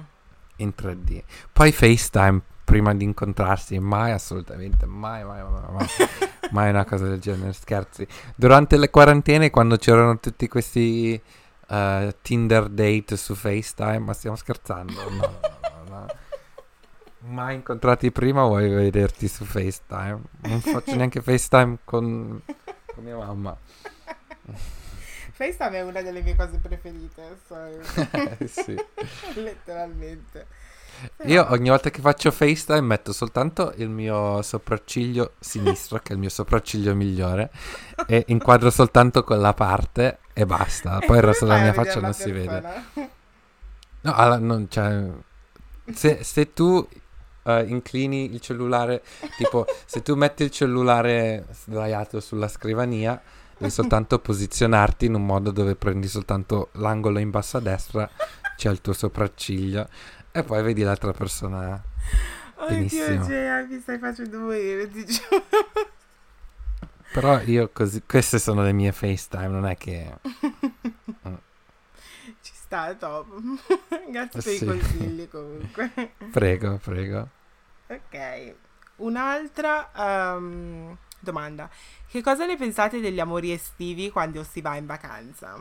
in 0.58 0.74
3D. 0.78 1.24
Poi 1.52 1.72
FaceTime 1.72 2.42
prima 2.68 2.94
di 2.94 3.06
incontrarsi, 3.06 3.80
mai 3.80 4.12
assolutamente, 4.12 4.86
mai, 4.86 5.24
mai, 5.24 5.42
mai, 5.42 5.72
mai, 5.72 5.88
mai 6.52 6.70
una 6.70 6.84
cosa 6.84 7.08
del 7.08 7.22
genere, 7.22 7.54
scherzi. 7.54 8.06
Durante 8.36 8.76
le 8.76 8.90
quarantene, 8.90 9.50
quando 9.50 9.78
c'erano 9.78 10.20
tutti 10.20 10.50
questi 10.50 11.20
uh, 11.70 12.14
Tinder 12.22 12.68
date 12.68 13.16
su 13.16 13.36
FaceTime, 13.36 14.00
ma 14.00 14.12
stiamo 14.12 14.36
scherzando? 14.36 15.10
No, 15.10 15.40
no, 15.40 15.84
no. 15.88 16.06
Mai 17.20 17.56
incontrati 17.56 18.12
prima, 18.12 18.44
vuoi 18.44 18.68
vederti 18.68 19.30
su 19.30 19.46
FaceTime? 19.46 20.20
Non 20.42 20.60
faccio 20.60 20.94
neanche 20.94 21.22
FaceTime 21.22 21.78
con, 21.86 22.42
con 22.94 23.02
mia 23.02 23.16
mamma. 23.16 23.58
FaceTime 25.32 25.78
è 25.78 25.84
una 25.84 26.02
delle 26.02 26.22
mie 26.22 26.36
cose 26.36 26.58
preferite, 26.58 27.40
sì. 28.46 28.76
letteralmente. 29.36 30.48
Io 31.26 31.46
ogni 31.52 31.70
volta 31.70 31.90
che 31.90 32.02
faccio 32.02 32.32
FaceTime 32.32 32.82
metto 32.82 33.12
soltanto 33.14 33.74
il 33.78 33.90
mio 33.90 34.42
sopracciglio 34.42 35.34
sinistro, 35.40 36.00
che 36.00 36.10
è 36.10 36.14
il 36.14 36.20
mio 36.20 36.30
sopracciglio 36.30 36.96
migliore, 36.96 37.52
e 38.08 38.24
inquadro 38.28 38.70
soltanto 38.70 39.24
quella 39.24 39.54
parte 39.54 40.20
e 40.34 40.46
basta. 40.46 41.00
Poi 41.06 41.18
il 41.18 41.24
resto 41.24 41.46
della 41.46 41.62
mia 41.62 41.74
faccia 41.74 42.00
non 42.00 42.14
si 42.14 42.32
vede. 42.32 42.64
No, 44.02 44.14
allora, 44.14 44.40
non, 44.40 44.68
cioè, 44.70 45.06
se, 45.94 46.24
se 46.24 46.54
tu 46.54 46.88
uh, 47.44 47.64
inclini 47.66 48.34
il 48.34 48.40
cellulare, 48.40 49.04
tipo 49.38 49.66
se 49.86 50.02
tu 50.02 50.16
metti 50.16 50.44
il 50.44 50.52
cellulare 50.52 51.46
sdraiato 51.52 52.20
sulla 52.20 52.48
scrivania, 52.48 53.20
devi 53.58 53.72
soltanto 53.72 54.20
posizionarti 54.20 55.06
in 55.06 55.16
un 55.16 55.26
modo 55.26 55.52
dove 55.52 55.76
prendi 55.76 56.08
soltanto 56.08 56.70
l'angolo 56.74 57.20
in 57.20 57.30
basso 57.30 57.58
a 57.58 57.62
destra, 57.62 58.10
c'è 58.56 58.70
il 58.70 58.82
tuo 58.82 58.94
sopracciglio 58.94 59.88
e 60.40 60.44
poi 60.44 60.62
vedi 60.64 60.84
l'altra 60.84 61.12
persona. 61.12 61.82
Benissimo. 62.68 63.06
Oddio, 63.06 63.26
Gea, 63.26 63.66
mi 63.66 63.80
stai 63.80 63.98
facendo 63.98 64.40
morire, 64.40 64.90
ti 64.90 65.06
giuro. 65.06 65.44
Però 67.14 67.40
io 67.42 67.70
così, 67.72 68.04
queste 68.06 68.38
sono 68.40 68.62
le 68.64 68.74
mie 68.74 68.92
FaceTime, 68.92 69.48
non 69.48 69.66
è 69.66 69.78
che... 69.78 70.14
Ci 72.42 72.52
sta, 72.54 72.94
top. 72.94 73.28
Grazie 74.12 74.42
per 74.42 74.52
Sì. 74.52 74.64
i 74.64 74.68
consigli 74.68 75.28
comunque. 75.32 75.92
Prego, 76.32 76.78
prego. 76.84 77.30
Ok, 77.88 78.54
un'altra 78.98 79.92
ehm, 80.36 80.98
domanda. 81.20 81.70
Che 82.08 82.22
cosa 82.22 82.46
ne 82.46 82.58
pensate 82.58 83.00
degli 83.00 83.20
amori 83.20 83.52
estivi 83.52 84.10
quando 84.12 84.44
si 84.44 84.62
va 84.62 84.76
in 84.76 84.86
vacanza? 84.86 85.58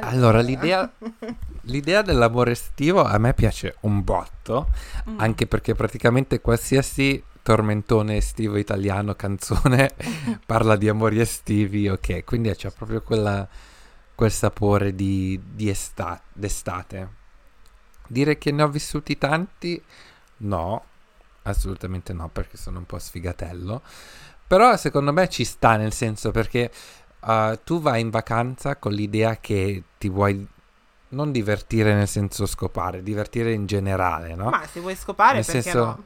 Allora, 0.00 0.40
l'idea, 0.40 0.90
l'idea 1.62 2.02
dell'amore 2.02 2.52
estivo 2.52 3.02
a 3.04 3.18
me 3.18 3.34
piace 3.34 3.76
un 3.80 4.02
botto, 4.02 4.68
Mm. 5.08 5.18
anche 5.20 5.46
perché 5.46 5.74
praticamente 5.74 6.40
qualsiasi 6.40 7.22
tormentone 7.42 8.16
estivo 8.16 8.56
italiano, 8.56 9.14
canzone, 9.14 9.94
parla 10.46 10.76
di 10.76 10.88
amori 10.88 11.18
estivi, 11.20 11.88
ok? 11.88 12.24
Quindi 12.24 12.50
c'è 12.54 12.70
proprio 12.70 13.02
quella- 13.02 13.46
quel 14.14 14.30
sapore 14.30 14.94
di, 14.94 15.40
di 15.52 15.68
esta- 15.68 16.20
d'estate. 16.32 17.08
Dire 18.06 18.38
che 18.38 18.52
ne 18.52 18.62
ho 18.62 18.68
vissuti 18.68 19.18
tanti, 19.18 19.82
no, 20.38 20.84
assolutamente 21.42 22.12
no, 22.12 22.28
perché 22.28 22.56
sono 22.56 22.78
un 22.78 22.86
po' 22.86 22.98
sfigatello. 22.98 23.82
Però 24.46 24.76
secondo 24.76 25.12
me 25.12 25.28
ci 25.28 25.44
sta 25.44 25.76
nel 25.76 25.92
senso 25.94 26.30
perché 26.30 26.70
uh, 27.22 27.58
tu 27.64 27.80
vai 27.80 28.00
in 28.00 28.10
vacanza 28.10 28.76
con 28.76 28.92
l'idea 28.92 29.36
che 29.36 29.82
ti 29.98 30.08
vuoi 30.08 30.46
non 31.08 31.30
divertire 31.30 31.94
nel 31.94 32.08
senso 32.08 32.46
scopare, 32.46 33.02
divertire 33.02 33.52
in 33.52 33.66
generale, 33.66 34.34
no? 34.34 34.50
Ma 34.50 34.66
se 34.66 34.80
vuoi 34.80 34.96
scopare, 34.96 35.36
Nel 35.36 35.44
perché 35.44 35.62
senso- 35.62 35.84
no? 35.84 36.04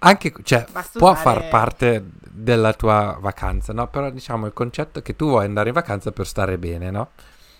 Anche, 0.00 0.34
cioè, 0.42 0.66
Basta 0.70 0.98
può 0.98 1.14
far 1.14 1.48
parte 1.48 2.04
della 2.20 2.74
tua 2.74 3.16
vacanza, 3.20 3.72
no? 3.72 3.88
Però 3.88 4.10
diciamo 4.10 4.44
il 4.44 4.52
concetto 4.52 4.98
è 4.98 5.02
che 5.02 5.16
tu 5.16 5.28
vuoi 5.28 5.46
andare 5.46 5.68
in 5.68 5.74
vacanza 5.74 6.12
per 6.12 6.26
stare 6.26 6.58
bene, 6.58 6.90
no? 6.90 7.12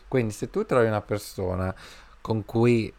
Quindi 0.08 0.32
se 0.34 0.50
tu 0.50 0.66
trovi 0.66 0.86
una 0.86 1.00
persona 1.00 1.74
con 2.20 2.44
cui 2.44 2.92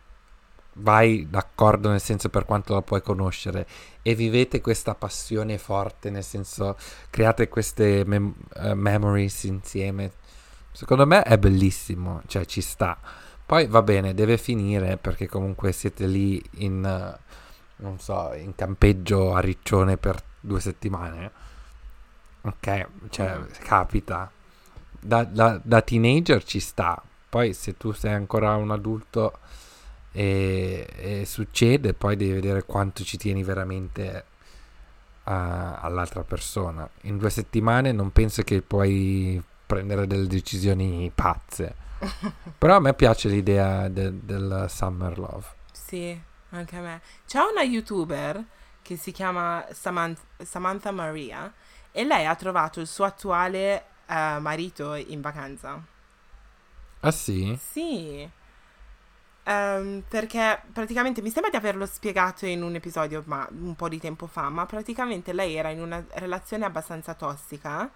vai 0.78 1.28
d'accordo 1.30 1.90
nel 1.90 2.02
senso 2.02 2.30
per 2.30 2.46
quanto 2.46 2.74
la 2.74 2.82
puoi 2.82 3.02
conoscere 3.02 3.66
e 4.02 4.14
vivete 4.16 4.62
questa 4.62 4.94
passione 4.94 5.58
forte, 5.58 6.10
nel 6.10 6.24
senso 6.24 6.76
create 7.10 7.48
queste 7.48 8.04
mem- 8.06 8.34
eh, 8.56 8.74
memories 8.74 9.44
insieme, 9.46 10.12
secondo 10.72 11.06
me 11.06 11.24
è 11.24 11.38
bellissimo, 11.38 12.22
cioè 12.28 12.46
ci 12.46 12.62
sta. 12.62 12.98
Poi 13.46 13.68
va 13.68 13.82
bene, 13.84 14.14
deve 14.14 14.38
finire 14.38 14.98
perché 14.98 15.28
comunque 15.28 15.72
siete 15.72 16.08
lì 16.08 16.44
in, 16.58 16.84
eh, 16.84 17.20
non 17.78 18.00
so, 18.00 18.34
in 18.34 18.56
campeggio 18.56 19.34
a 19.34 19.40
Riccione 19.40 19.98
per 19.98 20.22
due 20.40 20.60
settimane. 20.60 21.32
Ok, 22.42 22.88
cioè 23.10 23.38
Mm. 23.38 23.44
capita. 23.64 24.30
Da, 25.00 25.24
da- 25.24 25.60
da 25.64 25.82
teenager 25.82 26.44
ci 26.44 26.60
sta. 26.60 27.02
Poi 27.30 27.54
se 27.54 27.76
tu 27.78 27.92
sei 27.92 28.14
ancora 28.14 28.56
un 28.56 28.72
adulto 28.72 29.40
e, 30.16 30.88
e 30.96 31.26
succede, 31.26 31.94
poi 31.94 32.16
devi 32.16 32.32
vedere 32.32 32.64
quanto 32.64 33.04
ci 33.04 33.18
tieni 33.18 33.44
veramente 33.44 34.24
a- 35.24 35.76
all'altra 35.82 36.24
persona. 36.24 36.88
In 37.02 37.18
due 37.18 37.30
settimane 37.30 37.92
non 37.92 38.12
penso 38.12 38.42
che 38.44 38.62
puoi 38.62 39.42
prendere 39.66 40.08
delle 40.08 40.28
decisioni 40.28 41.12
pazze. 41.14 41.76
Però 42.58 42.76
a 42.76 42.80
me 42.80 42.94
piace 42.94 43.28
l'idea 43.30 43.90
de- 43.90 44.24
del 44.26 44.66
summer 44.70 45.18
love. 45.18 45.46
Sì, 45.72 46.18
anche 46.52 46.76
a 46.78 46.82
me. 46.82 47.02
C'è 47.28 47.40
una 47.40 47.64
youtuber 47.64 48.44
che 48.82 48.96
si 48.98 49.12
chiama 49.12 49.66
Samantha, 49.72 50.22
Samantha 50.44 50.92
Maria 50.92 51.52
e 51.92 52.04
lei 52.06 52.26
ha 52.26 52.36
trovato 52.36 52.80
il 52.80 52.88
suo 52.88 53.04
attuale 53.06 53.86
eh, 54.08 54.38
marito 54.40 54.94
in 54.94 55.20
vacanza. 55.22 55.82
Ah 57.02 57.12
sì? 57.12 57.58
Sì. 57.72 58.30
Ehm, 59.48 60.04
perché 60.08 60.62
praticamente 60.74 61.22
mi 61.22 61.30
sembra 61.30 61.52
di 61.52 61.58
averlo 61.58 61.86
spiegato 61.86 62.46
in 62.48 62.64
un 62.64 62.74
episodio 62.76 63.22
ma 63.28 63.48
un 63.52 63.76
po' 63.76 63.88
di 63.90 64.00
tempo 64.00 64.26
fa, 64.28 64.50
ma 64.50 64.66
praticamente 64.66 65.34
lei 65.34 65.56
era 65.56 65.70
in 65.70 65.82
una 65.82 66.04
relazione 66.14 66.66
abbastanza 66.66 67.14
tossica. 67.14 67.90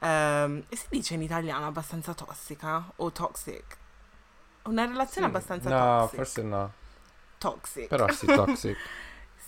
Ehm, 0.00 0.64
e 0.68 0.76
si 0.76 0.86
dice 0.90 1.14
in 1.14 1.22
italiano 1.22 1.66
abbastanza 1.66 2.14
tossica 2.14 2.84
o 2.96 3.12
toxic? 3.12 3.76
Una 4.64 4.84
relazione 4.86 5.26
abbastanza 5.28 5.70
No, 5.70 5.98
toxic. 6.00 6.14
forse 6.16 6.42
no. 6.42 6.72
Toxic. 7.38 7.86
Però 7.88 8.08
sì, 8.10 8.26
toxic. 8.34 8.76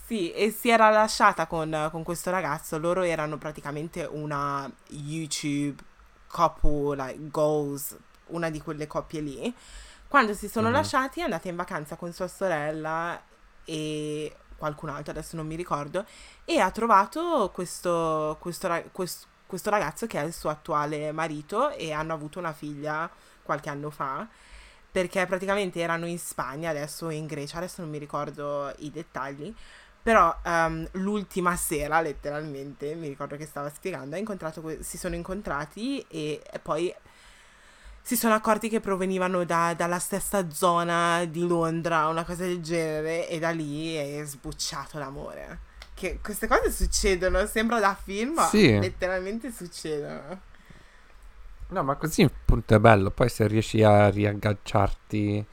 Sì, 0.05 0.31
e 0.31 0.51
si 0.51 0.69
era 0.69 0.89
lasciata 0.89 1.47
con, 1.47 1.89
con 1.91 2.03
questo 2.03 2.29
ragazzo. 2.29 2.77
Loro 2.77 3.01
erano 3.01 3.37
praticamente 3.37 4.03
una 4.05 4.69
YouTube 4.89 5.81
couple, 6.27 6.95
like 6.95 7.29
goals, 7.29 7.97
una 8.27 8.49
di 8.49 8.61
quelle 8.61 8.87
coppie 8.87 9.21
lì. 9.21 9.55
Quando 10.07 10.33
si 10.33 10.47
sono 10.47 10.67
Mhm. 10.67 10.73
lasciati 10.73 11.19
è 11.19 11.23
andata 11.23 11.47
in 11.49 11.55
vacanza 11.55 11.95
con 11.95 12.13
sua 12.13 12.27
sorella 12.27 13.21
e 13.65 14.35
qualcun 14.57 14.89
altro, 14.89 15.11
adesso 15.11 15.35
non 15.35 15.45
mi 15.47 15.55
ricordo, 15.55 16.05
e 16.45 16.59
ha 16.59 16.71
trovato 16.71 17.51
questo, 17.53 18.37
questo, 18.39 18.67
ra- 18.67 18.83
quest- 18.91 19.27
questo 19.45 19.69
ragazzo 19.69 20.07
che 20.07 20.19
è 20.21 20.23
il 20.23 20.33
suo 20.33 20.49
attuale 20.49 21.11
marito 21.11 21.69
e 21.71 21.91
hanno 21.91 22.13
avuto 22.13 22.39
una 22.39 22.53
figlia 22.53 23.09
qualche 23.43 23.69
anno 23.69 23.89
fa 23.91 24.27
perché 24.91 25.25
praticamente 25.25 25.81
erano 25.81 26.05
in 26.05 26.17
Spagna, 26.17 26.69
adesso 26.69 27.09
in 27.09 27.25
Grecia, 27.25 27.57
adesso 27.57 27.81
non 27.81 27.89
mi 27.89 27.97
ricordo 27.97 28.73
i 28.77 28.91
dettagli, 28.91 29.53
però 30.01 30.33
ehm, 30.43 30.87
l'ultima 30.93 31.55
sera, 31.57 31.99
letteralmente, 31.99 32.95
mi 32.95 33.09
ricordo 33.09 33.35
che 33.35 33.45
stava 33.45 33.69
spiegando, 33.69 34.15
ha 34.15 34.19
incontrato 34.19 34.63
si 34.81 34.97
sono 34.97 35.15
incontrati 35.15 35.99
e 36.07 36.41
poi 36.61 36.93
si 38.07 38.15
sono 38.15 38.35
accorti 38.35 38.69
che 38.69 38.79
provenivano 38.81 39.43
da- 39.45 39.73
dalla 39.75 39.97
stessa 39.97 40.47
zona 40.51 41.25
di 41.25 41.39
Londra, 41.47 42.05
una 42.07 42.23
cosa 42.23 42.43
del 42.45 42.61
genere, 42.61 43.27
e 43.27 43.39
da 43.39 43.49
lì 43.49 43.95
è 43.95 44.21
sbucciato 44.23 44.99
l'amore. 44.99 45.59
Che 45.95 46.19
queste 46.21 46.45
cose 46.45 46.71
succedono, 46.71 47.47
sembra 47.47 47.79
da 47.79 47.95
film, 47.99 48.33
ma 48.35 48.45
Sì. 48.45 48.77
letteralmente 48.79 49.51
succedono. 49.51 50.39
No, 51.69 51.83
ma 51.83 51.95
così 51.95 52.21
appunto 52.21 52.75
è 52.75 52.79
bello. 52.79 53.09
Poi 53.09 53.27
se 53.27 53.47
riesci 53.47 53.81
a 53.81 54.07
riagganciarti 54.11 55.43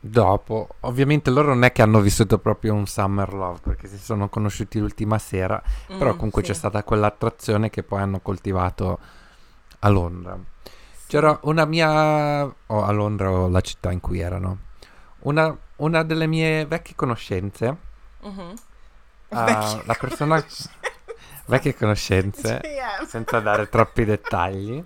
dopo. 0.00 0.68
Ovviamente 0.80 1.30
loro 1.30 1.48
non 1.48 1.64
è 1.64 1.72
che 1.72 1.82
hanno 1.82 2.00
vissuto 2.00 2.38
proprio 2.38 2.72
un 2.72 2.86
summer 2.86 3.30
love 3.34 3.58
perché 3.62 3.88
si 3.88 3.98
sono 3.98 4.30
conosciuti 4.30 4.78
l'ultima 4.78 5.18
sera. 5.18 5.62
Però 5.86 6.14
Mm, 6.14 6.16
comunque 6.16 6.42
sì. 6.42 6.48
c'è 6.50 6.54
stata 6.54 6.82
quell'attrazione 6.82 7.68
che 7.68 7.82
poi 7.82 8.00
hanno 8.00 8.20
coltivato 8.20 8.98
a 9.80 9.88
Londra. 9.90 10.38
C'era 11.12 11.38
una 11.42 11.66
mia... 11.66 12.42
o 12.44 12.82
a 12.84 12.90
Londra 12.90 13.30
o 13.30 13.46
la 13.46 13.60
città 13.60 13.92
in 13.92 14.00
cui 14.00 14.20
erano. 14.20 14.56
Una, 15.24 15.54
una 15.76 16.02
delle 16.04 16.26
mie 16.26 16.64
vecchie 16.64 16.94
conoscenze. 16.94 17.76
Ah, 19.28 19.44
Vecchie 19.44 19.82
la 19.84 19.94
persona... 20.00 20.36
conoscenze. 20.36 20.70
Vecchie 21.44 21.74
conoscenze. 21.76 22.60
JM. 22.62 23.06
senza 23.06 23.40
dare 23.40 23.68
troppi 23.68 24.06
dettagli. 24.06 24.82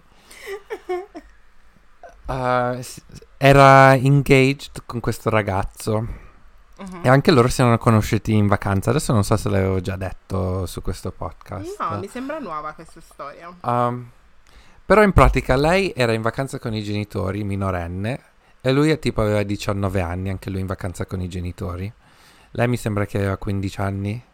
Uh, 2.26 2.80
era 3.36 3.94
engaged 3.94 4.82
con 4.84 4.98
questo 4.98 5.30
ragazzo 5.30 6.24
Mhm. 6.78 7.00
e 7.04 7.08
anche 7.08 7.30
loro 7.30 7.46
si 7.48 7.60
erano 7.60 7.78
conosciuti 7.78 8.34
in 8.34 8.48
vacanza. 8.48 8.90
Adesso 8.90 9.12
non 9.12 9.22
so 9.22 9.36
se 9.36 9.48
l'avevo 9.48 9.80
già 9.80 9.94
detto 9.96 10.66
su 10.66 10.82
questo 10.82 11.12
podcast. 11.12 11.76
No, 11.78 11.98
mi 12.00 12.08
sembra 12.08 12.38
nuova 12.38 12.72
questa 12.72 13.00
storia. 13.00 13.48
Um, 13.62 14.10
però 14.86 15.02
in 15.02 15.12
pratica 15.12 15.56
lei 15.56 15.92
era 15.94 16.12
in 16.12 16.22
vacanza 16.22 16.60
con 16.60 16.72
i 16.72 16.82
genitori, 16.82 17.42
minorenne, 17.42 18.20
e 18.60 18.72
lui 18.72 18.96
tipo 18.98 19.20
aveva 19.20 19.42
19 19.42 20.00
anni, 20.00 20.30
anche 20.30 20.48
lui 20.48 20.60
in 20.60 20.66
vacanza 20.66 21.06
con 21.06 21.20
i 21.20 21.28
genitori. 21.28 21.92
Lei 22.52 22.68
mi 22.68 22.76
sembra 22.76 23.04
che 23.04 23.18
aveva 23.18 23.36
15 23.36 23.80
anni. 23.80 24.24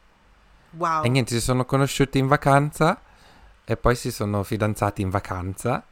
Wow. 0.72 1.04
E 1.04 1.08
niente, 1.08 1.34
si 1.34 1.40
sono 1.40 1.64
conosciuti 1.64 2.18
in 2.18 2.28
vacanza 2.28 3.00
e 3.64 3.76
poi 3.76 3.94
si 3.94 4.12
sono 4.12 4.42
fidanzati 4.42 5.02
in 5.02 5.10
vacanza 5.10 5.84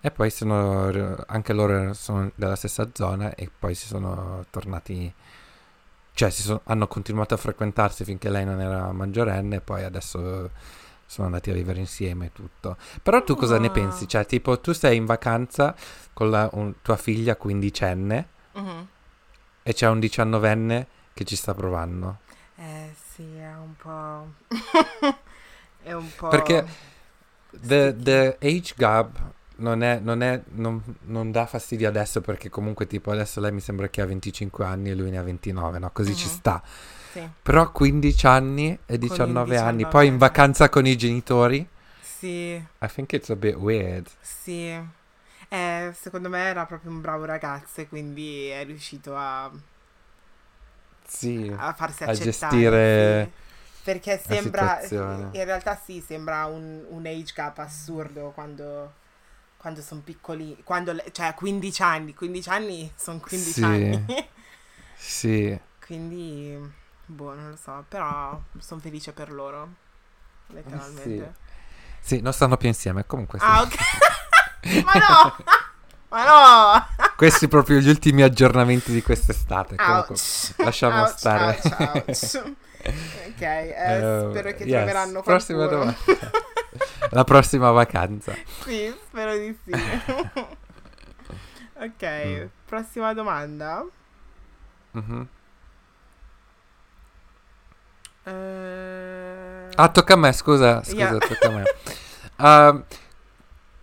e 0.00 0.10
poi 0.10 0.30
sono 0.30 1.16
anche 1.26 1.52
loro 1.52 1.94
sono 1.94 2.30
della 2.34 2.56
stessa 2.56 2.90
zona 2.92 3.34
e 3.34 3.50
poi 3.58 3.74
si 3.74 3.86
sono 3.86 4.44
tornati 4.50 5.12
cioè 6.12 6.30
si 6.30 6.42
sono- 6.42 6.60
hanno 6.64 6.86
continuato 6.86 7.32
a 7.34 7.38
frequentarsi 7.38 8.04
finché 8.04 8.28
lei 8.28 8.44
non 8.44 8.60
era 8.60 8.92
maggiorenne 8.92 9.56
e 9.56 9.60
poi 9.60 9.82
adesso 9.82 10.50
sono 11.06 11.26
andati 11.26 11.50
a 11.50 11.54
vivere 11.54 11.78
insieme 11.78 12.26
e 12.26 12.32
tutto. 12.32 12.76
Però 13.02 13.22
tu 13.22 13.34
cosa 13.36 13.58
ne 13.58 13.68
Ah. 13.68 13.70
pensi? 13.70 14.08
Cioè, 14.08 14.26
tipo, 14.26 14.60
tu 14.60 14.72
sei 14.72 14.96
in 14.96 15.04
vacanza 15.06 15.74
con 16.12 16.30
la, 16.30 16.48
un- 16.54 16.74
tua 16.82 16.96
figlia 16.96 17.36
quindicenne 17.36 18.28
Mhm. 18.54 18.86
e 19.62 19.72
c'è 19.74 19.88
un 19.88 19.98
diciannovenne 20.00 20.86
che 21.12 21.24
ci 21.24 21.36
sta 21.36 21.54
provando. 21.54 22.18
Eh 22.56 22.94
sì, 23.14 23.36
è 23.36 23.52
un 23.54 23.74
po'... 23.76 24.32
è 25.82 25.92
un 25.92 26.08
po'... 26.16 26.28
Perché 26.28 26.64
the, 27.50 27.94
the 27.98 28.36
age 28.40 28.74
gap 28.76 29.20
non, 29.56 29.82
è, 29.82 29.98
non, 30.00 30.22
è, 30.22 30.42
non, 30.54 30.82
non 31.02 31.30
dà 31.30 31.46
fastidio 31.46 31.86
adesso 31.88 32.20
perché 32.20 32.48
comunque 32.48 32.86
tipo 32.88 33.10
adesso 33.12 33.40
lei 33.40 33.52
mi 33.52 33.60
sembra 33.60 33.88
che 33.88 34.00
ha 34.00 34.06
25 34.06 34.64
anni 34.64 34.90
e 34.90 34.94
lui 34.94 35.10
ne 35.10 35.18
ha 35.18 35.22
29, 35.22 35.78
no? 35.78 35.90
Così 35.92 36.14
ci 36.16 36.26
Mhm. 36.26 36.32
sta. 36.32 36.62
Sì, 37.14 37.28
Però 37.42 37.70
15 37.72 38.26
anni 38.26 38.78
e 38.86 38.98
19 38.98 39.56
anni, 39.56 39.86
19 39.86 39.86
poi 39.86 40.06
in 40.08 40.16
anni. 40.16 40.18
vacanza 40.18 40.68
con 40.68 40.86
i 40.86 40.96
genitori, 40.96 41.66
sì, 42.00 42.62
I 42.80 42.86
think 42.86 43.12
it's 43.14 43.30
a 43.30 43.34
bit 43.36 43.56
weird. 43.56 44.06
sì. 44.20 44.70
Eh, 45.48 45.92
secondo 45.94 46.28
me 46.28 46.40
era 46.40 46.66
proprio 46.66 46.90
un 46.90 47.00
bravo 47.00 47.24
ragazzo 47.24 47.80
e 47.80 47.88
quindi 47.88 48.48
è 48.48 48.64
riuscito 48.64 49.14
a, 49.16 49.50
Sì, 51.06 51.54
a 51.56 51.72
farsi 51.72 52.04
a 52.04 52.04
accettare. 52.04 52.72
gestire 52.72 52.82
sì. 52.82 53.30
Perché 53.82 54.18
sembra, 54.18 54.80
in 55.32 55.44
realtà 55.44 55.76
sì, 55.76 56.00
sembra 56.00 56.46
un, 56.46 56.84
un 56.88 57.06
age 57.06 57.32
gap 57.34 57.58
assurdo 57.58 58.30
quando, 58.32 58.92
quando 59.56 59.82
sono 59.82 60.00
piccoli, 60.02 60.60
quando, 60.64 60.96
cioè 61.12 61.26
a 61.26 61.34
15 61.34 61.82
anni, 61.82 62.14
15 62.14 62.48
anni 62.48 62.90
sono 62.96 63.20
15 63.20 63.62
Sì. 63.62 63.64
anni. 63.64 64.04
Sì, 64.94 65.58
Quindi, 65.86 66.58
boh, 67.06 67.34
non 67.34 67.50
lo 67.50 67.56
so, 67.56 67.84
però 67.88 68.40
sono 68.58 68.80
felice 68.80 69.12
per 69.12 69.32
loro, 69.32 69.68
letteralmente. 70.48 71.34
sì, 72.00 72.20
non 72.20 72.32
stanno 72.32 72.56
più 72.56 72.68
insieme, 72.68 73.06
comunque 73.06 73.38
sì. 73.38 73.44
Ah, 73.48 73.62
ok. 73.62 73.74
Ma 74.84 74.92
no! 74.94 75.36
Ma 76.08 76.24
no! 76.24 76.86
Questi 77.16 77.48
proprio 77.48 77.78
gli 77.80 77.88
ultimi 77.88 78.22
aggiornamenti 78.22 78.92
di 78.92 79.02
quest'estate. 79.02 79.76
Comunque, 79.76 80.14
lasciamo 80.58 81.00
Ouch, 81.02 81.16
stare. 81.18 81.60
ouch, 81.62 81.78
ouch. 82.06 82.52
Ok, 82.84 83.40
eh, 83.40 83.72
Eh, 83.72 84.26
spero 84.30 84.52
che 84.52 84.64
yes. 84.64 84.76
troveranno 84.76 85.22
Prossima 85.22 85.66
qualcuno. 85.66 85.94
domanda. 86.04 86.30
La 87.10 87.24
prossima 87.24 87.70
vacanza. 87.70 88.34
sì, 88.62 88.94
spero 89.08 89.34
di 89.38 89.58
sì. 89.64 89.70
ok, 91.74 92.02
Mm. 92.02 92.44
prossima 92.66 93.14
domanda. 93.14 93.84
Mhm. 94.92 95.28
Eh, 98.24 99.68
Ah, 99.76 99.88
tocca 99.88 100.14
a 100.14 100.16
me, 100.16 100.32
scusa, 100.32 100.82
scusa, 100.84 100.96
Yeah. 100.96 101.18
tocca 101.18 101.48
a 101.48 101.50
me. 101.50 101.62
Ehm, 102.36 102.84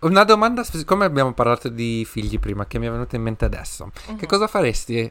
una 0.00 0.24
domanda, 0.24 0.62
siccome 0.62 1.06
abbiamo 1.06 1.32
parlato 1.32 1.68
di 1.68 2.04
figli 2.06 2.38
prima, 2.38 2.66
che 2.66 2.78
mi 2.78 2.86
è 2.86 2.90
venuta 2.90 3.16
in 3.16 3.22
mente 3.22 3.44
adesso. 3.44 3.90
Che 4.04 4.12
mhm. 4.12 4.26
cosa 4.26 4.46
faresti 4.46 5.10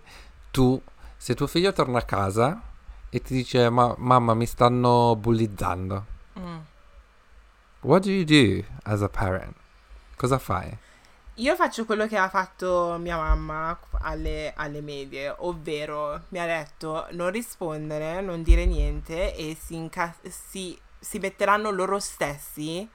tu 0.52 0.80
se 1.18 1.34
tuo 1.34 1.48
figlio 1.48 1.72
torna 1.74 2.00
a 2.00 2.04
casa 2.04 2.62
e 3.10 3.22
ti 3.22 3.34
dice, 3.34 3.70
ma 3.70 3.96
mamma, 3.98 4.34
mi 4.34 4.46
stanno 4.46 5.16
bullizzando? 5.16 6.06
Mm. 6.40 6.58
What 7.82 8.04
do 8.04 8.12
you 8.12 8.24
do 8.24 8.64
as 8.84 9.02
a 9.02 9.10
parent? 9.10 9.56
Cosa 10.16 10.38
fai? 10.38 10.78
Io 11.36 11.56
faccio 11.56 11.86
quello 11.86 12.08
che 12.08 12.18
ha 12.18 12.30
fatto 12.30 12.98
mia 13.00 13.16
mamma 13.18 13.78
alle, 14.02 14.54
alle 14.56 14.82
medie, 14.82 15.34
ovvero 15.40 16.24
mi 16.30 16.40
ha 16.40 16.46
detto 16.46 17.08
non 17.12 17.32
rispondere, 17.32 18.22
non 18.22 18.44
dire 18.44 18.66
niente 18.66 19.34
e 19.36 19.58
si, 19.60 19.76
inca- 19.76 20.16
si, 20.30 20.80
si 21.00 21.20
metteranno 21.20 21.72
loro 21.72 22.00
stessi 22.00 22.88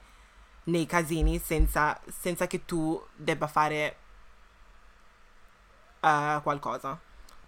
nei 0.65 0.85
casini 0.85 1.39
senza, 1.39 1.99
senza 2.09 2.47
che 2.47 2.63
tu 2.65 3.03
debba 3.15 3.47
fare 3.47 3.97
eh, 6.01 6.39
qualcosa. 6.43 6.99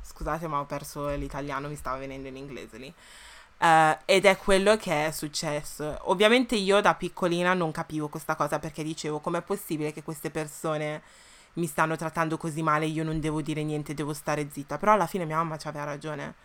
Scusate, 0.02 0.48
ma 0.48 0.60
ho 0.60 0.66
perso 0.66 1.08
l'italiano, 1.10 1.68
mi 1.68 1.76
stava 1.76 1.98
venendo 1.98 2.28
in 2.28 2.36
inglese 2.38 2.78
lì. 2.78 2.94
Eh, 3.62 3.98
ed 4.06 4.26
è 4.26 4.38
quello 4.38 4.78
che 4.78 5.08
è 5.08 5.12
successo. 5.12 5.98
Ovviamente 6.04 6.56
io 6.56 6.80
da 6.82 6.96
piccolina 6.96 7.54
non 7.54 7.72
capivo 7.72 8.08
questa 8.08 8.36
cosa 8.36 8.58
perché 8.60 8.84
dicevo 8.84 9.20
com'è 9.20 9.42
possibile 9.42 9.92
che 9.92 10.02
queste 10.04 10.30
persone 10.32 11.02
mi 11.54 11.68
stanno 11.68 11.96
trattando 11.98 12.38
così 12.38 12.62
male, 12.62 12.86
io 12.86 13.04
non 13.04 13.20
devo 13.20 13.42
dire 13.42 13.64
niente, 13.64 13.94
devo 13.94 14.14
stare 14.14 14.48
zitta. 14.52 14.78
Però 14.78 14.94
alla 14.94 15.08
fine 15.08 15.26
mia 15.26 15.38
mamma 15.38 15.58
ci 15.58 15.68
aveva 15.68 15.86
ragione. 15.86 16.36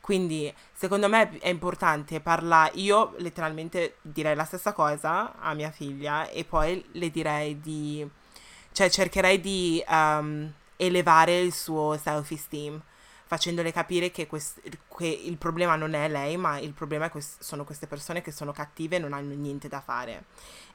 Quindi 0.00 0.52
secondo 0.72 1.08
me 1.08 1.38
è 1.38 1.48
importante 1.48 2.20
parlare, 2.20 2.72
io 2.74 3.14
letteralmente 3.18 3.96
direi 4.02 4.34
la 4.34 4.44
stessa 4.44 4.72
cosa 4.74 5.38
a 5.38 5.54
mia 5.54 5.70
figlia 5.70 6.28
e 6.28 6.44
poi 6.44 6.84
le 6.92 7.10
direi 7.10 7.58
di, 7.60 8.06
cioè 8.72 8.90
cercherei 8.90 9.40
di 9.40 9.82
ehm, 9.86 10.52
elevare 10.76 11.40
il 11.40 11.54
suo 11.54 11.96
self-esteem 11.96 12.82
facendole 13.34 13.72
capire 13.72 14.12
che, 14.12 14.28
quest- 14.28 14.60
che 14.96 15.06
il 15.06 15.36
problema 15.36 15.74
non 15.74 15.94
è 15.94 16.08
lei, 16.08 16.36
ma 16.36 16.58
il 16.58 16.72
problema 16.72 17.06
è 17.06 17.10
quest- 17.10 17.42
sono 17.42 17.64
queste 17.64 17.88
persone 17.88 18.22
che 18.22 18.30
sono 18.30 18.52
cattive 18.52 18.96
e 18.96 18.98
non 19.00 19.12
hanno 19.12 19.34
niente 19.34 19.66
da 19.66 19.80
fare. 19.80 20.26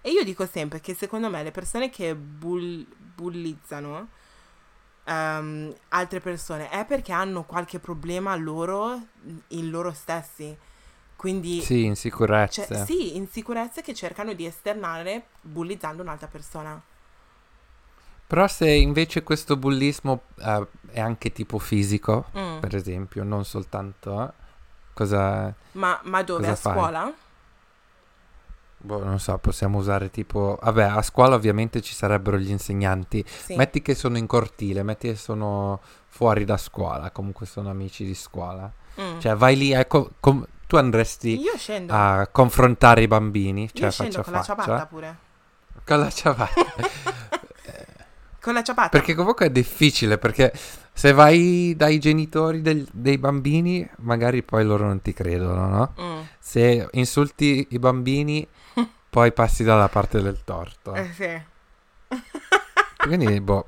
E 0.01 0.11
io 0.11 0.23
dico 0.25 0.45
sempre 0.45 0.81
che 0.81 0.93
secondo 0.93 1.29
me 1.29 1.41
le 1.41 1.51
persone 1.51 1.89
che 1.89 2.15
bull- 2.15 2.85
bullizzano 3.15 4.07
ehm, 5.05 5.73
altre 5.89 6.19
persone 6.19 6.69
è 6.69 6.83
perché 6.85 7.13
hanno 7.13 7.43
qualche 7.43 7.79
problema 7.79 8.35
loro 8.35 8.99
in 9.49 9.69
loro 9.69 9.93
stessi. 9.93 10.55
Quindi 11.15 11.61
Sì, 11.61 11.85
insicurezze. 11.85 12.65
cioè, 12.65 12.85
sì, 12.85 13.15
insicurezze 13.15 13.81
che 13.81 13.93
cercano 13.93 14.33
di 14.33 14.45
esternare 14.45 15.27
bullizzando 15.41 16.01
un'altra 16.01 16.27
persona. 16.27 16.81
Però 18.29 18.45
se 18.47 18.69
invece 18.69 19.23
questo 19.23 19.57
bullismo 19.57 20.21
eh, 20.39 20.67
è 20.91 20.99
anche 20.99 21.31
tipo 21.31 21.57
fisico, 21.57 22.25
Mm. 22.37 22.59
per 22.59 22.75
esempio, 22.75 23.23
non 23.23 23.43
soltanto... 23.43 24.33
cosa... 24.93 25.51
Ma, 25.73 25.99
ma 26.03 26.21
dove? 26.21 26.41
Cosa 26.41 26.51
a 26.51 26.55
fai? 26.55 26.73
scuola? 26.73 27.13
Boh, 28.81 29.03
non 29.03 29.19
so, 29.19 29.35
possiamo 29.39 29.79
usare 29.79 30.11
tipo... 30.11 30.59
Vabbè, 30.61 30.83
a 30.83 31.01
scuola 31.01 31.33
ovviamente 31.35 31.81
ci 31.81 31.93
sarebbero 31.95 32.37
gli 32.37 32.51
insegnanti. 32.51 33.25
Sì. 33.27 33.55
Metti 33.55 33.81
che 33.81 33.95
sono 33.95 34.17
in 34.19 34.27
cortile, 34.27 34.83
metti 34.83 35.07
che 35.09 35.15
sono 35.15 35.81
fuori 36.07 36.45
da 36.45 36.55
scuola, 36.57 37.09
comunque 37.11 37.45
sono 37.47 37.69
amici 37.71 38.05
di 38.05 38.13
scuola. 38.13 38.71
Mm. 39.01 39.19
Cioè 39.19 39.35
vai 39.35 39.57
lì, 39.57 39.71
ecco, 39.73 40.11
com- 40.19 40.45
tu 40.67 40.75
andresti 40.75 41.41
a 41.87 42.27
confrontare 42.31 43.01
i 43.01 43.07
bambini, 43.07 43.69
cioè 43.73 43.85
Io 43.85 43.91
scendo 43.91 44.21
faccia 44.21 44.23
con 44.23 44.33
a 44.33 44.37
la 44.37 44.43
faccia. 44.43 44.63
ciabatta 44.63 44.85
pure. 44.85 45.17
Con 45.83 45.99
la 45.99 46.09
ciabatta. 46.11 47.27
Con 48.41 48.53
la 48.53 48.63
ciabatta. 48.63 48.89
perché 48.89 49.13
comunque 49.15 49.47
è 49.47 49.49
difficile, 49.49 50.17
perché 50.17 50.51
se 50.93 51.11
vai 51.13 51.73
dai 51.75 51.99
genitori 51.99 52.61
del- 52.61 52.87
dei 52.91 53.17
bambini, 53.17 53.87
magari 53.97 54.43
poi 54.43 54.63
loro 54.65 54.85
non 54.87 55.01
ti 55.01 55.13
credono, 55.13 55.67
no? 55.67 55.93
Mm. 56.01 56.21
Se 56.39 56.87
insulti 56.91 57.67
i 57.71 57.79
bambini, 57.79 58.45
poi 59.09 59.31
passi 59.33 59.63
dalla 59.63 59.89
parte 59.89 60.21
del 60.21 60.43
torto. 60.43 60.93
Eh, 60.93 61.09
sì. 61.13 61.41
Quindi, 62.97 63.39
boh, 63.41 63.67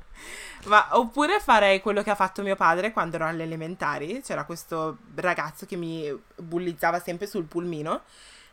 Ma 0.66 0.88
oppure 0.92 1.40
farei 1.40 1.80
quello 1.80 2.02
che 2.02 2.10
ha 2.10 2.14
fatto 2.14 2.42
mio 2.42 2.54
padre 2.56 2.92
quando 2.92 3.16
ero 3.16 3.26
alle 3.26 3.42
elementari. 3.42 4.20
C'era 4.24 4.44
questo 4.44 4.98
ragazzo 5.16 5.66
che 5.66 5.76
mi 5.76 6.12
bullizzava 6.36 7.00
sempre 7.00 7.26
sul 7.26 7.44
pulmino. 7.44 8.02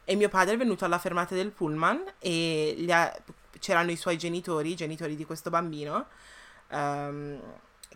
E 0.06 0.16
mio 0.16 0.30
padre 0.30 0.56
è 0.56 0.58
venuto 0.58 0.86
alla 0.86 0.98
fermata 0.98 1.36
del 1.36 1.52
pullman 1.52 2.02
e 2.18 2.74
gli 2.78 2.92
ha- 2.92 3.14
c'erano 3.60 3.92
i 3.92 3.96
suoi 3.96 4.18
genitori, 4.18 4.72
i 4.72 4.76
genitori 4.76 5.16
di 5.16 5.26
questo 5.26 5.50
bambino. 5.50 6.08
ehm, 6.70 7.40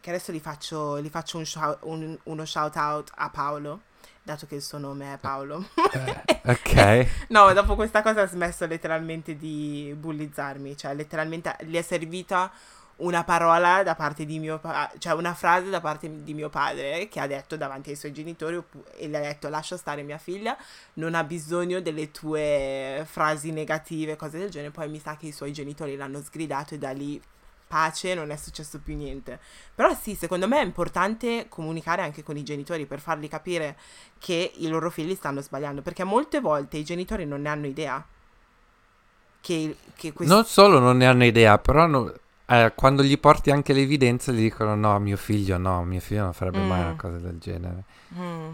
che 0.01 0.09
adesso 0.09 0.31
gli 0.31 0.39
faccio, 0.39 0.99
gli 1.01 1.09
faccio 1.09 1.37
un 1.37 1.45
shout- 1.45 1.79
un- 1.83 2.17
uno 2.23 2.45
shout 2.45 2.75
out 2.75 3.11
a 3.15 3.29
Paolo, 3.29 3.81
dato 4.21 4.45
che 4.47 4.55
il 4.55 4.61
suo 4.61 4.77
nome 4.77 5.13
è 5.13 5.17
Paolo. 5.17 5.65
eh, 5.93 6.23
ok. 6.51 7.07
No, 7.29 7.53
dopo 7.53 7.75
questa 7.75 8.01
cosa 8.01 8.21
ha 8.23 8.27
smesso 8.27 8.65
letteralmente 8.65 9.37
di 9.37 9.93
bullizzarmi, 9.97 10.75
cioè 10.75 10.93
letteralmente 10.95 11.55
gli 11.61 11.75
è 11.77 11.81
servita 11.81 12.51
una 12.97 13.23
parola 13.23 13.83
da 13.83 13.95
parte 13.95 14.25
di 14.25 14.39
mio 14.39 14.59
padre, 14.59 14.97
cioè 14.99 15.13
una 15.13 15.33
frase 15.33 15.69
da 15.69 15.81
parte 15.81 16.23
di 16.23 16.33
mio 16.33 16.49
padre 16.49 17.07
che 17.07 17.19
ha 17.19 17.27
detto 17.27 17.57
davanti 17.57 17.89
ai 17.89 17.95
suoi 17.95 18.13
genitori 18.13 18.61
e 18.95 19.07
gli 19.07 19.15
ha 19.15 19.19
detto 19.19 19.49
lascia 19.49 19.77
stare 19.77 20.03
mia 20.03 20.17
figlia, 20.17 20.55
non 20.93 21.15
ha 21.15 21.23
bisogno 21.23 21.81
delle 21.81 22.11
tue 22.11 23.05
frasi 23.09 23.51
negative, 23.51 24.15
cose 24.15 24.37
del 24.37 24.49
genere, 24.49 24.71
poi 24.71 24.89
mi 24.89 24.99
sa 24.99 25.17
che 25.17 25.27
i 25.27 25.31
suoi 25.31 25.51
genitori 25.51 25.95
l'hanno 25.95 26.21
sgridato 26.21 26.75
e 26.75 26.77
da 26.77 26.91
lì 26.91 27.21
pace, 27.73 28.13
non 28.13 28.29
è 28.29 28.35
successo 28.35 28.79
più 28.79 28.95
niente. 28.95 29.39
Però 29.73 29.91
sì, 29.95 30.13
secondo 30.13 30.47
me 30.47 30.59
è 30.59 30.63
importante 30.63 31.47
comunicare 31.49 32.03
anche 32.03 32.21
con 32.21 32.37
i 32.37 32.43
genitori 32.43 32.85
per 32.85 32.99
fargli 32.99 33.27
capire 33.27 33.75
che 34.19 34.51
i 34.57 34.67
loro 34.67 34.91
figli 34.91 35.15
stanno 35.15 35.41
sbagliando, 35.41 35.81
perché 35.81 36.03
molte 36.03 36.39
volte 36.39 36.77
i 36.77 36.83
genitori 36.83 37.25
non 37.25 37.41
ne 37.41 37.49
hanno 37.49 37.65
idea. 37.65 38.05
Che, 39.41 39.75
che 39.95 40.13
questi... 40.13 40.31
Non 40.31 40.45
solo 40.45 40.77
non 40.77 40.97
ne 40.97 41.07
hanno 41.07 41.25
idea, 41.25 41.57
però 41.57 41.87
no- 41.87 42.13
eh, 42.45 42.71
quando 42.75 43.03
gli 43.03 43.17
porti 43.19 43.51
anche 43.51 43.73
le 43.73 43.81
evidenze 43.81 44.33
gli 44.33 44.41
dicono 44.41 44.75
no, 44.75 44.99
mio 44.99 45.17
figlio 45.17 45.57
no, 45.57 45.83
mio 45.83 45.99
figlio 45.99 46.23
non 46.23 46.33
farebbe 46.33 46.61
mai 46.61 46.81
Mm. 46.81 46.83
una 46.83 46.95
cosa 46.95 47.17
del 47.17 47.37
genere. 47.39 47.83
Mm. 48.15 48.51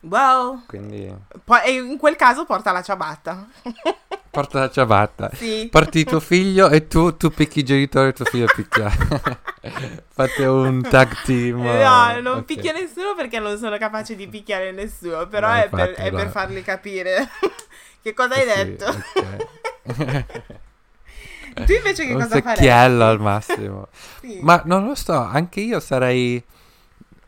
Well, 0.00 0.62
Quindi 0.66 1.12
poi 1.44 1.60
e 1.64 1.72
in 1.72 1.98
quel 1.98 2.14
caso 2.16 2.44
porta 2.44 2.70
la 2.70 2.82
ciabatta. 2.82 3.48
porta 4.30 4.60
la 4.60 4.70
ciabatta. 4.70 5.30
sì. 5.34 5.66
Porti 5.70 6.04
tuo 6.04 6.20
figlio 6.20 6.68
e 6.68 6.86
tu, 6.86 7.16
tu 7.16 7.30
picchi 7.30 7.60
i 7.60 7.64
genitori 7.64 8.10
e 8.10 8.12
tuo 8.12 8.24
figlio 8.26 8.46
picchia. 8.54 8.88
Fate 10.12 10.44
un 10.44 10.82
tag 10.82 11.22
team. 11.24 11.60
No, 11.60 12.20
non 12.20 12.38
ok. 12.38 12.44
picchio 12.44 12.72
nessuno 12.72 13.14
perché 13.16 13.40
non 13.40 13.56
sono 13.58 13.78
capace 13.78 14.14
di 14.14 14.28
picchiare 14.28 14.70
nessuno, 14.70 15.26
però 15.26 15.48
No, 15.48 15.54
è, 15.54 15.68
per, 15.70 15.88
infatti, 15.88 16.02
è 16.08 16.12
per 16.12 16.28
farli 16.30 16.62
capire 16.62 17.28
che 18.02 18.14
cosa 18.14 18.34
hai 18.34 18.42
Eh 18.46 18.48
sì, 18.48 18.64
detto. 18.64 18.84
ok. 19.86 20.60
Tu 21.64 21.72
invece 21.72 22.06
che 22.06 22.12
un 22.12 22.20
cosa 22.20 22.40
faresti? 22.40 22.64
secchiello 22.64 23.04
al 23.04 23.20
massimo. 23.20 23.88
Sì. 24.20 24.40
Ma 24.42 24.60
non 24.64 24.84
lo 24.84 24.94
so, 24.94 25.16
anche 25.18 25.60
io 25.60 25.78
sarei 25.80 26.42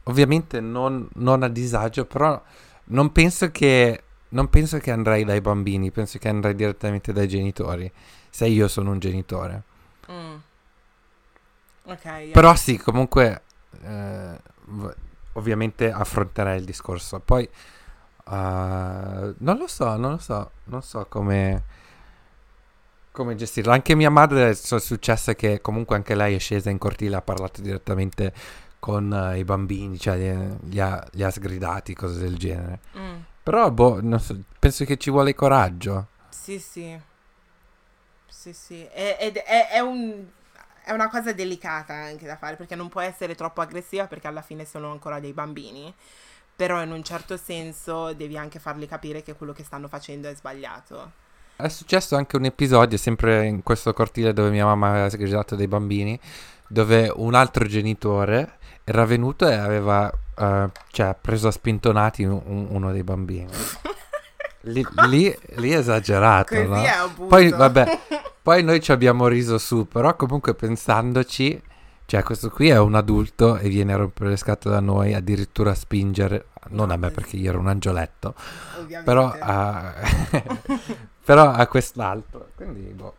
ovviamente 0.04 0.60
non, 0.60 1.08
non 1.14 1.42
a 1.42 1.48
disagio, 1.48 2.04
però 2.04 2.40
non 2.84 3.12
penso 3.12 3.50
che 3.50 4.02
non 4.30 4.50
penso 4.50 4.78
che 4.78 4.90
andrei 4.90 5.24
dai 5.24 5.40
bambini, 5.40 5.90
penso 5.90 6.18
che 6.18 6.28
andrei 6.28 6.54
direttamente 6.54 7.12
dai 7.12 7.28
genitori, 7.28 7.90
se 8.28 8.46
io 8.46 8.68
sono 8.68 8.90
un 8.90 8.98
genitore. 8.98 9.62
Mm. 10.10 10.34
Ok. 11.84 12.04
yeah. 12.04 12.32
Però 12.32 12.54
sì, 12.54 12.76
comunque, 12.76 13.42
eh, 13.82 14.40
ovviamente 15.32 15.90
affronterei 15.90 16.58
il 16.58 16.64
discorso. 16.64 17.20
Poi, 17.20 17.44
eh, 17.44 17.50
non 18.24 19.56
lo 19.56 19.66
so, 19.66 19.96
non 19.96 20.12
lo 20.12 20.18
so, 20.18 20.50
non 20.64 20.82
so 20.82 21.06
come, 21.08 21.62
come 23.18 23.34
gestirlo. 23.34 23.72
Anche 23.72 23.94
mia 23.94 24.10
madre 24.10 24.54
sono 24.54 24.80
successe 24.80 25.34
che 25.36 25.60
comunque 25.60 25.96
anche 25.96 26.14
lei 26.14 26.34
è 26.34 26.38
scesa 26.38 26.70
in 26.70 26.78
cortile, 26.78 27.16
ha 27.16 27.22
parlato 27.22 27.60
direttamente 27.60 28.32
con 28.78 29.12
eh, 29.12 29.38
i 29.38 29.44
bambini, 29.44 29.98
cioè 29.98 30.16
li, 30.16 30.58
li 30.70 30.80
ha, 30.80 31.04
li 31.12 31.22
ha 31.22 31.30
sgridati, 31.30 31.94
cose 31.94 32.20
del 32.20 32.36
genere. 32.36 32.80
Mm, 32.96 33.22
Però, 33.42 33.70
boh, 33.70 34.18
so, 34.18 34.36
penso 34.58 34.84
che 34.84 34.96
ci 34.96 35.10
vuole 35.10 35.34
coraggio. 35.34 36.06
Sì, 36.30 36.58
sì. 36.58 36.98
Sì, 38.26 38.52
sì. 38.52 38.86
E- 38.92 39.16
Ed 39.20 39.36
è, 39.36 39.68
è 39.70 39.80
un- 39.80 40.26
è 40.84 40.92
una 40.92 41.08
cosa 41.10 41.32
delicata 41.32 41.92
anche 41.94 42.26
da 42.26 42.36
fare 42.36 42.56
perché 42.56 42.74
non 42.74 42.88
può 42.88 43.00
essere 43.00 43.34
troppo 43.34 43.60
aggressiva 43.60 44.06
perché 44.06 44.26
alla 44.26 44.42
fine 44.42 44.64
sono 44.64 44.90
ancora 44.90 45.20
dei 45.20 45.32
bambini. 45.32 45.92
Però 46.56 46.82
in 46.82 46.90
un 46.92 47.04
certo 47.04 47.36
senso 47.36 48.12
devi 48.14 48.36
anche 48.36 48.58
farli 48.58 48.86
capire 48.88 49.22
che 49.22 49.34
quello 49.34 49.52
che 49.52 49.64
stanno 49.64 49.88
facendo 49.88 50.28
è 50.28 50.34
sbagliato. 50.34 51.12
È 51.60 51.66
successo 51.68 52.14
anche 52.14 52.36
un 52.36 52.44
episodio, 52.44 52.96
sempre 52.96 53.44
in 53.46 53.64
questo 53.64 53.92
cortile 53.92 54.32
dove 54.32 54.50
mia 54.50 54.64
mamma 54.64 54.90
aveva 54.90 55.10
sgridato 55.10 55.56
dei 55.56 55.66
bambini, 55.66 56.18
dove 56.68 57.10
un 57.16 57.34
altro 57.34 57.66
genitore 57.66 58.58
era 58.84 59.04
venuto 59.04 59.44
e 59.48 59.54
aveva 59.54 60.08
eh, 60.36 60.68
cioè, 60.92 61.16
preso 61.20 61.48
a 61.48 61.50
spintonati 61.50 62.22
un- 62.22 62.40
un- 62.44 62.66
uno 62.70 62.92
dei 62.92 63.02
bambini. 63.02 63.48
Lì, 64.62 64.84
lì, 65.08 65.34
lì 65.56 65.72
esagerato, 65.72 66.54
Così 66.54 66.66
no? 66.68 66.82
è. 66.82 66.92
Poi, 67.28 67.48
vabbè, 67.48 67.98
poi 68.42 68.62
noi 68.62 68.80
ci 68.80 68.92
abbiamo 68.92 69.26
riso 69.28 69.56
su, 69.56 69.86
però 69.88 70.14
comunque 70.14 70.54
pensandoci, 70.54 71.62
cioè 72.04 72.22
questo 72.22 72.50
qui 72.50 72.68
è 72.68 72.78
un 72.78 72.94
adulto 72.96 73.56
e 73.56 73.68
viene 73.68 73.92
a 73.94 73.96
rompere 73.96 74.30
le 74.30 74.36
scatole 74.36 74.74
da 74.74 74.80
noi, 74.80 75.14
addirittura 75.14 75.70
a 75.70 75.74
spingere, 75.74 76.46
non 76.70 76.90
a 76.90 76.96
me 76.96 77.10
perché 77.10 77.36
io 77.36 77.50
ero 77.50 77.60
un 77.60 77.68
angioletto, 77.68 78.34
Ovviamente. 78.80 79.04
però 79.04 79.32
a, 79.40 79.94
però 81.34 81.50
a 81.50 81.66
quest'altro. 81.66 82.48
Quindi, 82.56 82.80
boh. 82.94 83.14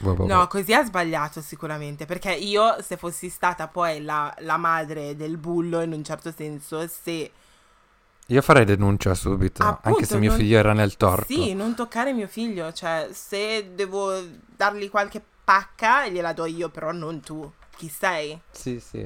Boh, 0.00 0.14
boh, 0.14 0.26
No, 0.26 0.38
boh. 0.38 0.46
così 0.46 0.72
ha 0.72 0.84
sbagliato 0.84 1.40
sicuramente, 1.40 2.06
perché 2.06 2.32
io 2.32 2.80
se 2.80 2.96
fossi 2.96 3.28
stata 3.28 3.66
poi 3.66 4.02
la, 4.02 4.32
la 4.40 4.56
madre 4.56 5.16
del 5.16 5.36
bullo 5.36 5.80
in 5.80 5.92
un 5.92 6.04
certo 6.04 6.32
senso, 6.32 6.86
se... 6.86 7.30
Io 8.26 8.40
farei 8.40 8.64
denuncia 8.64 9.14
subito, 9.14 9.64
Appunto, 9.64 9.88
anche 9.88 10.04
se 10.06 10.16
mio 10.18 10.30
non- 10.30 10.38
figlio 10.38 10.58
era 10.58 10.72
nel 10.72 10.96
torto. 10.96 11.26
Sì, 11.32 11.54
non 11.54 11.74
toccare 11.74 12.12
mio 12.12 12.28
figlio, 12.28 12.72
cioè 12.72 13.08
se 13.12 13.74
devo 13.74 14.12
dargli 14.46 14.88
qualche 14.88 15.20
pacca 15.44 16.06
gliela 16.06 16.32
do 16.32 16.46
io, 16.46 16.68
però 16.68 16.92
non 16.92 17.20
tu. 17.20 17.50
Chi 17.76 17.88
sei? 17.88 18.40
Sì, 18.52 18.78
sì. 18.78 19.04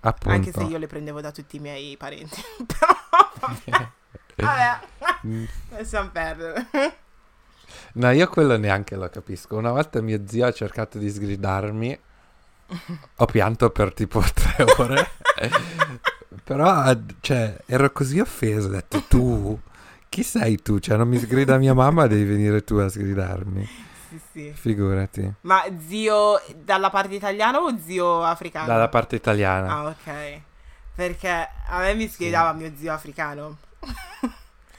Appunto. 0.00 0.28
Anche 0.36 0.50
se 0.52 0.64
io 0.64 0.78
le 0.78 0.88
prendevo 0.88 1.20
da 1.20 1.30
tutti 1.30 1.56
i 1.56 1.60
miei 1.60 1.96
parenti. 1.96 2.42
però 2.66 2.92
vabbè, 4.36 4.80
Mm. 5.26 5.44
lasciamo 5.70 6.10
perdere. 6.10 6.66
No, 7.96 8.10
io 8.10 8.28
quello 8.28 8.56
neanche 8.56 8.96
lo 8.96 9.08
capisco. 9.08 9.56
Una 9.56 9.70
volta 9.70 10.00
mio 10.00 10.22
zio 10.26 10.46
ha 10.46 10.52
cercato 10.52 10.98
di 10.98 11.08
sgridarmi, 11.08 11.98
ho 13.16 13.24
pianto 13.26 13.70
per 13.70 13.92
tipo 13.94 14.22
tre 14.34 14.64
ore. 14.78 15.10
Però, 16.42 16.92
cioè, 17.20 17.56
ero 17.66 17.90
così 17.92 18.18
offeso. 18.18 18.66
Ho 18.66 18.70
detto, 18.70 19.02
tu, 19.08 19.58
chi 20.08 20.22
sei 20.22 20.60
tu? 20.60 20.78
Cioè, 20.78 20.96
non 20.96 21.08
mi 21.08 21.18
sgrida 21.18 21.56
mia 21.56 21.74
mamma, 21.74 22.06
devi 22.06 22.24
venire 22.24 22.64
tu 22.64 22.74
a 22.76 22.88
sgridarmi. 22.88 23.68
Sì, 24.08 24.20
sì. 24.32 24.52
Figurati. 24.54 25.32
Ma 25.42 25.62
zio 25.86 26.40
dalla 26.56 26.90
parte 26.90 27.14
italiana 27.14 27.58
o 27.60 27.78
zio 27.78 28.22
africano? 28.24 28.66
Dalla 28.66 28.88
parte 28.88 29.16
italiana. 29.16 29.68
Ah, 29.72 29.84
ok. 29.86 30.40
Perché 30.96 31.48
a 31.68 31.78
me 31.78 31.94
mi 31.94 32.08
sgridava 32.08 32.52
mio 32.52 32.72
zio 32.76 32.92
africano. 32.92 33.56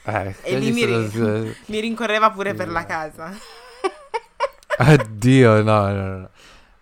Eh, 0.06 0.36
E 0.44 0.58
lì 0.60 0.72
mi, 0.72 0.82
sono- 1.12 1.42
ri- 1.42 1.56
mi 1.68 1.80
rincorreva 1.80 2.32
pure 2.32 2.52
Sì, 2.52 2.56
per 2.56 2.70
la 2.70 2.86
casa. 2.86 3.32
Oddio, 4.78 5.64
no, 5.64 5.92
no, 5.92 6.18
no. 6.18 6.30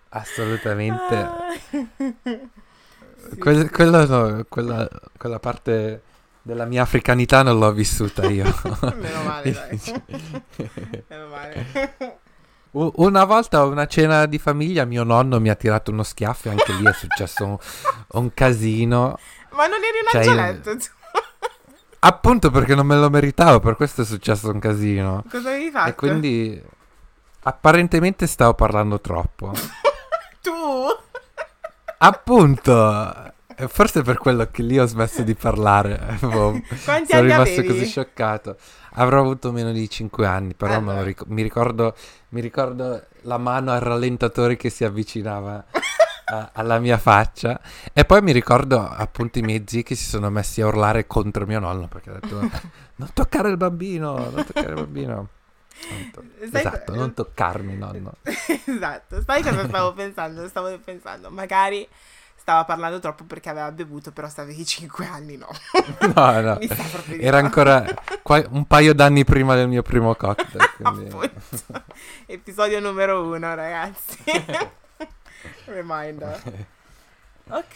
Assolutamente. 0.09 1.15
Ah. 1.15 1.37
Sì, 3.25 3.37
Que- 3.37 3.61
sì. 3.61 3.69
quello 3.69 4.05
no, 4.05 4.45
quella, 4.49 4.85
quella 5.17 5.39
parte 5.39 6.01
della 6.41 6.65
mia 6.65 6.81
africanità 6.81 7.41
non 7.41 7.57
l'ho 7.57 7.71
vissuta 7.71 8.27
io. 8.27 8.43
Meno 8.99 9.23
male, 9.23 9.51
dai. 9.53 9.79
Meno 11.07 11.27
male. 11.29 11.65
Una 12.71 13.23
volta 13.23 13.59
a 13.59 13.63
una 13.63 13.87
cena 13.87 14.25
di 14.25 14.37
famiglia 14.39 14.83
mio 14.83 15.03
nonno 15.05 15.39
mi 15.39 15.47
ha 15.49 15.55
tirato 15.55 15.89
uno 15.91 16.03
schiaffo 16.03 16.49
e 16.49 16.51
anche 16.51 16.73
lì 16.73 16.85
è 16.85 16.91
successo 16.91 17.45
un, 17.45 17.57
un 18.19 18.33
casino. 18.33 19.17
Ma 19.51 19.67
non 19.67 19.77
eri 19.77 19.99
un 20.03 20.09
Cioè, 20.09 20.27
angioletto 20.27 20.75
tu? 20.77 20.85
Appunto 22.05 22.51
perché 22.51 22.75
non 22.75 22.85
me 22.85 22.97
lo 22.97 23.09
meritavo, 23.09 23.59
per 23.61 23.75
questo 23.77 24.01
è 24.01 24.05
successo 24.05 24.49
un 24.51 24.59
casino. 24.59 25.23
Cosa 25.29 25.49
avevi 25.49 25.71
fatto? 25.71 25.89
E 25.89 25.95
quindi 25.95 26.61
apparentemente 27.43 28.27
stavo 28.27 28.53
parlando 28.53 28.99
troppo. 28.99 29.51
Tu? 30.41 30.51
Appunto, 31.99 33.31
forse 33.67 34.01
per 34.01 34.17
quello 34.17 34.47
che 34.51 34.61
lì 34.63 34.77
ho 34.77 34.85
smesso 34.85 35.21
di 35.23 35.33
parlare. 35.35 36.17
Boh, 36.19 36.59
Quanti 36.83 37.11
Sono 37.13 37.21
rimasto 37.21 37.59
avevi? 37.59 37.67
così 37.67 37.85
scioccato. 37.85 38.57
Avrò 38.95 39.21
avuto 39.21 39.51
meno 39.53 39.71
di 39.71 39.89
5 39.89 40.27
anni, 40.27 40.53
però 40.53 40.75
Allora. 40.75 41.01
ric- 41.03 41.23
mi, 41.27 41.41
ricordo, 41.41 41.95
mi 42.29 42.41
ricordo 42.41 43.01
la 43.21 43.37
mano 43.37 43.71
al 43.71 43.79
rallentatore 43.79 44.57
che 44.57 44.69
si 44.69 44.83
avvicinava 44.83 45.63
a- 46.39 46.49
alla 46.53 46.79
mia 46.79 46.97
faccia. 46.97 47.59
E 47.93 48.05
poi 48.05 48.21
mi 48.21 48.31
ricordo 48.31 48.79
appunto 48.87 49.39
i 49.39 49.41
miei 49.41 49.63
zii 49.65 49.83
che 49.83 49.95
si 49.95 50.05
sono 50.05 50.29
messi 50.29 50.61
a 50.61 50.67
urlare 50.67 51.07
contro 51.07 51.45
mio 51.45 51.59
nonno 51.59 51.87
perché 51.87 52.09
ha 52.09 52.13
detto 52.13 52.39
non 52.95 53.09
toccare 53.13 53.49
il 53.49 53.57
bambino, 53.57 54.17
non 54.29 54.45
toccare 54.45 54.69
il 54.69 54.73
bambino. 54.75 55.27
Non 55.89 56.11
to- 56.11 56.23
esatto, 56.39 56.95
non 56.95 57.13
toccarmi 57.13 57.75
nonno. 57.75 58.13
esatto. 58.65 59.21
Sai 59.25 59.41
cosa 59.41 59.67
stavo 59.67 59.93
pensando? 59.93 60.47
Stavo 60.47 60.79
pensando, 60.79 61.29
magari 61.29 61.87
stava 62.35 62.65
parlando 62.65 62.99
troppo 62.99 63.23
perché 63.23 63.49
aveva 63.49 63.71
bevuto, 63.71 64.11
però 64.11 64.27
se 64.29 64.41
avevi 64.41 64.65
5 64.65 65.05
anni 65.05 65.37
no. 65.37 65.47
No, 66.13 66.41
no. 66.41 66.59
Era 67.19 67.39
no. 67.39 67.45
ancora 67.45 67.85
qua- 68.21 68.45
un 68.49 68.65
paio 68.65 68.93
d'anni 68.93 69.23
prima 69.23 69.55
del 69.55 69.67
mio 69.69 69.81
primo 69.81 70.13
cocktail. 70.15 70.69
Quindi... 70.75 71.05
Appunto. 71.07 71.83
Episodio 72.25 72.79
numero 72.79 73.23
uno, 73.23 73.55
ragazzi. 73.55 74.17
Reminder. 75.65 76.41
Ok, 77.49 77.75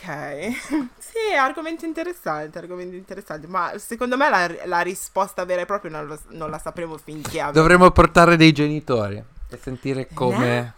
sì, 0.97 1.35
argomento 1.37 1.85
interessante, 1.85 2.57
argomento 2.57 2.95
interessante, 2.95 3.47
ma 3.47 3.77
secondo 3.77 4.15
me 4.15 4.29
la, 4.29 4.49
la 4.65 4.79
risposta 4.81 5.43
vera 5.43 5.61
e 5.61 5.65
propria 5.65 5.91
non, 5.91 6.07
lo- 6.07 6.19
non 6.29 6.49
la 6.49 6.57
sapremo 6.57 6.97
finché 6.97 7.41
avremo. 7.41 7.51
Dovremmo 7.51 7.91
portare 7.91 8.37
dei 8.37 8.51
genitori 8.51 9.23
e 9.49 9.57
sentire 9.61 10.07
come... 10.13 10.73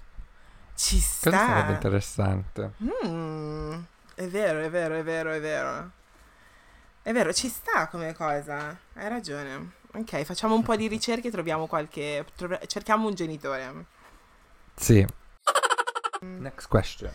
Ci 0.75 0.99
Quello 1.19 1.37
sarebbe 1.37 1.71
sta. 1.71 1.73
interessante. 1.73 2.71
Mm, 2.83 3.73
è 4.15 4.27
vero, 4.27 4.59
è 4.61 4.69
vero, 4.69 4.95
è 4.95 5.03
vero, 5.03 5.31
è 5.31 5.39
vero. 5.39 5.91
È 7.01 7.11
vero, 7.11 7.33
ci 7.33 7.49
sta 7.49 7.87
come 7.87 8.13
cosa. 8.13 8.77
Hai 8.93 9.09
ragione. 9.09 9.71
Ok, 9.93 10.23
facciamo 10.23 10.55
un 10.55 10.63
po' 10.63 10.75
di 10.75 10.87
ricerche 10.87 11.27
e 11.29 11.31
troviamo 11.31 11.67
qualche... 11.67 12.25
trov- 12.35 12.65
cerchiamo 12.67 13.07
un 13.07 13.15
genitore. 13.15 13.85
Sì. 14.75 15.05
Next 16.21 16.67
question. 16.67 17.11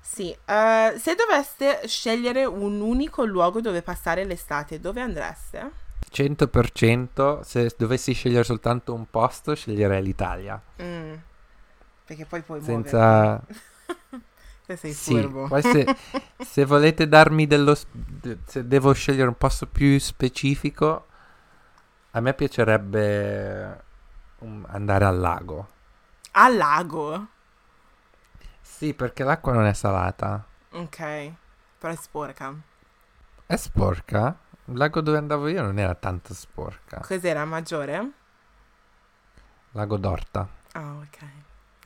Sì, 0.00 0.30
eh, 0.44 0.94
se 0.98 1.14
doveste 1.14 1.86
scegliere 1.86 2.44
un 2.44 2.80
unico 2.80 3.24
luogo 3.24 3.60
dove 3.60 3.82
passare 3.82 4.24
l'estate, 4.24 4.80
dove 4.80 5.00
andreste? 5.00 5.72
100% 6.10 7.40
se 7.42 7.74
dovessi 7.76 8.12
scegliere 8.12 8.44
soltanto 8.44 8.94
un 8.94 9.08
posto, 9.10 9.54
sceglierei 9.54 10.02
l'Italia. 10.02 10.60
Mm, 10.80 11.14
Perché 12.04 12.24
poi 12.26 12.42
puoi 12.42 12.60
Senza... 12.62 13.40
Te 14.66 14.76
sei 14.76 14.92
Sì, 14.92 15.12
furbo. 15.20 15.46
poi 15.46 15.62
se, 15.62 15.86
se 16.38 16.64
volete 16.64 17.08
darmi 17.08 17.46
dello... 17.46 17.74
se 17.74 18.66
devo 18.66 18.92
scegliere 18.92 19.28
un 19.28 19.36
posto 19.36 19.66
più 19.66 19.98
specifico, 19.98 21.06
a 22.12 22.20
me 22.20 22.34
piacerebbe 22.34 23.84
um, 24.38 24.64
andare 24.68 25.04
al 25.04 25.18
lago. 25.18 25.68
Al 26.32 26.56
lago? 26.56 27.26
Sì, 28.76 28.92
perché 28.92 29.24
l'acqua 29.24 29.54
non 29.54 29.64
è 29.64 29.72
salata. 29.72 30.44
Ok, 30.72 31.32
però 31.78 31.90
è 31.94 31.96
sporca. 31.96 32.54
È 33.46 33.56
sporca? 33.56 34.38
Il 34.66 34.76
lago 34.76 35.00
dove 35.00 35.16
andavo 35.16 35.48
io 35.48 35.62
non 35.62 35.78
era 35.78 35.94
tanto 35.94 36.34
sporca. 36.34 37.00
Cos'era, 37.00 37.46
maggiore? 37.46 38.10
Lago 39.70 39.96
d'Orta. 39.96 40.46
Ah, 40.72 40.92
ok. 40.92 41.18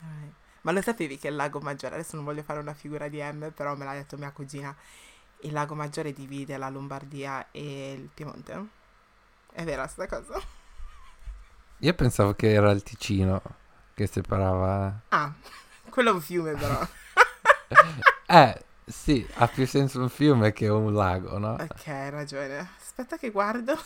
Alright. 0.01 0.33
Ma 0.63 0.73
lo 0.73 0.81
sapevi 0.81 1.17
che 1.17 1.29
il 1.29 1.37
lago 1.37 1.61
maggiore, 1.61 1.93
adesso 1.93 2.17
non 2.17 2.25
voglio 2.25 2.43
fare 2.43 2.59
una 2.59 2.73
figura 2.73 3.07
di 3.07 3.21
M, 3.21 3.51
però 3.55 3.73
me 3.77 3.85
l'ha 3.85 3.93
detto 3.93 4.17
mia 4.17 4.31
cugina, 4.31 4.75
il 5.43 5.53
lago 5.53 5.75
maggiore 5.75 6.11
divide 6.11 6.57
la 6.57 6.67
Lombardia 6.67 7.51
e 7.51 7.93
il 7.93 8.09
Piemonte? 8.13 8.67
È 9.53 9.63
vera 9.63 9.87
sta 9.87 10.07
cosa? 10.07 10.41
Io 11.77 11.93
pensavo 11.93 12.33
che 12.33 12.51
era 12.51 12.69
il 12.71 12.83
Ticino 12.83 13.41
che 13.93 14.07
separava. 14.07 15.03
Ah, 15.07 15.33
quello 15.89 16.09
è 16.09 16.13
un 16.13 16.21
fiume 16.21 16.53
però. 16.53 16.79
eh, 18.27 18.61
sì, 18.85 19.27
ha 19.35 19.47
più 19.47 19.65
senso 19.67 19.99
un 19.99 20.09
fiume 20.09 20.51
che 20.53 20.67
un 20.67 20.93
lago, 20.93 21.37
no? 21.37 21.53
Ok, 21.53 21.87
hai 21.87 22.09
ragione. 22.09 22.69
Aspetta 22.79 23.17
che 23.17 23.29
guardo. 23.31 23.77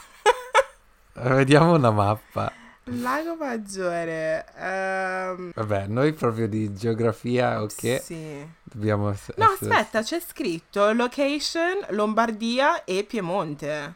Vediamo 1.14 1.74
una 1.76 1.92
mappa. 1.92 2.52
Lago 2.88 3.36
Maggiore. 3.36 4.46
ehm, 4.58 5.52
Vabbè, 5.56 5.88
noi 5.88 6.14
proprio 6.14 6.48
di 6.48 6.72
geografia, 6.74 7.62
ok? 7.62 8.02
Sì. 8.02 8.48
Dobbiamo 8.62 9.10
ess- 9.10 9.34
No, 9.38 9.46
aspetta, 9.60 10.02
c'è 10.04 10.20
scritto 10.20 10.92
location 10.94 11.86
Lombardia 11.90 12.84
e 12.84 13.04
Piemonte. 13.04 13.94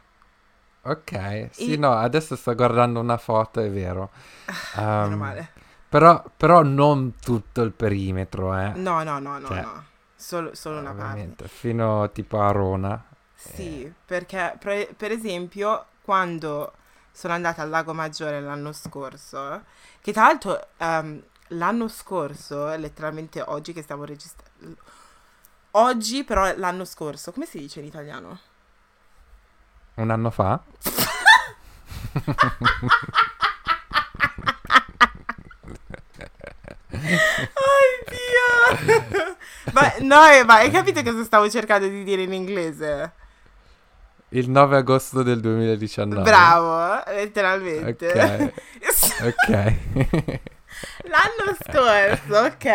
Ok, 0.81 1.49
sì, 1.51 1.73
E- 1.73 1.77
no, 1.77 1.91
adesso 1.91 2.35
sto 2.35 2.55
guardando 2.55 2.99
una 2.99 3.17
foto, 3.17 3.59
è 3.59 3.69
vero. 3.69 4.09
Meno 4.75 5.05
Um, 5.07 5.13
male. 5.13 5.51
Però, 5.89 6.23
però 6.37 6.61
non 6.61 7.15
tutto 7.19 7.61
il 7.63 7.71
perimetro, 7.71 8.55
eh. 8.55 8.69
No, 8.75 9.03
no, 9.03 9.17
no, 9.17 9.39
no, 9.39 9.47
cioè, 9.47 9.61
no. 9.61 9.85
Solo, 10.15 10.53
solo 10.53 10.79
una 10.79 10.93
parte. 10.93 11.47
Fino 11.47 12.11
tipo 12.11 12.39
a 12.39 12.51
Rona. 12.51 13.03
Sì, 13.33 13.91
perché 14.05 14.55
per, 14.59 14.93
per 14.95 15.11
esempio 15.11 15.85
quando 16.01 16.73
sono 17.11 17.33
andata 17.33 17.61
al 17.63 17.69
Lago 17.69 17.93
Maggiore 17.93 18.39
l'anno 18.41 18.71
scorso, 18.71 19.63
che 20.01 20.11
tra 20.11 20.23
l'altro 20.23 20.67
ehm, 20.77 21.23
l'anno 21.49 21.87
scorso, 21.87 22.75
letteralmente 22.75 23.41
oggi 23.41 23.73
che 23.73 23.81
stiamo 23.81 24.03
registrando, 24.03 24.75
oggi 25.71 26.23
però 26.23 26.53
l'anno 26.55 26.85
scorso, 26.85 27.31
come 27.31 27.45
si 27.45 27.57
dice 27.59 27.79
in 27.79 27.85
italiano? 27.85 28.39
Un 29.95 30.09
anno 30.11 30.29
fa? 30.29 30.61
Oddio! 38.05 39.37
ma 39.73 39.93
no, 39.99 40.25
eh, 40.27 40.43
ma 40.43 40.55
hai 40.55 40.71
capito 40.71 41.01
cosa 41.03 41.23
stavo 41.23 41.49
cercando 41.49 41.87
di 41.87 42.03
dire 42.03 42.23
in 42.23 42.33
inglese? 42.33 43.13
Il 44.29 44.49
9 44.49 44.77
agosto 44.77 45.23
del 45.23 45.39
2019. 45.39 46.21
Bravo, 46.21 47.01
letteralmente. 47.11 48.07
Ok, 48.11 48.53
ok. 49.23 49.49
L'anno 51.09 51.55
scorso, 51.59 52.37
ok. 52.37 52.65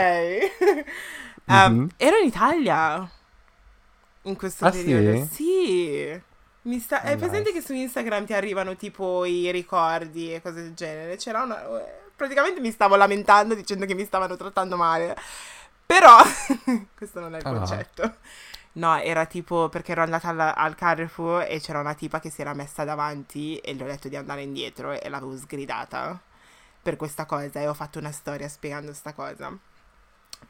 Um, 1.46 1.72
Mhm. 1.74 1.88
Ero 1.98 2.16
in 2.16 2.26
Italia 2.26 3.08
in 4.22 4.34
questo 4.36 4.64
Ah, 4.66 4.70
periodo. 4.70 5.26
sì? 5.30 5.34
Sì. 5.34 6.20
Mi 6.62 6.78
sta... 6.80 7.02
È 7.02 7.14
Nice. 7.14 7.18
presente 7.26 7.52
che 7.52 7.60
su 7.60 7.74
Instagram 7.74 8.24
ti 8.24 8.32
arrivano 8.32 8.74
tipo 8.74 9.24
i 9.26 9.50
ricordi 9.52 10.32
e 10.34 10.40
cose 10.40 10.62
del 10.62 10.74
genere? 10.74 11.16
C'era 11.16 11.42
una... 11.42 11.62
Praticamente 12.16 12.60
mi 12.60 12.70
stavo 12.70 12.96
lamentando 12.96 13.54
dicendo 13.54 13.86
che 13.86 13.94
mi 13.94 14.04
stavano 14.04 14.36
trattando 14.36 14.76
male. 14.76 15.16
Però 15.86 16.16
questo 16.96 17.20
non 17.20 17.34
è 17.34 17.38
il 17.38 17.46
Ah, 17.46 17.50
no. 17.50 17.58
concetto. 17.58 18.16
No, 18.76 18.98
era 19.00 19.26
tipo 19.26 19.68
perché 19.68 19.92
ero 19.92 20.02
andata 20.02 20.28
al, 20.28 20.40
al 20.40 20.74
Carrefour 20.74 21.42
e 21.48 21.60
c'era 21.60 21.78
una 21.80 21.94
tipa 21.94 22.18
che 22.20 22.30
si 22.30 22.40
era 22.40 22.54
messa 22.54 22.84
davanti 22.84 23.56
e 23.58 23.74
gli 23.74 23.82
ho 23.82 23.86
detto 23.86 24.08
di 24.08 24.16
andare 24.16 24.42
indietro 24.42 24.92
e 24.92 25.08
l'avevo 25.08 25.36
sgridata 25.36 26.18
per 26.82 26.96
questa 26.96 27.24
cosa 27.24 27.60
e 27.60 27.68
ho 27.68 27.74
fatto 27.74 27.98
una 28.00 28.10
storia 28.12 28.48
spiegando 28.48 28.92
sta 28.92 29.12
cosa. 29.12 29.56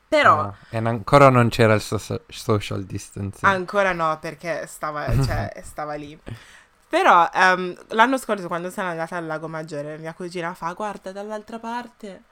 Però 0.09 0.41
Ah, 0.41 0.55
e 0.71 0.77
ancora 0.79 1.29
non 1.29 1.49
c'era 1.49 1.75
il 1.75 1.81
so- 1.81 1.99
social 2.29 2.85
distancing. 2.85 3.53
ancora 3.53 3.93
no 3.93 4.19
perché 4.21 4.67
stava, 4.67 5.07
cioè, 5.23 5.61
stava 5.65 5.95
lì. 5.95 6.19
Però 6.89 7.29
ehm, 7.33 7.75
l'anno 7.89 8.19
scorso 8.19 8.47
quando 8.47 8.71
sono 8.71 8.89
andata 8.89 9.17
al 9.17 9.27
Lago 9.27 9.49
Maggiore 9.49 9.99
mia 9.99 10.15
cugina 10.15 10.55
fa 10.55 10.73
guarda 10.73 11.11
dall'altra 11.13 11.59
parte 11.59 12.23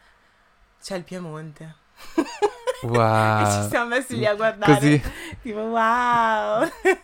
c'è 0.82 0.96
il 0.96 1.04
Piemonte. 1.04 1.74
E 2.82 2.88
ci 2.88 2.88
Wow. 2.88 3.68
siamo 3.68 3.86
messi 3.86 4.16
lì 4.16 4.26
a 4.26 4.34
guardare. 4.34 4.74
Così, 4.74 5.00
Tipo 5.40 5.60
wow. 5.60 6.68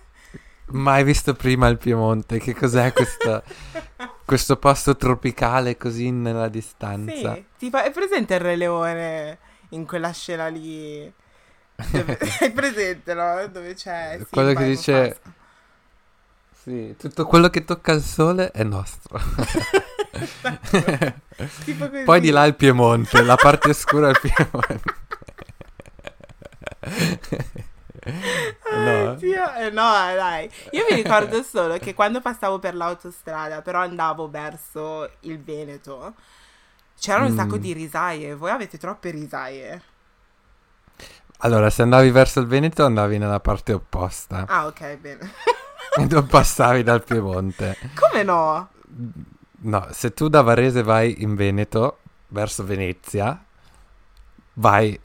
mai 0.72 1.04
visto 1.04 1.34
prima 1.34 1.68
il 1.68 1.78
Piemonte? 1.78 2.38
Che 2.40 2.52
cos'è 2.52 2.92
questo, 2.92 3.44
questo 4.26 4.56
posto 4.56 4.96
tropicale 4.96 5.76
così 5.76 6.10
nella 6.10 6.48
distanza? 6.48 7.34
Sì, 7.34 7.44
tipo, 7.58 7.78
è 7.78 7.92
presente 7.92 8.34
il 8.34 8.40
Re 8.40 8.56
Leone 8.56 9.38
in 9.70 9.86
quella 9.86 10.10
scena 10.12 10.48
lì? 10.48 11.12
Dove, 11.76 12.18
è 12.18 12.50
presente, 12.50 13.14
no? 13.14 13.46
Dove 13.46 13.74
c'è 13.74 14.18
Quello 14.28 14.52
che 14.54 14.64
dice- 14.64 14.92
Mufasa. 14.92 15.36
Sì, 16.68 16.94
tutto 16.98 17.24
quello 17.24 17.48
che 17.48 17.64
tocca 17.64 17.92
il 17.92 18.02
sole 18.02 18.50
è 18.50 18.62
nostro. 18.62 19.18
Poi 22.04 22.20
di 22.20 22.28
là 22.30 22.44
il 22.44 22.54
Piemonte, 22.54 23.22
la 23.22 23.36
parte 23.36 23.72
scura 23.72 24.08
è 24.08 24.10
il 24.10 24.20
Piemonte. 24.20 24.96
No? 28.70 29.14
Dio, 29.16 29.54
eh, 29.54 29.70
no, 29.70 29.82
dai. 29.90 30.48
Io 30.70 30.84
mi 30.88 30.96
ricordo 30.96 31.42
solo 31.42 31.76
che 31.78 31.92
quando 31.94 32.20
passavo 32.22 32.58
per 32.58 32.74
l'autostrada, 32.74 33.60
però 33.60 33.80
andavo 33.80 34.30
verso 34.30 35.10
il 35.20 35.38
Veneto, 35.42 36.14
c'erano 36.98 37.26
un 37.26 37.32
Mm. 37.32 37.36
sacco 37.36 37.58
di 37.58 37.72
risaie. 37.74 38.34
Voi 38.34 38.50
avete 38.50 38.78
troppe 38.78 39.10
risaie. 39.10 39.82
Allora, 41.38 41.68
se 41.70 41.82
andavi 41.82 42.10
verso 42.10 42.40
il 42.40 42.46
Veneto 42.46 42.84
andavi 42.84 43.18
nella 43.18 43.40
parte 43.40 43.72
opposta 43.72 44.44
Ah, 44.48 44.66
ok, 44.66 44.96
bene. 44.96 45.32
e 45.96 46.06
non 46.06 46.26
passavi 46.26 46.82
dal 46.82 47.02
Piemonte. 47.04 47.76
Come 47.94 48.22
no? 48.22 48.68
No, 49.60 49.86
se 49.90 50.12
tu 50.14 50.28
da 50.28 50.42
Varese 50.42 50.82
vai 50.82 51.22
in 51.22 51.34
Veneto, 51.34 51.98
verso 52.28 52.64
Venezia, 52.64 53.42
vai 54.54 54.98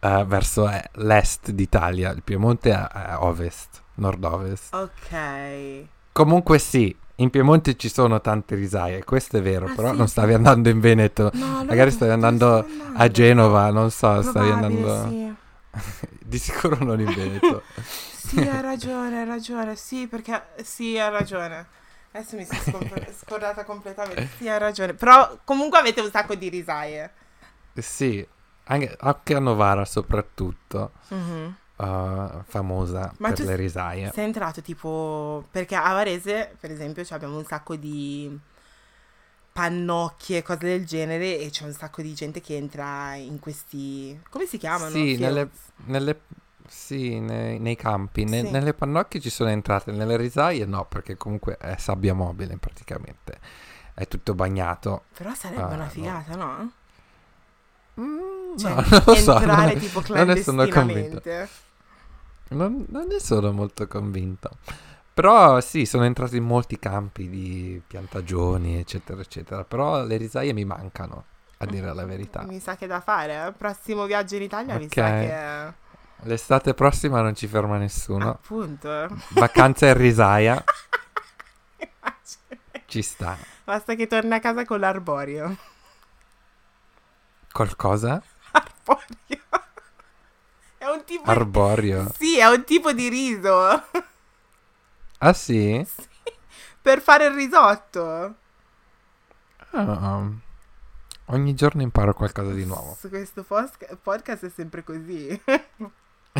eh, 0.00 0.24
verso 0.26 0.68
eh, 0.68 0.88
l'est 0.94 1.50
d'Italia, 1.50 2.10
il 2.10 2.22
Piemonte 2.22 2.70
è 2.70 2.86
è 2.86 3.16
ovest, 3.18 3.82
nord-ovest. 3.94 4.74
Ok. 4.74 5.84
Comunque 6.12 6.58
sì, 6.58 6.94
in 7.16 7.30
Piemonte 7.30 7.76
ci 7.76 7.88
sono 7.88 8.20
tante 8.20 8.54
risaie, 8.54 9.04
questo 9.04 9.38
è 9.38 9.42
vero, 9.42 9.66
Ah, 9.66 9.74
però 9.74 9.90
sì, 9.90 9.96
non 9.96 10.08
stavi 10.08 10.34
andando 10.34 10.68
in 10.68 10.80
Veneto, 10.80 11.30
No, 11.34 11.64
magari 11.64 11.90
stavi 11.90 12.12
andando 12.12 12.58
andando? 12.64 12.98
a 12.98 13.08
Genova, 13.08 13.70
non 13.70 13.90
so, 13.90 14.22
stavi 14.22 14.50
andando... 14.50 15.08
sì. 15.08 15.26
Di 16.24 16.38
sicuro 16.38 16.76
non 16.84 17.00
in 17.00 17.12
Veneto. 17.14 17.62
Sì, 18.28 18.46
hai 18.46 18.60
ragione, 18.60 19.20
hai 19.20 19.24
ragione. 19.26 19.74
Sì, 19.76 20.06
perché 20.06 20.48
sì, 20.62 20.98
hai 20.98 21.10
ragione. 21.10 21.66
Adesso 22.12 22.36
mi 22.36 22.44
sono 22.46 22.86
scordata 23.12 23.64
completamente. 23.64 24.26
Sì, 24.36 24.48
hai 24.48 24.58
ragione. 24.58 24.94
Però 24.94 25.38
comunque 25.44 25.78
avete 25.78 26.00
un 26.00 26.10
sacco 26.10 26.34
di 26.34 26.48
risaie. 26.48 27.12
sì, 27.80 28.26
anche, 28.64 28.96
anche 28.98 29.34
a 29.34 29.38
Novara 29.38 29.84
soprattutto, 29.84 30.92
Mhm. 31.10 31.56
eh, 31.78 32.28
famosa 32.44 33.14
Ma 33.18 33.32
per 33.32 33.40
le 33.40 33.56
risaie. 33.56 34.12
Sei 34.12 34.24
entrato 34.24 34.62
tipo... 34.62 35.46
Perché 35.50 35.74
a 35.74 35.92
Varese, 35.92 36.56
per 36.60 36.70
esempio, 36.70 37.04
abbiamo 37.10 37.36
un 37.36 37.44
sacco 37.44 37.76
di 37.76 38.38
pannocchie 39.52 40.42
cose 40.42 40.58
del 40.66 40.86
genere 40.86 41.38
e 41.38 41.50
c'è 41.50 41.64
un 41.64 41.72
sacco 41.72 42.00
di 42.02 42.14
gente 42.14 42.40
che 42.40 42.56
entra 42.56 43.14
in 43.14 43.38
questi... 43.40 44.18
Come 44.30 44.46
si 44.46 44.56
chiamano? 44.58 44.90
Sì, 44.90 45.16
nelle, 45.16 45.50
nelle- 45.86 46.20
sì, 46.68 47.18
nei, 47.20 47.58
nei 47.58 47.76
campi, 47.76 48.24
ne- 48.24 48.44
Sì. 48.44 48.50
nelle 48.50 48.74
pannocchie 48.74 49.20
ci 49.20 49.30
sono 49.30 49.50
entrate, 49.50 49.92
nelle 49.92 50.16
risaie 50.16 50.64
no, 50.66 50.84
perché 50.86 51.16
comunque 51.16 51.56
è 51.56 51.76
sabbia 51.78 52.14
mobile 52.14 52.56
praticamente, 52.58 53.38
è 53.94 54.06
tutto 54.08 54.34
bagnato. 54.34 55.04
Però 55.16 55.32
sarebbe 55.34 55.60
Ah, 55.62 55.66
una 55.74 55.84
no. 55.84 55.90
figata, 55.90 56.34
no? 56.36 56.72
Mm, 58.00 58.56
Cioè, 58.56 58.70
no, 58.74 58.80
non 58.88 59.02
lo 59.06 59.14
so, 59.14 59.36
entrare 59.38 59.72
non- 59.72 59.78
tipo 59.78 60.02
non 60.12 60.26
ne 60.26 60.36
sono 60.36 60.66
convinto. 60.68 61.20
clandestinamente. 61.20 61.48
Non, 62.50 62.86
non 62.88 63.06
ne 63.08 63.18
sono 63.20 63.52
molto 63.52 63.86
convinto. 63.86 64.50
Però 65.12 65.60
sì, 65.60 65.84
sono 65.84 66.04
entrato 66.04 66.36
in 66.36 66.44
molti 66.44 66.78
campi 66.78 67.28
di 67.28 67.82
piantagioni, 67.86 68.78
eccetera, 68.78 69.20
eccetera. 69.20 69.64
Però 69.64 70.04
le 70.04 70.16
risaie 70.16 70.52
mi 70.52 70.64
mancano, 70.64 71.24
a 71.58 71.66
dire 71.66 71.92
la 71.92 72.04
verità. 72.06 72.42
Mi 72.44 72.60
sa 72.60 72.76
che 72.76 72.86
da 72.86 73.00
fare. 73.00 73.46
eh. 73.48 73.52
Prossimo 73.52 74.06
viaggio 74.06 74.36
in 74.36 74.42
Italia 74.42 74.76
mi 74.78 74.84
Ok. 74.84 74.92
sa 74.94 75.10
che... 75.18 75.86
L'estate 76.22 76.74
prossima 76.74 77.20
non 77.20 77.34
ci 77.34 77.46
ferma 77.46 77.78
nessuno. 77.78 78.30
Appunto. 78.30 79.08
Vacanza 79.30 79.86
in 79.86 79.96
risaia, 79.96 80.62
ci 82.86 83.02
sta. 83.02 83.36
Basta 83.64 83.94
che 83.94 84.06
torni 84.06 84.34
a 84.34 84.40
casa 84.40 84.64
con 84.64 84.80
l'arborio. 84.80 85.56
Qualcosa? 87.52 88.22
Arborio. 88.50 89.38
È 90.78 90.86
un 90.86 91.04
tipo... 91.04 91.30
Arborio. 91.30 92.12
Sì, 92.16 92.38
è 92.38 92.48
un 92.48 92.64
tipo 92.64 92.92
di 92.92 93.08
riso. 93.08 93.84
Ah 95.18 95.32
sì? 95.32 95.86
per 96.80 97.02
fare 97.02 97.26
il 97.26 97.34
risotto. 97.34 98.34
Ah, 99.72 100.26
ogni 101.26 101.54
giorno 101.54 101.82
imparo 101.82 102.14
qualcosa 102.14 102.52
di 102.52 102.64
nuovo. 102.64 102.96
Su 102.98 103.10
questo 103.10 103.44
podcast 103.44 104.46
è 104.46 104.48
sempre 104.48 104.82
così. 104.82 105.42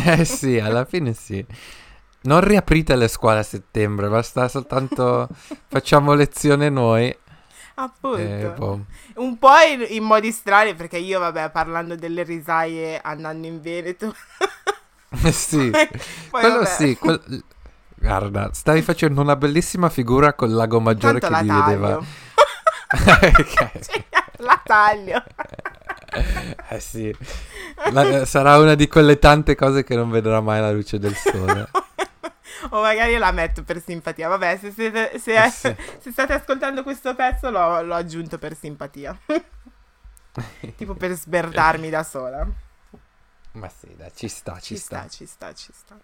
Eh 0.04 0.24
sì, 0.24 0.58
alla 0.58 0.84
fine 0.84 1.12
sì. 1.12 1.44
Non 2.20 2.40
riaprite 2.40 2.96
le 2.96 3.08
scuole 3.08 3.38
a 3.38 3.42
settembre, 3.42 4.08
basta 4.08 4.48
soltanto 4.48 5.28
facciamo 5.68 6.14
lezione 6.14 6.68
noi. 6.68 7.16
Appunto. 7.74 8.18
E 8.18 8.52
boh. 8.56 8.84
Un 9.14 9.38
po' 9.38 9.56
in, 9.70 9.86
in 9.88 10.02
modi 10.02 10.32
strani 10.32 10.74
perché 10.74 10.98
io, 10.98 11.20
vabbè, 11.20 11.50
parlando 11.50 11.94
delle 11.94 12.24
risaie 12.24 13.00
andando 13.00 13.46
in 13.46 13.60
Veneto, 13.60 14.14
sì, 15.30 15.70
Poi 15.70 15.88
quello 16.30 16.58
vabbè. 16.58 16.66
sì. 16.66 16.96
quel- 16.96 17.44
Guarda, 18.00 18.50
stavi 18.52 18.82
facendo 18.82 19.20
una 19.20 19.34
bellissima 19.34 19.88
figura 19.88 20.32
col 20.34 20.50
lago 20.52 20.80
maggiore 20.80 21.18
Tanto 21.18 21.36
che 21.36 21.42
vi 21.42 21.48
vedeva. 21.50 21.88
taglio. 21.88 22.04
Ok. 22.90 23.80
Cioè, 23.80 24.04
la 24.38 24.60
taglio. 24.64 25.22
Eh 26.70 26.80
sì, 26.80 27.14
La- 27.92 28.24
sarà 28.24 28.58
una 28.58 28.74
di 28.74 28.88
quelle 28.88 29.18
tante 29.18 29.54
cose 29.54 29.84
che 29.84 29.94
non 29.94 30.10
vedrà 30.10 30.40
mai 30.40 30.60
la 30.60 30.70
luce 30.72 30.98
del 30.98 31.14
sole. 31.14 31.68
o 32.70 32.80
magari 32.82 33.16
la 33.18 33.30
metto 33.32 33.62
per 33.62 33.80
simpatia. 33.82 34.28
Vabbè, 34.28 34.58
se, 34.60 34.70
siete- 34.72 35.18
se- 35.18 35.42
Eh 35.44 35.50
sì. 35.50 35.74
se 36.00 36.10
state 36.10 36.32
ascoltando 36.32 36.82
questo 36.82 37.14
pezzo 37.14 37.50
l'ho, 37.50 37.82
l'ho 37.82 37.94
aggiunto 37.94 38.38
per 38.38 38.56
simpatia. 38.56 39.16
tipo 40.76 40.94
per 40.94 41.12
sberdarmi 41.12 41.90
da 41.90 42.02
sola. 42.02 42.46
Ma 43.52 43.68
sì, 43.68 43.94
dai, 43.96 44.10
ci 44.14 44.28
sta, 44.28 44.54
ci, 44.60 44.74
Ci 44.74 44.76
sta. 44.76 44.98
sta, 45.00 45.08
ci 45.08 45.26
sta, 45.26 45.52
ci 45.54 45.72
sta. 45.72 45.96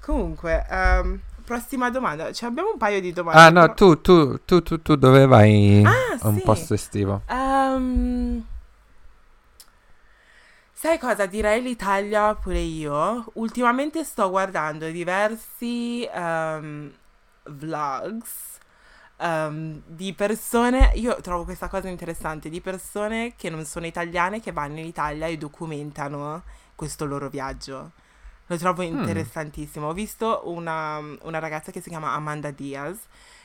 Comunque, 0.00 0.66
ehm, 0.68 1.20
prossima 1.44 1.90
domanda. 1.90 2.32
Cioè, 2.32 2.48
abbiamo 2.48 2.72
un 2.72 2.78
paio 2.78 3.00
di 3.00 3.12
domande. 3.12 3.40
Ah 3.40 3.50
no, 3.50 3.60
però- 3.62 3.74
tu, 3.74 4.00
tu, 4.00 4.44
tu, 4.44 4.62
tu, 4.62 4.82
tu 4.82 4.96
dove 4.96 5.26
vai 5.26 5.82
Ah, 5.84 6.18
un 6.26 6.36
sì. 6.36 6.42
posto 6.42 6.74
estivo? 6.74 7.22
Ehm, 7.26 8.44
sai 10.80 10.96
cosa? 10.96 11.26
Direi 11.26 11.60
l'Italia 11.60 12.36
pure 12.36 12.60
io. 12.60 13.32
Ultimamente 13.34 14.04
sto 14.04 14.30
guardando 14.30 14.88
diversi 14.88 16.04
ehm, 16.04 16.92
vlogs 17.46 18.58
ehm, 19.16 19.82
di 19.84 20.14
persone. 20.14 20.92
Io 20.94 21.20
trovo 21.20 21.42
questa 21.42 21.66
cosa 21.66 21.88
interessante 21.88 22.48
di 22.48 22.60
persone 22.60 23.34
che 23.36 23.50
non 23.50 23.64
sono 23.64 23.86
italiane 23.86 24.40
che 24.40 24.52
vanno 24.52 24.78
in 24.78 24.86
Italia 24.86 25.26
e 25.26 25.36
documentano 25.36 26.44
questo 26.76 27.06
loro 27.06 27.28
viaggio. 27.28 27.90
Lo 28.46 28.56
trovo 28.56 28.82
interessantissimo. 28.82 29.88
Ho 29.88 29.92
visto 29.92 30.42
una, 30.44 30.98
una 31.22 31.38
ragazza 31.40 31.72
che 31.72 31.80
si 31.80 31.88
chiama 31.88 32.12
Amanda 32.12 32.52
Diaz. 32.52 32.98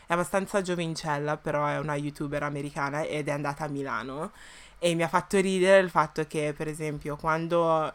È 0.06 0.14
abbastanza 0.14 0.62
giovincella, 0.62 1.38
però 1.38 1.66
è 1.66 1.80
una 1.80 1.96
youtuber 1.96 2.44
americana 2.44 3.02
ed 3.02 3.28
è 3.28 3.32
andata 3.32 3.64
a 3.66 3.70
Milano. 3.70 4.32
E 4.86 4.96
mi 4.96 5.04
ha 5.04 5.08
fatto 5.08 5.40
ridere 5.40 5.80
il 5.80 5.90
fatto 5.90 6.28
che, 6.28 6.54
per 6.58 6.68
esempio, 6.68 7.16
quando 7.16 7.90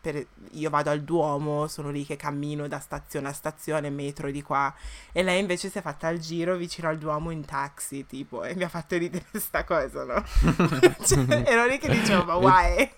per- 0.00 0.24
io 0.52 0.70
vado 0.70 0.90
al 0.90 1.02
Duomo, 1.02 1.66
sono 1.66 1.90
lì 1.90 2.06
che 2.06 2.14
cammino 2.14 2.68
da 2.68 2.78
stazione 2.78 3.26
a 3.26 3.32
stazione, 3.32 3.90
metro 3.90 4.30
di 4.30 4.40
qua, 4.40 4.72
e 5.10 5.24
lei 5.24 5.40
invece 5.40 5.68
si 5.70 5.78
è 5.78 5.82
fatta 5.82 6.08
il 6.08 6.20
giro 6.20 6.54
vicino 6.54 6.88
al 6.88 6.98
Duomo 6.98 7.30
in 7.30 7.44
taxi, 7.44 8.06
tipo, 8.06 8.44
e 8.44 8.54
mi 8.54 8.62
ha 8.62 8.68
fatto 8.68 8.96
ridere 8.96 9.24
questa 9.30 9.64
cosa, 9.64 10.04
no? 10.04 10.24
Cioè, 11.04 11.42
ero 11.46 11.66
lì 11.66 11.78
che 11.78 11.88
dicevo, 11.88 12.22
ma 12.22 12.36
why? 12.36 12.92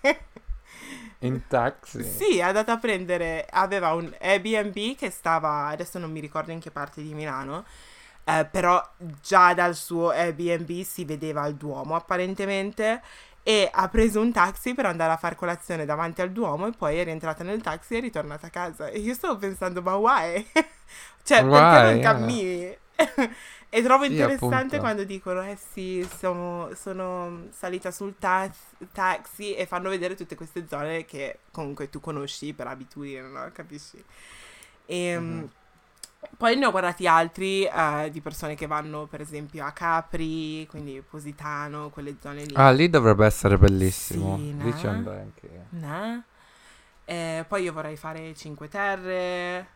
In 1.21 1.47
taxi? 1.47 2.03
Sì, 2.03 2.37
è 2.37 2.41
andata 2.41 2.73
a 2.73 2.77
prendere, 2.77 3.47
aveva 3.49 3.93
un 3.93 4.13
Airbnb 4.21 4.95
che 4.95 5.09
stava, 5.09 5.69
adesso 5.69 5.97
non 5.97 6.11
mi 6.11 6.19
ricordo 6.19 6.51
in 6.51 6.59
che 6.59 6.69
parte 6.69 7.01
di 7.01 7.15
Milano, 7.15 7.65
eh, 8.25 8.47
però 8.49 8.81
già 9.21 9.53
dal 9.53 9.75
suo 9.75 10.09
Airbnb 10.09 10.81
si 10.83 11.05
vedeva 11.05 11.45
il 11.47 11.55
Duomo 11.55 11.95
apparentemente 11.95 13.01
e 13.43 13.69
ha 13.71 13.89
preso 13.89 14.21
un 14.21 14.31
taxi 14.31 14.73
per 14.73 14.85
andare 14.85 15.11
a 15.11 15.17
fare 15.17 15.35
colazione 15.35 15.85
davanti 15.85 16.21
al 16.21 16.31
Duomo 16.31 16.67
e 16.67 16.71
poi 16.71 16.97
è 16.97 17.03
rientrata 17.03 17.43
nel 17.43 17.61
taxi 17.61 17.95
e 17.95 17.97
è 17.97 18.01
ritornata 18.01 18.47
a 18.47 18.49
casa. 18.49 18.87
E 18.87 18.99
io 18.99 19.13
stavo 19.13 19.37
pensando, 19.37 19.81
ma 19.81 19.95
why? 19.95 20.45
cioè, 21.23 21.47
perché 21.49 21.79
Why, 21.79 21.81
non 21.81 21.99
eh. 21.99 21.99
cammini? 21.99 22.77
e 23.69 23.81
trovo 23.81 24.05
Sì, 24.05 24.21
interessante 24.21 24.79
appunto. 24.79 24.79
quando 24.79 25.03
dicono, 25.03 25.41
eh 25.43 25.57
sì, 25.57 26.07
sono, 26.17 26.69
sono 26.75 27.47
salita 27.51 27.91
sul 27.91 28.17
ta- 28.17 28.51
taxi 28.91 29.55
e 29.55 29.65
fanno 29.65 29.89
vedere 29.89 30.15
tutte 30.15 30.35
queste 30.35 30.67
zone 30.67 31.05
che 31.05 31.39
comunque 31.51 31.89
tu 31.89 31.99
conosci 31.99 32.53
per 32.53 32.67
abitudine, 32.67 33.21
no? 33.27 33.49
Capisci? 33.51 34.03
E, 34.85 35.15
Mhm. 35.15 35.47
Poi 36.37 36.55
ne 36.55 36.65
ho 36.65 36.71
guardati 36.71 37.07
altri 37.07 37.65
eh, 37.65 38.09
di 38.11 38.21
persone 38.21 38.55
che 38.55 38.67
vanno 38.67 39.05
per 39.05 39.21
esempio 39.21 39.65
a 39.65 39.71
Capri, 39.71 40.65
quindi 40.67 41.01
Positano, 41.07 41.89
quelle 41.89 42.15
zone 42.21 42.43
lì. 42.43 42.53
Ah, 42.55 42.71
lì 42.71 42.89
dovrebbe 42.89 43.25
essere 43.25 43.57
bellissimo. 43.57 44.37
Sì, 44.37 44.55
Lì 44.57 44.77
ci 44.77 44.87
andrei 44.87 45.19
anche 45.19 45.45
io. 45.47 45.65
No? 45.69 46.23
Eh, 47.05 47.45
poi 47.47 47.63
io 47.63 47.73
vorrei 47.73 47.97
fare 47.97 48.33
Cinque 48.35 48.69
Terre, 48.69 49.67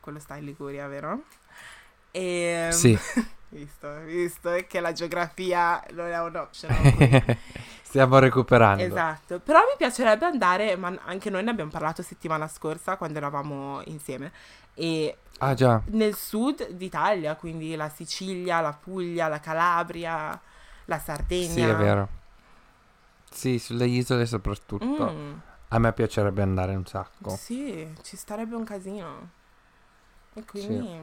quello 0.00 0.18
sta 0.18 0.36
in 0.36 0.44
Liguria, 0.44 0.86
vero? 0.86 1.22
E, 2.10 2.68
Sì. 2.70 2.98
visto, 3.50 4.00
visto 4.04 4.50
che 4.68 4.80
la 4.80 4.92
geografia 4.92 5.82
non 5.92 6.06
è 6.06 6.20
un. 6.20 6.48
Stiamo 7.82 8.18
recuperando. 8.18 8.82
Esatto, 8.82 9.38
però 9.40 9.60
mi 9.60 9.76
piacerebbe 9.76 10.26
andare, 10.26 10.76
ma 10.76 10.92
anche 11.04 11.30
noi 11.30 11.42
ne 11.42 11.50
abbiamo 11.50 11.70
parlato 11.70 12.02
settimana 12.02 12.46
scorsa 12.48 12.96
quando 12.96 13.18
eravamo 13.18 13.80
insieme, 13.86 14.32
e 14.74 15.16
Ah 15.38 15.54
già, 15.54 15.82
nel 15.88 16.14
sud 16.16 16.70
d'Italia, 16.70 17.36
quindi 17.36 17.74
la 17.76 17.88
Sicilia, 17.88 18.60
la 18.60 18.72
Puglia, 18.72 19.28
la 19.28 19.40
Calabria, 19.40 20.40
la 20.86 20.98
Sardegna. 20.98 21.46
sì, 21.52 21.60
è 21.66 21.74
vero. 21.76 22.08
Sì, 23.30 23.58
sulle 23.58 23.86
isole 23.86 24.26
soprattutto. 24.26 24.84
Mm, 24.84 25.32
A 25.68 25.78
me 25.78 25.92
piacerebbe 25.92 26.42
andare 26.42 26.74
un 26.74 26.86
sacco. 26.86 27.36
sì, 27.36 27.94
ci 28.02 28.16
starebbe 28.16 28.54
un 28.56 28.64
casino. 28.64 29.30
E 30.34 30.44
quindi, 30.44 30.98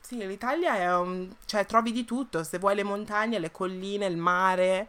sì, 0.00 0.26
l'Italia 0.26 0.76
è 0.76 0.94
un... 0.96 1.34
cioè 1.46 1.64
trovi 1.66 1.92
di 1.92 2.04
tutto, 2.04 2.44
se 2.44 2.58
vuoi 2.58 2.74
le 2.74 2.82
montagne, 2.84 3.38
le 3.38 3.50
colline, 3.50 4.06
il 4.06 4.16
mare, 4.16 4.88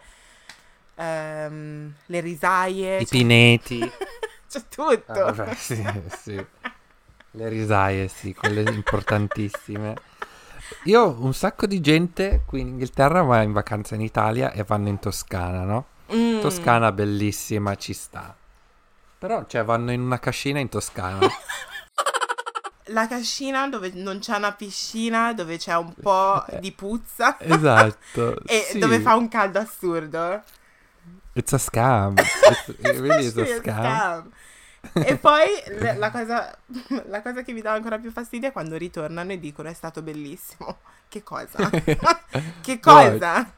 ehm, 0.96 1.94
le 2.08 2.20
risaie, 2.20 3.00
I 3.00 3.06
c'è, 3.06 3.10
pineti. 3.10 3.80
c'è 4.50 4.68
tutto. 4.68 5.12
Ah, 5.12 5.32
vabbè, 5.32 5.54
sì, 5.56 5.84
sì. 6.22 6.46
Le 7.36 7.50
risaie, 7.50 8.08
sì, 8.08 8.34
quelle 8.34 8.62
importantissime. 8.62 9.96
Io 10.86 11.18
un 11.20 11.34
sacco 11.34 11.66
di 11.66 11.82
gente 11.82 12.44
qui 12.46 12.62
in 12.62 12.68
Inghilterra 12.70 13.22
va 13.24 13.42
in 13.42 13.52
vacanza 13.52 13.94
in 13.96 14.02
Italia 14.02 14.52
e 14.54 14.64
vanno 14.64 14.88
in 14.88 15.00
Toscana, 15.00 15.64
no? 15.64 15.86
Mm. 16.14 16.40
Toscana 16.40 16.94
bellissima, 16.94 17.76
ci 17.76 17.92
sta. 17.94 18.34
Però, 19.18 19.46
cioè, 19.48 19.66
vanno 19.66 19.92
in 19.92 20.02
una 20.02 20.20
cascina 20.20 20.60
in 20.60 20.70
Toscana. 20.70 21.28
La 22.90 23.08
cascina 23.08 23.68
dove 23.68 23.92
non 23.96 24.20
c'è 24.20 24.38
una 24.38 24.54
piscina, 24.54 25.34
dove 25.34 25.58
c'è 25.58 25.76
un 25.76 25.94
po' 26.00 26.46
di 26.62 26.72
puzza 26.72 27.38
esatto. 27.40 28.38
e 28.46 28.68
sì. 28.70 28.78
dove 28.78 29.00
fa 29.00 29.16
un 29.16 29.28
caldo 29.28 29.60
assurdo. 29.60 30.42
It's 31.34 31.52
a 31.52 31.58
scam. 31.58 32.14
It's, 32.18 32.68
it 32.68 33.00
really 33.00 33.26
is 33.26 33.36
a 33.38 33.46
scam. 33.46 34.32
E 34.94 35.18
poi 35.18 35.48
la 35.98 36.12
cosa, 36.12 36.56
la 37.08 37.22
cosa 37.22 37.42
che 37.44 37.54
mi 37.54 37.62
dà 37.62 37.74
ancora 37.74 37.98
più 37.98 38.12
fastidio 38.12 38.50
è 38.50 38.52
quando 38.52 38.78
ritornano 38.78 39.32
e 39.32 39.40
dicono 39.40 39.70
è 39.70 39.74
stato 39.74 40.02
bellissimo. 40.02 40.78
Che 41.08 41.24
cosa? 41.24 41.70
che 42.62 42.80
cosa? 42.80 43.54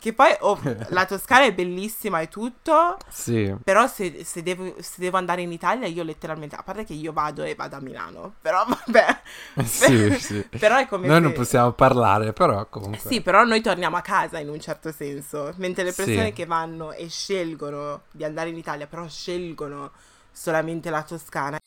Che 0.00 0.12
poi 0.12 0.32
oh, 0.40 0.60
la 0.90 1.06
Toscana 1.06 1.44
è 1.44 1.52
bellissima 1.52 2.20
e 2.20 2.28
tutto, 2.28 2.98
Sì. 3.08 3.52
però 3.64 3.88
se, 3.88 4.22
se 4.24 4.44
devo, 4.44 4.76
se 4.78 4.94
devo 4.98 5.16
andare 5.16 5.42
in 5.42 5.50
Italia 5.50 5.88
io 5.88 6.04
letteralmente, 6.04 6.54
a 6.54 6.62
parte 6.62 6.84
che 6.84 6.92
io 6.92 7.12
vado 7.12 7.42
e 7.42 7.56
vado 7.56 7.74
a 7.74 7.80
Milano, 7.80 8.34
però 8.40 8.64
vabbè. 8.64 9.20
Sì, 9.64 10.14
sì. 10.20 10.46
Però 10.56 10.76
è 10.76 10.86
come 10.86 11.08
Noi 11.08 11.16
se- 11.16 11.22
non 11.22 11.32
possiamo 11.32 11.72
parlare, 11.72 12.32
però 12.32 12.64
comunque. 12.66 13.10
Sì, 13.10 13.20
però 13.22 13.42
noi 13.42 13.60
torniamo 13.60 13.96
a 13.96 14.00
casa 14.00 14.38
in 14.38 14.48
un 14.48 14.60
certo 14.60 14.92
senso, 14.92 15.52
mentre 15.56 15.82
le 15.82 15.90
Sì. 15.92 16.04
persone 16.04 16.32
che 16.32 16.46
vanno 16.46 16.92
e 16.92 17.08
scelgono 17.08 18.02
di 18.12 18.22
andare 18.22 18.50
in 18.50 18.56
Italia, 18.56 18.86
però 18.86 19.08
scelgono 19.08 19.90
solamente 20.38 20.88
la 20.90 21.02
Toscana. 21.02 21.58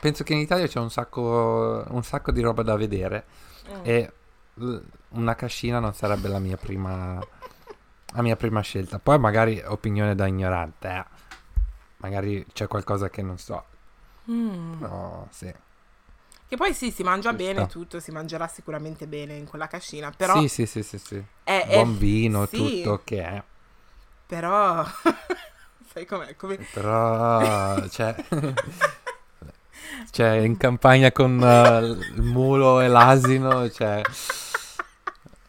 Penso 0.00 0.22
che 0.24 0.32
in 0.32 0.38
Italia 0.38 0.66
c'è 0.66 0.78
un 0.78 0.90
sacco, 0.90 1.84
un 1.88 2.02
sacco 2.04 2.30
di 2.30 2.40
roba 2.40 2.62
da 2.62 2.76
vedere 2.76 3.24
Mm. 3.70 3.80
e 3.82 4.12
una 5.10 5.34
cascina 5.34 5.78
non 5.78 5.92
sarebbe 5.94 6.28
la 6.28 6.38
mia 6.38 6.56
prima, 6.56 7.18
la 8.14 8.22
mia 8.22 8.36
prima 8.36 8.60
scelta. 8.62 8.98
Poi 8.98 9.18
magari 9.18 9.62
opinione 9.64 10.14
da 10.14 10.26
ignorante, 10.26 10.88
eh. 10.88 11.04
magari 11.98 12.44
c'è 12.52 12.66
qualcosa 12.66 13.10
che 13.10 13.22
non 13.22 13.36
so. 13.38 13.64
Mm. 14.30 14.80
No, 14.80 15.28
sì. 15.30 15.52
Che 16.48 16.56
poi 16.56 16.72
sì, 16.74 16.90
si 16.90 17.02
mangia 17.02 17.30
Ci 17.30 17.36
bene 17.36 17.66
tutto, 17.66 18.00
si 18.00 18.10
mangerà 18.10 18.48
sicuramente 18.48 19.06
bene 19.06 19.34
in 19.34 19.46
quella 19.46 19.66
cascina, 19.68 20.10
però 20.10 20.40
Sì, 20.40 20.48
sì, 20.48 20.66
sì, 20.66 20.82
sì, 20.82 20.98
sì. 20.98 21.22
è, 21.44 21.66
è- 21.68 21.74
Buon 21.74 21.98
vino, 21.98 22.46
sì, 22.46 22.56
tutto 22.56 23.02
che 23.04 23.22
è. 23.22 23.42
Però 24.26 24.84
sai 25.92 26.06
com'è? 26.06 26.36
Come... 26.36 26.56
Però, 26.72 27.86
cioè, 27.88 28.14
cioè, 30.10 30.28
in 30.30 30.56
campagna 30.56 31.12
con 31.12 31.40
eh, 31.42 31.78
il 32.14 32.22
mulo 32.22 32.80
e 32.80 32.88
l'asino, 32.88 33.68
cioè, 33.70 34.00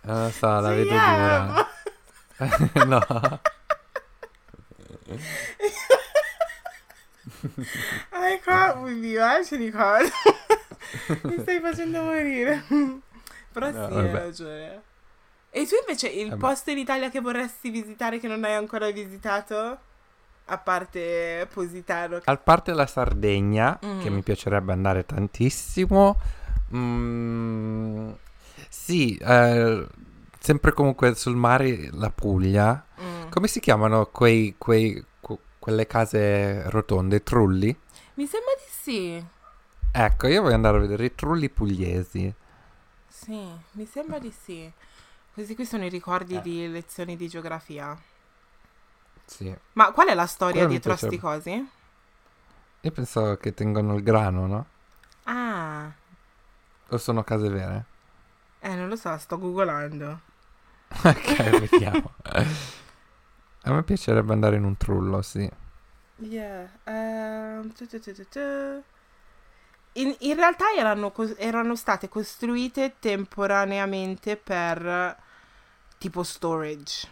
non 0.01 0.23
lo 0.23 0.29
so, 0.31 0.59
la 0.59 0.69
Ci 0.69 0.75
vedo 0.75 0.95
amo. 0.95 1.53
dura. 2.37 2.37
no. 2.85 3.39
Ai 8.11 8.41
qua, 8.41 8.75
mi 8.75 9.11
piace 9.11 9.57
di 9.57 9.69
cosa. 9.71 10.11
Mi 11.23 11.37
stai 11.39 11.59
facendo 11.59 12.01
morire. 12.03 12.63
Però 13.51 13.69
No, 13.69 13.87
sì, 13.89 13.93
hai 13.93 14.11
ragione. 14.11 14.81
E 15.49 15.67
tu 15.67 15.75
invece 15.79 16.07
il 16.07 16.29
Vabbè. 16.29 16.39
posto 16.39 16.71
in 16.71 16.77
Italia 16.77 17.09
che 17.09 17.19
vorresti 17.19 17.69
visitare 17.69 18.19
che 18.19 18.27
non 18.27 18.43
hai 18.43 18.53
ancora 18.53 18.89
visitato? 18.91 19.79
A 20.52 20.58
parte 20.58 21.47
Positano. 21.54 22.20
A 22.24 22.38
parte 22.38 22.74
la 22.74 22.86
Sardegna, 22.86 23.80
Mm. 23.86 24.02
che 24.02 24.10
mi 24.10 24.22
piacerebbe 24.22 24.74
andare 24.74 25.06
tantissimo. 25.06 26.18
mm, 26.74 28.12
sì, 28.70 29.16
eh, 29.18 29.86
sempre 30.39 30.72
comunque 30.74 31.16
sul 31.16 31.36
mare, 31.36 31.89
la 31.91 32.10
Puglia. 32.10 32.86
Mm. 33.02 33.30
Come 33.30 33.47
si 33.47 33.60
chiamano 33.60 34.06
quei, 34.08 34.56
quei- 34.58 35.04
que- 35.20 35.38
quelle 35.60 35.86
case 35.88 36.70
rotonde, 36.70 37.24
trulli? 37.24 37.78
Mi 38.16 38.26
sembra 38.26 38.52
di 38.58 38.70
sì. 38.70 39.26
Ecco, 39.93 40.28
io 40.28 40.41
voglio 40.41 40.56
andare 40.56 40.78
a 40.78 40.80
vedere 40.82 41.06
i 41.06 41.16
trulli 41.16 41.49
pugliesi. 41.49 42.34
Sì, 43.08 43.39
mi 43.72 43.86
sembra 43.86 44.20
di 44.20 44.32
sì. 44.32 44.72
Questi 45.34 45.56
qui 45.56 45.66
sono 45.66 45.86
i 45.86 45.89
ricordi 45.89 46.36
Eh. 46.36 46.41
di 46.41 46.68
lezioni 46.70 47.16
di 47.18 47.28
geografia. 47.28 47.97
Sì. 49.32 49.55
Ma 49.73 49.91
qual 49.91 50.07
è 50.07 50.13
la 50.13 50.27
storia 50.27 50.65
Quello 50.65 50.65
dietro 50.65 50.93
a 50.93 50.97
sti 50.97 51.17
cosi? 51.19 51.69
Io 52.82 52.91
pensavo 52.91 53.38
che 53.38 53.53
tengono 53.55 53.95
il 53.95 54.03
grano, 54.03 54.45
no? 54.45 54.65
Ah, 55.25 55.93
O 56.91 56.97
sono 56.99 57.23
case 57.23 57.49
vere? 57.49 57.86
eh, 58.61 58.75
non 58.75 58.88
lo 58.88 58.95
so, 58.95 59.17
sto 59.17 59.38
googolando. 59.38 60.21
ok, 61.05 61.57
vediamo. 61.59 62.13
A 63.63 63.71
me 63.73 63.82
piacerebbe 63.84 64.34
andare 64.34 64.57
in 64.57 64.63
un 64.65 64.77
trullo, 64.77 65.23
sì. 65.23 65.49
Yeah. 66.21 66.67
tu, 67.75 67.86
tu, 67.88 67.99
tu, 67.99 68.13
tu, 68.13 68.25
tu. 68.25 68.84
In, 69.93 70.15
in 70.19 70.36
realtà 70.36 70.65
erano, 70.77 71.13
erano 71.38 71.75
state 71.75 72.07
costruite 72.07 72.95
temporaneamente 72.99 74.38
per 74.38 75.17
tipo 75.97 76.23
storage. 76.23 77.07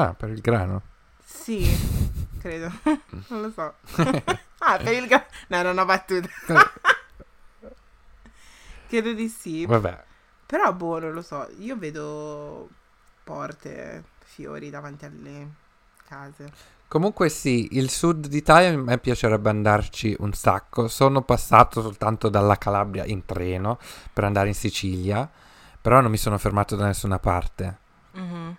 Ah, 0.00 0.14
per 0.14 0.30
il 0.30 0.40
grano. 0.40 0.82
Sì, 1.24 1.66
credo. 2.38 2.70
non 3.28 3.40
lo 3.42 3.50
so. 3.50 3.74
ah, 4.58 4.78
per 4.78 4.92
il 4.94 5.06
gra- 5.06 5.26
No, 5.48 5.62
non 5.62 5.78
ho 5.78 5.84
battuto. 5.84 6.28
credo 8.88 9.12
di 9.12 9.28
sì. 9.28 9.66
Vabbè, 9.66 10.04
Però, 10.46 10.72
boh, 10.72 10.98
non 10.98 11.12
lo 11.12 11.22
so. 11.22 11.48
Io 11.58 11.76
vedo 11.76 12.68
porte, 13.22 14.04
fiori 14.24 14.70
davanti 14.70 15.04
alle 15.04 15.48
case. 16.06 16.52
Comunque 16.88 17.28
sì, 17.28 17.68
il 17.76 17.88
sud 17.88 18.26
d'Italia 18.26 18.70
a 18.70 18.76
me 18.76 18.98
piacerebbe 18.98 19.48
andarci 19.48 20.16
un 20.18 20.32
sacco. 20.32 20.88
Sono 20.88 21.22
passato 21.22 21.82
soltanto 21.82 22.28
dalla 22.28 22.58
Calabria 22.58 23.04
in 23.04 23.24
treno 23.24 23.78
per 24.12 24.24
andare 24.24 24.48
in 24.48 24.54
Sicilia, 24.54 25.30
però 25.80 26.00
non 26.00 26.10
mi 26.10 26.16
sono 26.16 26.36
fermato 26.38 26.74
da 26.74 26.86
nessuna 26.86 27.18
parte. 27.20 27.78
Mhm. 28.12 28.56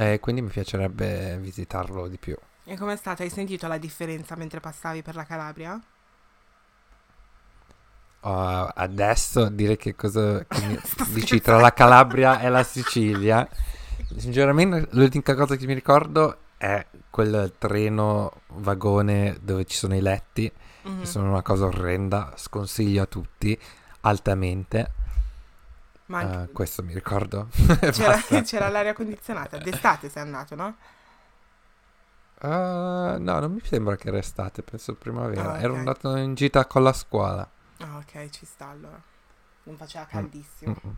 E 0.00 0.20
quindi 0.20 0.42
mi 0.42 0.48
piacerebbe 0.48 1.38
visitarlo 1.40 2.06
di 2.06 2.18
più. 2.18 2.36
E 2.64 2.76
com'è 2.76 2.94
stato? 2.96 3.22
Hai 3.22 3.30
sentito 3.30 3.66
la 3.66 3.78
differenza 3.78 4.36
mentre 4.36 4.60
passavi 4.60 5.02
per 5.02 5.16
la 5.16 5.24
Calabria? 5.24 5.80
Uh, 8.20 8.68
adesso 8.74 9.48
dire 9.48 9.76
che 9.76 9.94
cosa 9.94 10.44
che 10.44 10.66
mi- 10.66 10.78
dici 11.14 11.40
tra 11.40 11.58
la 11.58 11.72
Calabria 11.72 12.40
e 12.40 12.48
la 12.48 12.62
Sicilia. 12.62 13.48
Sinceramente, 14.16 14.88
l'unica 14.92 15.34
cosa 15.34 15.56
che 15.56 15.66
mi 15.66 15.74
ricordo 15.74 16.38
è 16.56 16.84
quel 17.10 17.54
treno 17.58 18.40
vagone 18.48 19.38
dove 19.40 19.64
ci 19.64 19.76
sono 19.76 19.94
i 19.96 20.00
letti, 20.00 20.50
Mhm. 20.82 21.00
che 21.00 21.06
sono 21.06 21.28
una 21.30 21.42
cosa 21.42 21.66
orrenda, 21.66 22.32
sconsiglio 22.36 23.02
a 23.02 23.06
tutti 23.06 23.58
altamente. 24.02 24.92
Ma 26.08 26.18
anche- 26.18 26.52
questo 26.52 26.82
mi 26.82 26.92
ricordo. 26.94 27.48
c'era, 27.92 28.16
c'era 28.42 28.68
l'aria 28.68 28.92
condizionata. 28.94 29.58
D'estate 29.58 30.08
sei 30.08 30.22
andato, 30.22 30.54
no? 30.54 30.76
Uh, 32.40 33.18
no, 33.18 33.40
non 33.40 33.52
mi 33.52 33.60
sembra 33.64 33.96
che 33.96 34.08
era 34.08 34.18
estate, 34.18 34.62
penso 34.62 34.94
primavera. 34.94 35.54
Ah, 35.54 35.60
Ero 35.60 35.72
ok. 35.72 35.78
andato 35.78 36.16
in 36.16 36.34
gita 36.34 36.66
con 36.66 36.82
la 36.84 36.92
scuola. 36.92 37.48
Ah, 37.80 37.96
ok, 37.98 38.28
ci 38.30 38.44
sta 38.46 38.68
allora. 38.68 39.00
Non 39.64 39.76
faceva 39.76 40.06
caldissimo. 40.06 40.72
Mm-mm. 40.72 40.96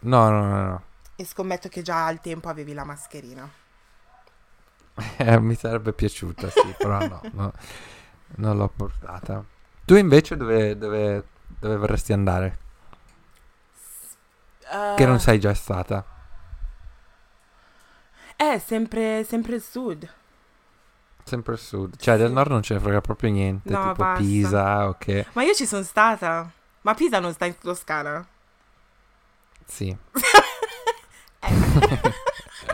No, 0.00 0.30
no, 0.30 0.40
no, 0.48 0.64
no. 0.66 0.82
E 1.14 1.24
scommetto 1.24 1.68
che 1.68 1.82
già 1.82 2.06
al 2.06 2.20
tempo 2.20 2.48
avevi 2.48 2.72
la 2.72 2.84
mascherina. 2.84 3.48
Eh, 5.18 5.40
mi 5.40 5.54
sarebbe 5.54 5.92
piaciuta, 5.92 6.50
sì, 6.50 6.74
però 6.76 6.98
no, 7.06 7.22
no, 7.32 7.52
non 8.36 8.56
l'ho 8.56 8.68
portata. 8.68 9.44
Tu 9.84 9.94
invece 9.96 10.36
dove, 10.36 10.76
dove, 10.76 11.24
dove 11.46 11.76
vorresti 11.76 12.12
andare? 12.12 12.58
Che 14.96 15.04
non 15.06 15.16
Eh, 15.16 15.18
sei 15.18 15.40
già 15.40 15.52
stata? 15.54 16.04
Eh, 18.36 18.58
sempre, 18.64 19.24
sempre 19.24 19.56
il 19.56 19.62
sud. 19.62 20.08
Sempre 21.24 21.52
al 21.52 21.58
sud. 21.58 21.96
Cioè, 21.96 22.16
del 22.16 22.28
Sì. 22.28 22.34
nord 22.34 22.50
non 22.50 22.62
ce 22.62 22.74
ne 22.74 22.80
frega 22.80 23.00
proprio 23.00 23.30
niente, 23.30 23.70
No, 23.70 23.80
tipo 23.92 23.94
basta. 24.02 24.18
Pisa, 24.22 24.88
ok. 24.88 25.26
Ma 25.32 25.42
io 25.42 25.54
ci 25.54 25.66
sono 25.66 25.82
stata. 25.82 26.50
Ma 26.82 26.94
Pisa 26.94 27.18
non 27.20 27.32
sta 27.32 27.44
in 27.46 27.58
Toscana? 27.58 28.26
Sì. 29.66 29.96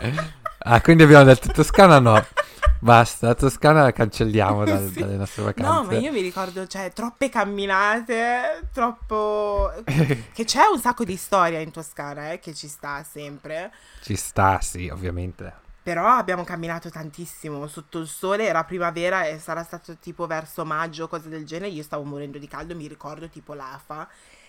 Eh. 0.01 0.35
Ah, 0.69 0.81
quindi 0.81 1.03
abbiamo 1.03 1.23
detto 1.23 1.49
Toscana 1.51 1.97
no. 1.99 2.15
Basta, 2.79 3.27
la 3.27 3.35
Toscana 3.35 3.81
la 3.83 3.91
cancelliamo 3.91 4.63
dal- 4.63 4.89
Sì. 4.93 4.99
dalle 4.99 5.15
nostre 5.17 5.43
vacanze. 5.43 5.71
No, 5.71 5.83
ma 5.83 5.97
io 5.97 6.11
mi 6.11 6.21
ricordo, 6.21 6.67
cioè, 6.67 6.91
troppe 6.93 7.29
camminate, 7.29 8.67
troppo... 8.71 9.71
che 9.85 10.43
c'è 10.45 10.65
un 10.71 10.79
sacco 10.79 11.03
di 11.03 11.15
storia 11.17 11.59
in 11.59 11.71
Toscana, 11.71 12.31
eh, 12.31 12.39
che 12.39 12.53
ci 12.53 12.67
sta 12.67 13.03
sempre. 13.03 13.71
Ci 14.01 14.15
sta, 14.15 14.59
sì, 14.61 14.87
ovviamente. 14.89 15.65
Però 15.81 16.05
abbiamo 16.05 16.43
camminato 16.43 16.89
tantissimo 16.89 17.65
sotto 17.67 17.99
il 17.99 18.07
sole, 18.07 18.45
era 18.45 18.63
primavera 18.65 19.25
e 19.25 19.39
sarà 19.39 19.63
stato 19.63 19.95
tipo 19.97 20.27
verso 20.27 20.65
maggio, 20.65 21.07
cose 21.07 21.29
del 21.29 21.45
genere. 21.45 21.71
Io 21.71 21.81
stavo 21.83 22.03
morendo 22.03 22.37
di 22.37 22.47
caldo, 22.47 22.75
mi 22.75 22.87
ricordo 22.87 23.29
tipo 23.29 23.53
l'AFA 23.53 24.07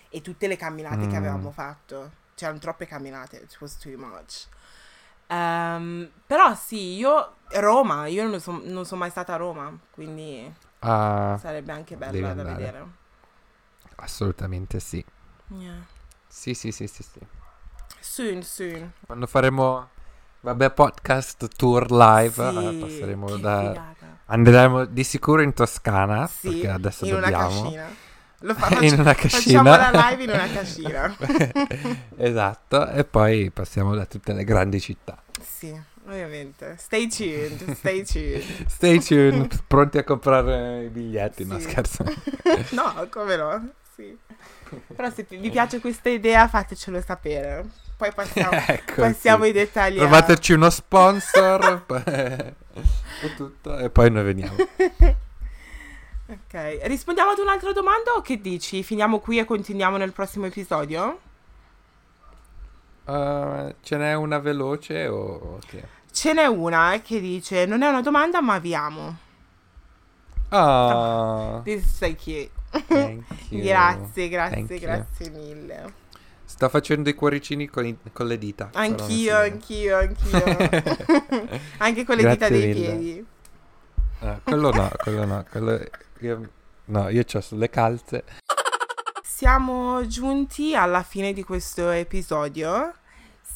e 0.09 0.21
tutte 0.21 0.49
le 0.49 0.57
camminate 0.57 1.07
che 1.07 1.15
Mm. 1.15 1.17
avevamo 1.17 1.51
fatto. 1.53 2.11
C'erano 2.35 2.59
troppe 2.59 2.87
camminate, 2.87 3.37
it 3.37 3.57
was 3.61 3.77
too 3.79 3.97
much. 3.97 4.47
Ehm, 5.29 6.11
però 6.27 6.55
sì, 6.57 6.97
io 6.97 7.35
Roma, 7.53 8.07
io 8.07 8.27
non 8.29 8.41
sono 8.41 8.61
non 8.65 8.85
son 8.85 8.99
mai 8.99 9.11
stata 9.11 9.35
a 9.35 9.37
Roma, 9.37 9.77
quindi 9.91 10.53
Ah, 10.81 11.37
sarebbe 11.41 11.73
anche 11.73 11.97
bella 11.97 12.35
da 12.35 12.43
vedere. 12.45 12.87
assolutamente 13.97 14.81
sì. 14.81 15.05
Yeah. 15.49 15.85
Sì, 16.27 16.55
sì, 16.55 16.71
sì, 16.73 16.87
sì, 16.87 17.03
sì. 17.03 17.21
Soon, 18.01 18.43
soon. 18.43 18.93
Quando 19.07 19.27
faremo, 19.27 19.89
vabbè, 20.41 20.71
podcast 20.73 21.49
tour 21.57 21.91
live, 21.91 22.33
Sì, 22.51 22.67
eh, 22.67 22.77
passeremo 22.81 23.37
da... 23.39 23.59
figata. 23.61 24.07
Andremo 24.27 24.85
di 24.85 25.05
sicuro 25.05 25.41
in 25.43 25.55
Toscana, 25.55 26.27
Sì, 26.27 26.49
perché 26.51 26.69
adesso 26.69 27.07
in 27.07 27.15
una 27.15 27.31
dobbiamo. 27.31 27.63
cascina. 27.63 27.87
Lo 28.41 28.55
fa- 28.55 28.79
in 28.85 28.93
una 29.01 29.15
Facciamo 29.15 29.15
cascina. 29.15 29.91
la 29.91 30.09
live 30.11 30.23
in 30.25 30.31
una 30.31 30.49
cascina. 30.49 31.17
esatto, 32.17 32.89
e 32.91 33.05
poi 33.05 33.51
passiamo 33.51 33.95
da 33.95 34.05
tutte 34.07 34.33
le 34.33 34.45
grandi 34.45 34.81
città. 34.81 35.21
Sì, 35.43 35.77
ovviamente. 36.09 36.77
Stay 36.79 37.07
tuned, 37.09 37.75
stay 37.75 38.05
tuned. 38.05 38.43
Stay 38.69 38.99
tuned, 39.01 39.63
pronti 39.67 39.99
a 39.99 40.05
comprare 40.05 40.85
i 40.85 40.89
biglietti, 40.89 41.45
no 41.45 41.59
Sì. 41.59 41.69
scherzo. 41.71 42.05
No, 42.73 43.07
come 43.11 43.37
no? 43.37 43.69
Sì. 43.95 44.17
Però 44.95 45.11
se 45.11 45.27
vi 45.29 45.51
piace 45.51 45.81
questa 45.81 46.09
idea 46.09 46.47
fatecelo 46.49 47.01
sapere. 47.01 47.65
Poi 47.97 48.13
passiamo, 48.13 48.51
ecco, 48.67 49.01
passiamo 49.03 49.43
sì. 49.45 49.49
ai 49.49 49.53
dettagli. 49.55 49.97
a- 49.97 50.01
Trovateci 50.01 50.53
uno 50.53 50.71
sponsor 50.71 51.85
tutto, 53.37 53.79
e 53.79 53.91
poi 53.91 54.11
noi 54.11 54.23
veniamo. 54.25 54.55
Ok, 56.31 56.79
rispondiamo 56.83 57.31
ad 57.31 57.39
un'altra 57.39 57.73
domanda 57.73 58.13
o 58.13 58.21
che 58.21 58.39
dici? 58.41 58.83
Finiamo 58.83 59.19
qui 59.19 59.39
e 59.39 59.45
continuiamo 59.45 59.97
nel 59.97 60.13
prossimo 60.13 60.45
episodio? 60.47 61.21
Uh, 63.07 63.75
ce 63.83 63.97
n'è 63.97 64.13
una 64.15 64.39
veloce 64.39 65.07
o 65.09 65.59
ok? 65.63 65.83
Ce 66.13 66.33
n'è 66.33 66.47
una 66.47 66.95
eh, 66.95 67.03
che 67.03 67.21
dice, 67.21 67.65
non 67.67 67.83
è 67.83 67.89
una 67.89 68.01
domanda 68.03 68.41
ma 68.41 68.59
vi 68.59 68.75
amo. 68.75 69.17
Ah, 70.51 71.61
This 71.65 71.85
is 71.85 71.97
so 71.97 72.07
cute. 72.15 72.51
you. 73.51 73.63
Grazie, 73.63 74.29
grazie, 74.29 74.57
Thank 74.67 74.71
you. 74.71 74.79
grazie 74.81 75.31
mille. 75.31 75.93
Sto 76.45 76.69
facendo 76.71 77.09
i 77.11 77.15
cuoricini 77.15 77.69
con, 77.69 77.85
i- 77.87 77.99
con 78.13 78.27
le 78.27 78.39
dita. 78.39 78.71
Anch'io, 78.73 79.37
anch'io, 79.37 79.97
anch'io. 79.99 80.43
Anche 81.79 82.05
con 82.05 82.17
le 82.17 82.23
Grazie 82.23 82.31
dita 82.33 82.49
dei 82.49 82.67
mille. 82.69 82.81
piedi. 82.81 83.27
Ah, 84.21 84.41
quello 84.43 84.71
no, 84.73 84.91
quello 84.97 85.25
no. 85.27 85.45
Quello 85.51 85.85
io, 86.21 86.49
no, 86.87 87.09
io 87.11 87.23
ho 87.31 87.41
sulle 87.41 87.69
calze. 87.69 88.25
Siamo 89.23 90.07
giunti 90.07 90.75
alla 90.75 91.03
fine 91.03 91.35
di 91.35 91.45
questo 91.45 91.91
episodio. 91.91 92.95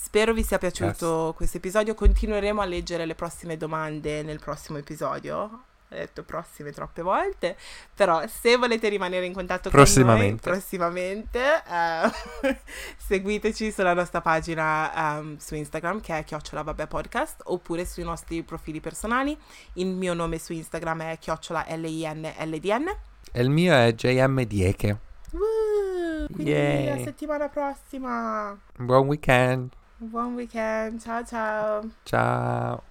Spero 0.05 0.34
vi 0.34 0.42
sia 0.42 0.59
piaciuto 0.59 1.32
questo 1.36 1.59
episodio. 1.59 1.94
Continueremo 1.94 2.61
a 2.61 2.64
leggere 2.64 3.07
le 3.07 3.14
prossime 3.14 3.57
domande 3.57 4.22
nel 4.22 4.40
prossimo 4.40 4.76
episodio. 4.76 5.36
ho 5.36 5.62
detto 5.88 6.24
prossime 6.24 6.72
troppe 6.72 7.03
volte, 7.03 7.57
però 7.94 8.26
se 8.26 8.57
volete 8.57 8.88
rimanere 8.88 9.24
in 9.26 9.32
contatto 9.32 9.70
con 9.70 9.78
noi 9.78 10.34
prossimamente, 10.34 11.62
eh, 11.66 12.59
seguiteci 12.98 13.70
sulla 13.70 13.94
nostra 13.94 14.20
pagina 14.20 15.18
ehm, 15.18 15.36
su 15.38 15.55
Instagram 15.55 16.00
che 16.00 16.18
è 16.18 16.24
chiocciola 16.24 16.62
vabbè 16.62 16.88
podcast 16.88 17.42
oppure 17.44 17.86
sui 17.86 18.03
nostri 18.03 18.42
profili 18.42 18.80
personali. 18.80 19.38
Il 19.74 19.86
mio 19.86 20.14
nome 20.14 20.38
su 20.38 20.53
Instagram 20.53 21.03
è 21.03 21.18
chiocciola 21.18 21.64
L-I-N-L-D-N. 21.68 22.96
E 23.32 23.40
il 23.40 23.50
mio 23.50 23.72
è 23.72 23.94
JM 23.94 24.42
Dieke. 24.42 24.98
Uh, 25.30 26.26
quindi 26.30 26.50
Yeah. 26.50 26.96
la 26.96 27.05
settimana 27.05 27.48
prossima. 27.48 28.59
Buon 28.76 29.07
weekend. 29.07 29.80
One 30.11 30.34
weekend. 30.34 31.00
Ciao, 31.00 31.22
ciao. 31.22 31.88
Ciao. 32.05 32.82